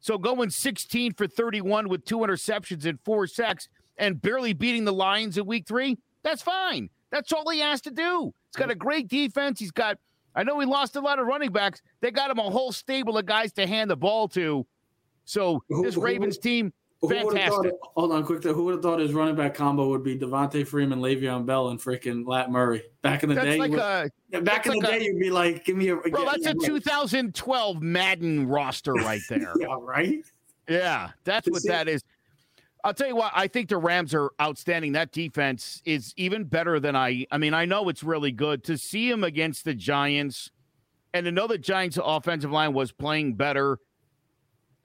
So 0.00 0.18
going 0.18 0.50
16 0.50 1.14
for 1.14 1.26
31 1.26 1.88
with 1.88 2.04
two 2.04 2.18
interceptions 2.18 2.84
and 2.84 2.98
four 3.02 3.26
sacks, 3.26 3.68
and 3.96 4.20
barely 4.20 4.52
beating 4.52 4.84
the 4.84 4.92
Lions 4.92 5.38
in 5.38 5.46
Week 5.46 5.66
Three. 5.66 5.96
That's 6.22 6.42
fine. 6.42 6.90
That's 7.10 7.32
all 7.32 7.48
he 7.48 7.60
has 7.60 7.80
to 7.82 7.90
do. 7.90 8.32
He's 8.50 8.60
got 8.60 8.70
a 8.70 8.74
great 8.74 9.08
defense. 9.08 9.58
He's 9.58 9.70
got 9.70 9.98
I 10.34 10.42
know 10.42 10.56
we 10.56 10.66
lost 10.66 10.96
a 10.96 11.00
lot 11.00 11.18
of 11.18 11.26
running 11.26 11.50
backs. 11.50 11.80
They 12.00 12.10
got 12.10 12.30
him 12.30 12.38
a 12.38 12.42
whole 12.42 12.72
stable 12.72 13.16
of 13.18 13.26
guys 13.26 13.52
to 13.54 13.66
hand 13.66 13.90
the 13.90 13.96
ball 13.96 14.28
to. 14.28 14.66
So 15.24 15.62
this 15.82 15.96
Ravens 15.96 16.36
team, 16.38 16.72
fantastic. 17.08 17.72
Thought, 17.72 17.92
hold 17.96 18.12
on, 18.12 18.24
quick. 18.24 18.44
Who 18.44 18.64
would 18.64 18.74
have 18.74 18.82
thought 18.82 19.00
his 19.00 19.12
running 19.12 19.34
back 19.34 19.54
combo 19.54 19.88
would 19.88 20.04
be 20.04 20.18
Devonta 20.18 20.66
Freeman, 20.66 21.00
Le'Veon 21.00 21.44
Bell, 21.44 21.68
and 21.70 21.80
freaking 21.80 22.26
Lat 22.26 22.50
Murray? 22.50 22.82
Back 23.02 23.22
in 23.22 23.28
the 23.28 23.34
that's 23.34 23.46
day, 23.46 23.58
like 23.58 23.70
would, 23.70 23.80
a, 23.80 24.10
yeah, 24.30 24.40
back 24.40 24.66
in 24.66 24.78
the 24.78 24.86
day, 24.86 25.02
you'd 25.02 25.18
be 25.18 25.30
like, 25.30 25.64
"Give 25.64 25.76
me 25.76 25.88
a 25.88 25.96
bro." 25.96 26.24
That's 26.24 26.46
a 26.46 26.54
2012 26.54 27.82
Madden 27.82 28.46
roster 28.46 28.94
right 28.94 29.22
there. 29.28 29.52
yeah, 29.60 29.76
right. 29.80 30.24
Yeah, 30.68 31.10
that's 31.24 31.48
what 31.50 31.62
that 31.64 31.88
is. 31.88 32.02
I'll 32.84 32.94
tell 32.94 33.06
you 33.06 33.16
what, 33.16 33.32
I 33.34 33.46
think 33.46 33.68
the 33.68 33.76
Rams 33.76 34.12
are 34.12 34.30
outstanding. 34.40 34.92
That 34.92 35.12
defense 35.12 35.82
is 35.84 36.12
even 36.16 36.44
better 36.44 36.80
than 36.80 36.96
I. 36.96 37.26
I 37.30 37.38
mean, 37.38 37.54
I 37.54 37.64
know 37.64 37.88
it's 37.88 38.02
really 38.02 38.32
good 38.32 38.64
to 38.64 38.76
see 38.76 39.08
him 39.08 39.22
against 39.22 39.64
the 39.64 39.74
Giants 39.74 40.50
and 41.14 41.24
to 41.24 41.32
know 41.32 41.46
the 41.46 41.58
Giants' 41.58 41.98
offensive 42.02 42.50
line 42.50 42.72
was 42.72 42.90
playing 42.90 43.34
better. 43.34 43.78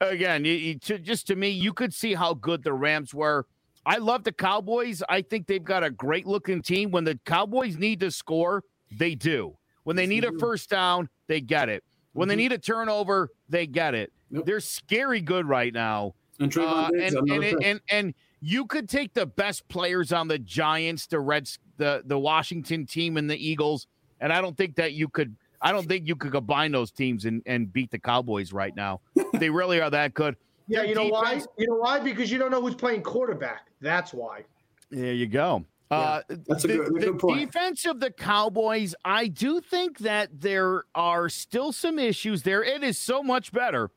Again, 0.00 0.44
to, 0.44 0.98
just 0.98 1.26
to 1.26 1.36
me, 1.36 1.48
you 1.48 1.72
could 1.72 1.92
see 1.92 2.14
how 2.14 2.34
good 2.34 2.62
the 2.62 2.72
Rams 2.72 3.12
were. 3.12 3.46
I 3.84 3.96
love 3.96 4.22
the 4.22 4.32
Cowboys. 4.32 5.02
I 5.08 5.22
think 5.22 5.46
they've 5.46 5.64
got 5.64 5.82
a 5.82 5.90
great 5.90 6.26
looking 6.26 6.62
team. 6.62 6.90
When 6.90 7.04
the 7.04 7.18
Cowboys 7.24 7.76
need 7.76 8.00
to 8.00 8.10
score, 8.10 8.62
they 8.96 9.14
do. 9.14 9.56
When 9.84 9.96
they 9.96 10.06
need 10.06 10.24
a 10.24 10.32
first 10.38 10.70
down, 10.70 11.08
they 11.26 11.40
get 11.40 11.68
it. 11.68 11.82
When 12.12 12.28
they 12.28 12.34
mm-hmm. 12.34 12.38
need 12.38 12.52
a 12.52 12.58
turnover, 12.58 13.30
they 13.48 13.66
get 13.66 13.94
it. 13.94 14.12
Yep. 14.30 14.44
They're 14.44 14.60
scary 14.60 15.20
good 15.20 15.46
right 15.46 15.72
now. 15.72 16.14
And, 16.38 16.56
uh, 16.56 16.90
and, 16.92 17.16
and, 17.16 17.44
and, 17.44 17.64
and, 17.64 17.80
and 17.90 18.14
you 18.40 18.66
could 18.66 18.88
take 18.88 19.14
the 19.14 19.26
best 19.26 19.66
players 19.68 20.12
on 20.12 20.28
the 20.28 20.38
Giants, 20.38 21.06
the 21.06 21.18
Reds, 21.18 21.58
the 21.76 22.02
the 22.04 22.18
Washington 22.18 22.86
team, 22.86 23.16
and 23.16 23.28
the 23.28 23.36
Eagles, 23.36 23.88
and 24.20 24.32
I 24.32 24.40
don't 24.40 24.56
think 24.56 24.76
that 24.76 24.92
you 24.92 25.08
could– 25.08 25.34
I 25.60 25.72
don't 25.72 25.86
think 25.86 26.06
you 26.06 26.16
could 26.16 26.32
combine 26.32 26.72
those 26.72 26.90
teams 26.90 27.24
and, 27.24 27.42
and 27.46 27.72
beat 27.72 27.90
the 27.90 27.98
Cowboys 27.98 28.52
right 28.52 28.74
now. 28.74 29.00
they 29.34 29.50
really 29.50 29.80
are 29.80 29.90
that 29.90 30.14
good. 30.14 30.36
Yeah, 30.68 30.80
Their 30.80 30.88
you 30.88 30.94
know 30.94 31.10
defense, 31.10 31.46
why? 31.46 31.52
You 31.58 31.66
know 31.68 31.76
why? 31.76 32.00
Because 32.00 32.30
you 32.30 32.38
don't 32.38 32.50
know 32.50 32.60
who's 32.60 32.74
playing 32.74 33.02
quarterback. 33.02 33.68
That's 33.80 34.12
why. 34.12 34.44
There 34.90 35.12
you 35.12 35.26
go. 35.26 35.64
Yeah, 35.90 35.96
uh, 35.96 36.22
that's 36.46 36.64
a 36.64 36.68
good, 36.68 36.86
the, 36.86 37.00
good 37.00 37.18
point. 37.18 37.40
defense 37.40 37.86
of 37.86 37.98
the 38.00 38.10
Cowboys, 38.10 38.94
I 39.06 39.28
do 39.28 39.60
think 39.60 39.98
that 40.00 40.28
there 40.40 40.84
are 40.94 41.30
still 41.30 41.72
some 41.72 41.98
issues 41.98 42.42
there. 42.42 42.62
It 42.62 42.84
is 42.84 42.98
so 42.98 43.22
much 43.22 43.52
better, 43.52 43.90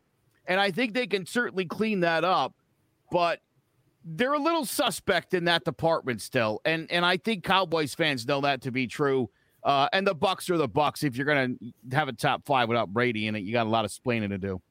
and 0.45 0.59
I 0.59 0.71
think 0.71 0.93
they 0.93 1.07
can 1.07 1.25
certainly 1.25 1.65
clean 1.65 1.99
that 1.99 2.23
up. 2.23 2.55
But 3.11 3.41
they're 4.05 4.33
a 4.33 4.39
little 4.39 4.63
suspect 4.63 5.33
in 5.33 5.43
that 5.45 5.65
department 5.65 6.21
still, 6.21 6.61
and 6.63 6.89
and 6.89 7.05
I 7.05 7.17
think 7.17 7.43
Cowboys 7.43 7.93
fans 7.93 8.25
know 8.25 8.39
that 8.41 8.61
to 8.61 8.71
be 8.71 8.87
true. 8.87 9.29
Uh, 9.63 9.87
and 9.93 10.05
the 10.05 10.15
Bucks 10.15 10.49
are 10.49 10.57
the 10.57 10.67
Bucks. 10.67 11.03
If 11.03 11.15
you're 11.15 11.25
going 11.25 11.57
to 11.57 11.95
have 11.95 12.07
a 12.07 12.13
top 12.13 12.45
five 12.45 12.67
without 12.67 12.91
Brady 12.91 13.27
in 13.27 13.35
it, 13.35 13.43
you 13.43 13.53
got 13.53 13.67
a 13.67 13.69
lot 13.69 13.85
of 13.85 13.91
splaining 13.91 14.29
to 14.29 14.37
do. 14.37 14.61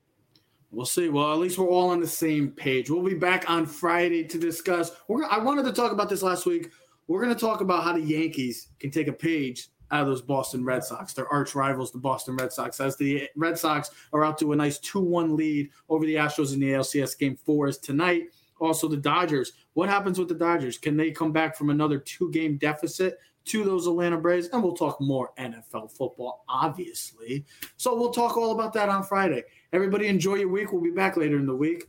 We'll 0.72 0.86
see. 0.86 1.09
Well, 1.09 1.32
at 1.32 1.38
least 1.38 1.59
we're 1.59 1.68
all 1.68 1.91
on 1.91 2.01
the 2.01 2.07
same 2.07 2.51
page. 2.51 2.91
We'll 2.91 3.03
be 3.03 3.14
back 3.14 3.49
on 3.49 3.66
Friday 3.66 4.24
to 4.24 4.38
discuss. 4.38 4.93
We're, 5.09 5.24
I 5.24 5.38
wanted 5.38 5.64
to 5.64 5.72
talk 5.72 5.93
about 5.93 6.09
this 6.09 6.22
last 6.22 6.47
week. 6.47 6.70
We're 7.09 7.22
going 7.22 7.34
to 7.34 7.41
talk 7.41 7.61
about 7.61 7.82
how 7.82 7.93
the 7.93 8.01
Yankees 8.01 8.68
can 8.78 8.91
take 8.91 9.09
a 9.09 9.12
page 9.12 9.68
out 9.91 10.03
of 10.03 10.07
those 10.07 10.22
Boston 10.22 10.64
Red 10.64 10.84
Sox. 10.84 11.12
Their 11.12 11.26
arch 11.28 11.57
rivals, 11.57 11.91
the 11.91 11.99
Boston 11.99 12.36
Red 12.36 12.53
Sox, 12.53 12.78
as 12.78 12.97
the 12.97 13.28
Red 13.34 13.59
Sox 13.59 13.91
are 14.12 14.24
out 14.24 14.38
to 14.38 14.53
a 14.53 14.57
nice 14.57 14.78
2 14.78 15.01
1 15.01 15.36
lead 15.36 15.70
over 15.88 16.07
the 16.07 16.14
Astros 16.14 16.55
in 16.55 16.61
the 16.61 16.70
ALCS 16.70 17.18
game 17.18 17.36
four 17.45 17.66
is 17.66 17.78
tonight. 17.78 18.24
Also, 18.61 18.86
the 18.86 18.97
Dodgers. 18.97 19.53
What 19.72 19.88
happens 19.88 20.18
with 20.18 20.28
the 20.28 20.34
Dodgers? 20.34 20.78
Can 20.78 20.97
they 20.97 21.11
come 21.11 21.32
back 21.32 21.57
from 21.57 21.70
another 21.70 21.99
two 21.99 22.30
game 22.30 22.59
deficit 22.59 23.18
to 23.47 23.64
those 23.64 23.86
Atlanta 23.86 24.18
Braves? 24.18 24.49
And 24.53 24.62
we'll 24.62 24.76
talk 24.76 25.01
more 25.01 25.30
NFL 25.38 25.91
football, 25.91 26.45
obviously. 26.49 27.45
So 27.76 27.95
we'll 27.97 28.12
talk 28.12 28.36
all 28.36 28.53
about 28.53 28.72
that 28.74 28.88
on 28.88 29.03
Friday. 29.03 29.45
Everybody 29.72 30.07
enjoy 30.07 30.36
your 30.36 30.49
week. 30.49 30.72
We'll 30.72 30.82
be 30.82 30.91
back 30.91 31.16
later 31.16 31.36
in 31.36 31.47
the 31.47 31.57
week. 31.57 31.88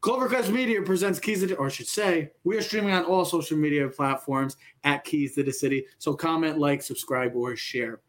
Clovercrest 0.00 0.50
Media 0.50 0.80
presents 0.82 1.18
Keys 1.18 1.44
to, 1.44 1.54
or 1.56 1.66
I 1.66 1.68
should 1.68 1.88
say, 1.88 2.30
we 2.44 2.56
are 2.56 2.62
streaming 2.62 2.92
on 2.92 3.04
all 3.04 3.24
social 3.24 3.58
media 3.58 3.88
platforms 3.88 4.56
at 4.84 5.02
Keys 5.02 5.34
to 5.34 5.42
the 5.42 5.52
City. 5.52 5.86
So 5.98 6.14
comment, 6.14 6.58
like, 6.58 6.80
subscribe, 6.80 7.34
or 7.34 7.56
share. 7.56 8.00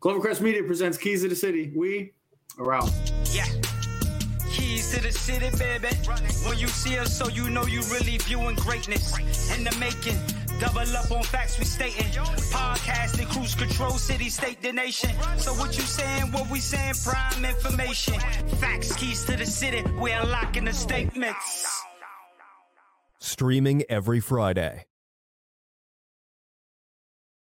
Clovercrest 0.00 0.40
Media 0.40 0.62
presents 0.62 0.96
Keys 0.96 1.22
to 1.22 1.28
the 1.28 1.36
City. 1.36 1.70
We 1.76 2.14
are 2.58 2.72
out. 2.72 2.90
Yeah. 3.32 3.44
Keys 4.50 4.92
to 4.92 5.02
the 5.02 5.12
city, 5.12 5.50
baby. 5.58 5.88
When 6.46 6.58
you 6.58 6.68
see 6.68 6.98
us, 6.98 7.16
so 7.16 7.28
you 7.28 7.50
know 7.50 7.66
you 7.66 7.82
really 7.92 8.18
viewing 8.18 8.56
greatness 8.56 9.14
in 9.54 9.64
the 9.64 9.76
making. 9.78 10.41
Double 10.62 10.96
up 10.96 11.10
on 11.10 11.24
facts 11.24 11.58
we 11.58 11.64
stating. 11.64 12.06
Podcasting, 12.52 13.28
cruise 13.30 13.56
control, 13.56 13.98
city, 13.98 14.28
state, 14.28 14.62
the 14.62 14.72
nation. 14.72 15.10
So 15.36 15.52
what 15.54 15.76
you 15.76 15.82
saying, 15.82 16.30
what 16.30 16.48
we 16.50 16.60
saying, 16.60 16.94
prime 17.04 17.44
information. 17.44 18.20
Facts, 18.60 18.94
keys 18.94 19.24
to 19.24 19.36
the 19.36 19.44
city, 19.44 19.82
we 20.00 20.12
unlocking 20.12 20.66
the 20.66 20.72
statements. 20.72 21.82
Streaming 23.18 23.82
every 23.88 24.20
Friday. 24.20 24.84